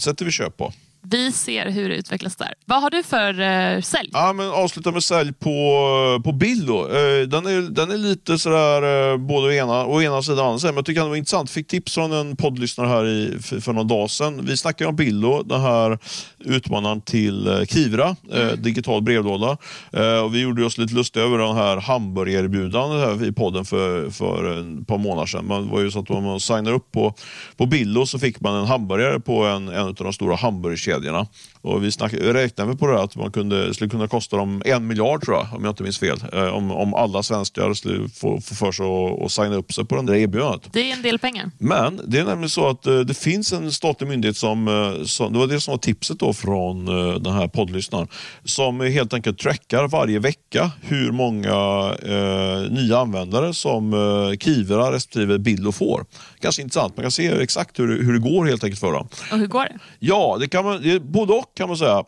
sätter 0.00 0.24
vi 0.24 0.30
köp 0.30 0.56
på. 0.56 0.72
Vi 1.04 1.32
ser 1.32 1.70
hur 1.70 1.88
det 1.88 1.94
utvecklas 1.96 2.36
där. 2.36 2.54
Vad 2.66 2.82
har 2.82 2.90
du 2.90 3.02
för 3.02 3.40
eh, 3.40 3.80
sälj? 3.80 4.10
Ja, 4.12 4.32
men 4.32 4.50
avsluta 4.50 4.90
med 4.92 5.04
sälj 5.04 5.32
på, 5.32 6.20
på 6.24 6.32
bild 6.32 6.66
då. 6.66 6.88
Eh, 6.88 7.22
Den 7.28 7.46
är, 7.46 7.70
den 7.70 7.90
är 7.90 7.96
lite 7.96 8.38
sådär, 8.38 9.12
eh, 9.12 9.16
både 9.16 9.56
ena, 9.56 9.86
å 9.86 10.02
ena 10.02 10.22
sidan 10.22 10.38
och 10.38 10.44
andra 10.44 10.58
sidan. 10.58 10.74
Men 10.74 10.78
jag 10.78 10.86
tycker 10.86 11.02
det 11.02 11.08
var 11.08 11.16
intressant. 11.16 11.50
Fick 11.50 11.66
tips 11.68 11.94
från 11.94 12.12
en 12.12 12.36
poddlyssnare 12.36 12.88
här 12.88 13.06
i, 13.06 13.38
för, 13.42 13.60
för 13.60 13.72
någon 13.72 13.88
dag 13.88 14.10
sedan. 14.10 14.46
Vi 14.46 14.56
snackade 14.56 14.88
om 14.88 14.96
Billo, 14.96 15.42
den 15.42 15.60
här 15.60 15.98
utmanaren 16.38 17.00
till 17.00 17.46
eh, 17.48 17.64
Kivra, 17.64 18.16
eh, 18.32 18.46
digital 18.52 19.02
brevlåda. 19.02 19.56
Eh, 19.92 20.18
och 20.24 20.34
vi 20.34 20.40
gjorde 20.40 20.64
oss 20.64 20.78
lite 20.78 20.94
lustiga 20.94 21.24
över 21.24 21.38
den 21.38 21.56
här 21.56 21.76
hamburgererbjudandet 21.76 23.08
här 23.20 23.28
i 23.28 23.32
podden 23.32 23.64
för, 23.64 24.10
för 24.10 24.60
ett 24.60 24.86
par 24.86 24.98
månader 24.98 25.26
sedan. 25.26 25.46
Man 25.46 25.68
var 25.68 25.80
ju 25.80 25.90
så 25.90 25.98
att 25.98 26.10
om 26.10 26.24
man 26.24 26.40
signar 26.40 26.72
upp 26.72 26.92
på, 26.92 27.14
på 27.56 27.66
Billo 27.66 28.06
så 28.06 28.18
fick 28.18 28.40
man 28.40 28.54
en 28.54 28.66
hamburgare 28.66 29.20
på 29.20 29.44
en, 29.44 29.68
en 29.68 29.86
av 29.86 29.94
de 29.94 30.12
stora 30.12 30.36
hamburgerkedjorna 30.36 30.91
medierna. 30.92 31.26
Och 31.60 31.84
vi 31.84 31.92
snack, 31.92 32.12
räknade 32.12 32.76
på 32.76 32.86
det 32.86 33.02
att 33.02 33.16
man 33.16 33.32
kunde, 33.32 33.74
skulle 33.74 33.90
kunna 33.90 34.08
kosta 34.08 34.36
dem 34.36 34.62
en 34.64 34.86
miljard 34.86 35.24
tror 35.24 35.36
jag, 35.36 35.46
om 35.56 35.64
jag 35.64 35.70
inte 35.70 35.82
minns 35.82 35.98
fel. 35.98 36.18
Eh, 36.32 36.46
om, 36.46 36.70
om 36.70 36.94
alla 36.94 37.22
svenskar 37.22 37.74
skulle 37.74 38.08
få, 38.08 38.40
få 38.40 38.54
för 38.54 38.72
sig 38.72 38.86
att, 39.24 39.32
signa 39.32 39.56
upp 39.56 39.72
sig 39.72 39.84
på 39.84 39.96
den 39.96 40.06
där 40.06 40.14
erbjudandet. 40.14 40.72
Det 40.72 40.90
är 40.90 40.96
en 40.96 41.02
del 41.02 41.18
pengar. 41.18 41.50
Men 41.58 42.00
det 42.06 42.18
är 42.18 42.24
nämligen 42.24 42.50
så 42.50 42.68
att 42.68 42.86
eh, 42.86 43.00
det 43.00 43.14
finns 43.14 43.52
en 43.52 43.72
statlig 43.72 44.08
myndighet 44.08 44.36
som, 44.36 44.68
eh, 44.68 45.04
som, 45.04 45.32
det 45.32 45.38
var 45.38 45.46
det 45.46 45.60
som 45.60 45.72
var 45.72 45.78
tipset 45.78 46.18
då 46.18 46.32
från 46.32 46.84
den 47.22 47.32
här 47.32 47.48
poddlyssnaren, 47.48 48.08
som 48.44 48.80
helt 48.80 49.14
enkelt 49.14 49.38
trackar 49.38 49.88
varje 49.88 50.18
vecka 50.18 50.70
hur 50.80 51.12
många 51.12 51.94
eh, 52.02 52.70
nya 52.70 52.98
användare 52.98 53.54
som 53.54 53.92
eh, 53.92 54.38
Kivra 54.38 54.92
respektive 54.92 55.38
Billo 55.38 55.72
får. 55.72 56.04
Ganska 56.40 56.62
intressant, 56.62 56.96
man 56.96 57.04
kan 57.04 57.10
se 57.10 57.26
exakt 57.26 57.78
hur, 57.78 58.02
hur 58.02 58.12
det 58.12 58.18
går 58.18 58.46
helt 58.46 58.64
enkelt 58.64 58.80
för 58.80 58.92
dem. 58.92 59.08
Och 59.32 59.38
hur 59.38 59.46
går 59.46 59.64
det? 59.64 59.78
Ja, 59.98 60.36
det 60.40 60.48
kan 60.48 60.64
man, 60.64 60.81
det 60.82 60.92
är 60.92 60.98
både 61.00 61.32
och 61.32 61.54
kan 61.54 61.68
man 61.68 61.76
säga. 61.76 62.04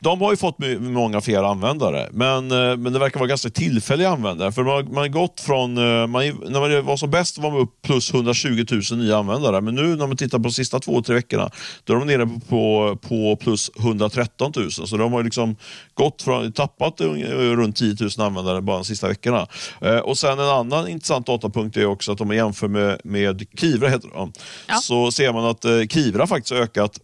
De 0.00 0.20
har 0.20 0.30
ju 0.30 0.36
fått 0.36 0.56
många 0.80 1.20
fler 1.20 1.42
användare, 1.42 2.08
men, 2.12 2.50
eh, 2.52 2.76
men 2.76 2.92
det 2.92 2.98
verkar 2.98 3.20
vara 3.20 3.28
ganska 3.28 3.50
tillfälliga 3.50 4.08
användare. 4.08 4.52
För 4.52 4.62
man, 4.62 4.84
man 4.84 4.96
har 4.96 5.08
gått 5.08 5.40
från, 5.40 5.78
eh, 5.78 6.06
man, 6.06 6.22
när 6.48 6.60
man 6.60 6.86
var 6.86 6.96
som 6.96 7.10
bäst 7.10 7.38
var 7.38 7.50
man 7.50 7.60
upp 7.60 7.82
plus 7.82 8.14
120 8.14 8.64
000 8.90 8.98
nya 8.98 9.18
användare, 9.18 9.60
men 9.60 9.74
nu 9.74 9.96
när 9.96 10.06
man 10.06 10.16
tittar 10.16 10.38
på 10.38 10.42
de 10.44 10.52
sista 10.52 10.80
två, 10.80 11.02
tre 11.02 11.14
veckorna, 11.14 11.50
då 11.84 11.92
är 11.92 11.96
de 11.98 12.06
nere 12.06 12.28
på, 12.48 12.96
på 13.08 13.36
plus 13.36 13.70
113 13.78 14.52
000. 14.56 14.70
Så 14.70 14.96
de 14.96 15.12
har 15.12 15.22
liksom 15.22 15.56
gått 15.94 16.22
från, 16.22 16.52
tappat 16.52 17.00
runt 17.00 17.76
10 17.76 17.96
000 18.00 18.10
användare 18.26 18.60
bara 18.60 18.76
de 18.76 18.84
sista 18.84 19.08
veckorna. 19.08 19.46
Eh, 19.80 19.98
och 19.98 20.18
sen 20.18 20.38
en 20.38 20.48
annan 20.48 20.88
intressant 20.88 21.26
datapunkt 21.26 21.76
är 21.76 21.86
också 21.86 22.12
att 22.12 22.20
om 22.20 22.26
man 22.26 22.36
jämför 22.36 22.68
med, 22.68 23.00
med 23.04 23.46
Kivra, 23.60 23.88
heter 23.88 24.08
de, 24.14 24.32
Ja. 24.68 24.74
så 24.74 25.12
ser 25.12 25.32
man 25.32 25.44
att 25.44 25.64
Kivra 25.92 26.26
faktiskt 26.26 26.52
har 26.54 26.60
ökat 26.60 27.00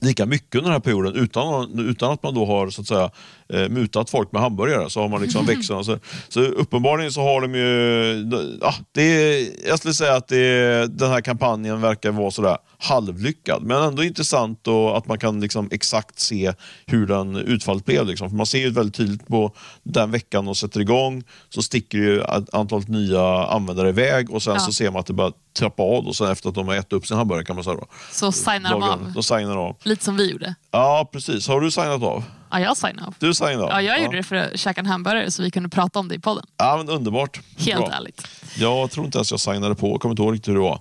lika 0.00 0.26
mycket 0.26 0.54
under 0.54 0.70
den 0.70 0.72
här 0.72 0.80
perioden 0.80 1.14
utan, 1.14 1.78
utan 1.78 2.12
att 2.12 2.22
man 2.22 2.34
då 2.34 2.46
har 2.46 2.70
så 2.70 2.80
att 2.80 2.86
säga, 2.86 3.10
eh, 3.52 3.68
mutat 3.68 4.10
folk 4.10 4.32
med 4.32 4.42
hamburgare. 4.42 4.90
Så 4.90 5.00
har 5.00 5.08
man 5.08 5.22
liksom 5.22 5.46
växt. 5.46 5.68
Så, 5.68 5.98
så 6.28 6.40
uppenbarligen 6.40 7.12
så 7.12 7.22
har 7.22 7.40
de 7.40 7.54
ju... 7.54 8.58
Ja, 8.60 8.74
det 8.92 9.40
jag 9.68 9.78
skulle 9.78 9.94
säga 9.94 10.14
att 10.14 10.28
det, 10.28 10.86
den 10.86 11.10
här 11.10 11.20
kampanjen 11.20 11.80
verkar 11.80 12.10
vara 12.10 12.30
sådär 12.30 12.56
halvlyckad. 12.78 13.62
Men 13.62 13.82
ändå 13.82 14.04
intressant 14.04 14.58
då 14.64 14.94
att 14.94 15.06
man 15.06 15.18
kan 15.18 15.40
liksom 15.40 15.68
exakt 15.72 16.20
se 16.20 16.52
hur 16.86 17.06
den 17.06 17.36
utfallet 17.36 17.84
blev. 17.84 18.06
Liksom. 18.06 18.30
För 18.30 18.36
man 18.36 18.46
ser 18.46 18.58
ju 18.58 18.70
väldigt 18.70 18.94
tydligt 18.94 19.26
på 19.26 19.52
den 19.82 20.10
veckan 20.10 20.44
de 20.44 20.54
sätter 20.54 20.80
igång 20.80 21.22
så 21.48 21.62
sticker 21.62 21.98
ju 21.98 22.22
antalet 22.52 22.88
nya 22.88 23.22
användare 23.46 23.88
iväg 23.88 24.30
och 24.30 24.42
sen 24.42 24.54
Ja. 24.54 24.60
så 24.60 24.72
ser 24.72 24.90
man 24.90 25.00
att 25.00 25.06
det 25.06 25.12
bara 25.12 25.32
trappa 25.58 25.82
av 25.82 26.06
och 26.06 26.16
sen 26.16 26.30
efter 26.30 26.48
att 26.48 26.54
de 26.54 26.68
har 26.68 26.74
ätit 26.74 26.92
upp 26.92 27.06
sin 27.06 27.16
hamburgare 27.16 27.44
kan 27.44 27.56
man 27.56 27.64
säga. 27.64 27.76
Då. 27.76 27.86
Så 28.12 28.32
signar 28.32 28.70
de 28.70 28.82
av. 28.82 29.12
De 29.14 29.22
signar 29.22 29.56
av. 29.56 29.76
Lite 29.82 30.04
som 30.04 30.16
vi 30.16 30.30
gjorde. 30.30 30.54
Ja, 30.76 31.08
precis. 31.12 31.48
Har 31.48 31.60
du 31.60 31.70
signat 31.70 32.02
av? 32.02 32.24
Ja, 32.50 32.60
jag 32.60 32.76
signade 32.76 33.06
av. 33.06 33.14
Du 33.18 33.34
signade 33.34 33.62
av? 33.62 33.70
Ja, 33.70 33.82
jag 33.82 34.02
gjorde 34.02 34.16
det 34.16 34.22
för 34.22 34.36
att 34.36 34.58
käka 34.58 34.80
en 34.80 34.86
hamburgare 34.86 35.30
så 35.30 35.42
vi 35.42 35.50
kunde 35.50 35.68
prata 35.68 35.98
om 35.98 36.08
det 36.08 36.14
i 36.14 36.18
podden. 36.18 36.46
Ja, 36.56 36.76
men 36.76 36.88
underbart. 36.88 37.40
Helt 37.58 37.86
Bra. 37.86 37.92
ärligt. 37.92 38.22
Jag 38.58 38.90
tror 38.90 39.06
inte 39.06 39.18
ens 39.18 39.30
jag 39.30 39.40
signade 39.40 39.74
på, 39.74 39.88
jag 39.88 40.00
kommer 40.00 40.12
inte 40.12 40.22
ihåg 40.22 40.34
riktigt 40.34 40.48
hur 40.48 40.54
det 40.54 40.60
var. 40.60 40.80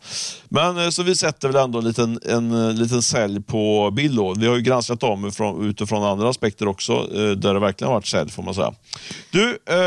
Men 0.50 0.78
eh, 0.78 0.90
så 0.90 1.04
vi 1.04 1.16
sätter 1.16 1.48
väl 1.48 1.64
ändå 1.64 1.80
en 1.80 1.86
liten, 1.86 2.20
en, 2.26 2.68
eh, 2.68 2.74
liten 2.74 3.02
sälj 3.02 3.42
på 3.42 3.92
Billo. 3.92 4.34
Vi 4.38 4.48
har 4.48 4.56
ju 4.56 4.62
granskat 4.62 5.00
dem 5.00 5.32
från, 5.32 5.70
utifrån 5.70 6.04
andra 6.04 6.30
aspekter 6.30 6.68
också, 6.68 6.94
eh, 6.94 7.30
där 7.32 7.54
det 7.54 7.60
verkligen 7.60 7.88
har 7.88 7.96
varit 7.96 8.08
sälj 8.08 8.30
får 8.30 8.44
man 8.44 8.54
säga. 8.54 8.74
Du, 9.32 9.60
eh, 9.70 9.78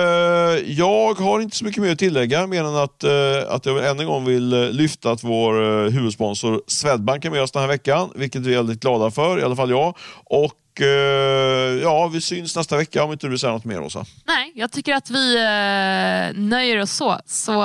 jag 0.67 1.15
har 1.15 1.41
inte 1.41 1.57
så 1.57 1.65
mycket 1.65 1.83
mer 1.83 1.93
att 1.93 1.99
tillägga 1.99 2.47
mer 2.47 2.65
än 2.65 2.77
att, 2.77 3.05
eh, 3.05 3.11
att 3.49 3.67
jag 3.67 3.89
än 3.91 4.01
en 4.01 4.07
gång 4.07 4.25
vill 4.25 4.49
lyfta 4.71 5.11
att 5.11 5.25
vår 5.25 5.85
eh, 5.85 5.91
huvudsponsor 5.91 6.63
Swedbank 6.67 7.25
är 7.25 7.31
med 7.31 7.43
oss 7.43 7.51
den 7.51 7.63
här 7.63 7.69
veckan, 7.69 8.11
vilket 8.15 8.43
vi 8.43 8.53
är 8.53 8.57
väldigt 8.57 8.81
glada 8.81 9.11
för, 9.11 9.41
i 9.41 9.43
alla 9.43 9.57
fall 9.57 9.71
jag. 9.71 9.95
Och 10.25 10.81
eh, 10.81 11.79
ja, 11.83 12.09
vi 12.09 12.21
syns 12.21 12.57
nästa 12.57 12.77
vecka 12.77 13.05
om 13.05 13.13
inte 13.13 13.27
du 13.27 13.31
vill 13.31 13.39
säga 13.39 13.53
något 13.53 13.65
mer 13.65 13.81
Åsa. 13.81 14.05
Nej, 14.27 14.53
jag 14.55 14.73
tycker 14.73 14.95
att 14.95 15.11
vi 15.11 15.37
eh, 15.37 16.41
nöjer 16.43 16.81
oss 16.83 16.93
så. 16.93 17.21
Så 17.27 17.63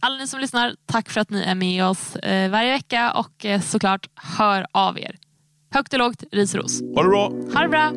alla 0.00 0.16
ni 0.18 0.26
som 0.26 0.40
lyssnar, 0.40 0.74
tack 0.86 1.10
för 1.10 1.20
att 1.20 1.30
ni 1.30 1.42
är 1.42 1.54
med 1.54 1.84
oss 1.84 2.16
eh, 2.16 2.50
varje 2.50 2.72
vecka 2.72 3.12
och 3.12 3.46
såklart 3.64 4.08
hör 4.14 4.66
av 4.72 4.98
er. 4.98 5.16
Högt 5.74 5.92
och 5.92 5.98
lågt, 5.98 6.24
ris 6.32 6.54
och 6.54 6.60
ros. 6.60 6.80
Ha 6.94 7.02
det 7.02 7.08
bra! 7.08 7.32
Ha 7.54 7.62
det 7.62 7.68
bra! 7.68 7.92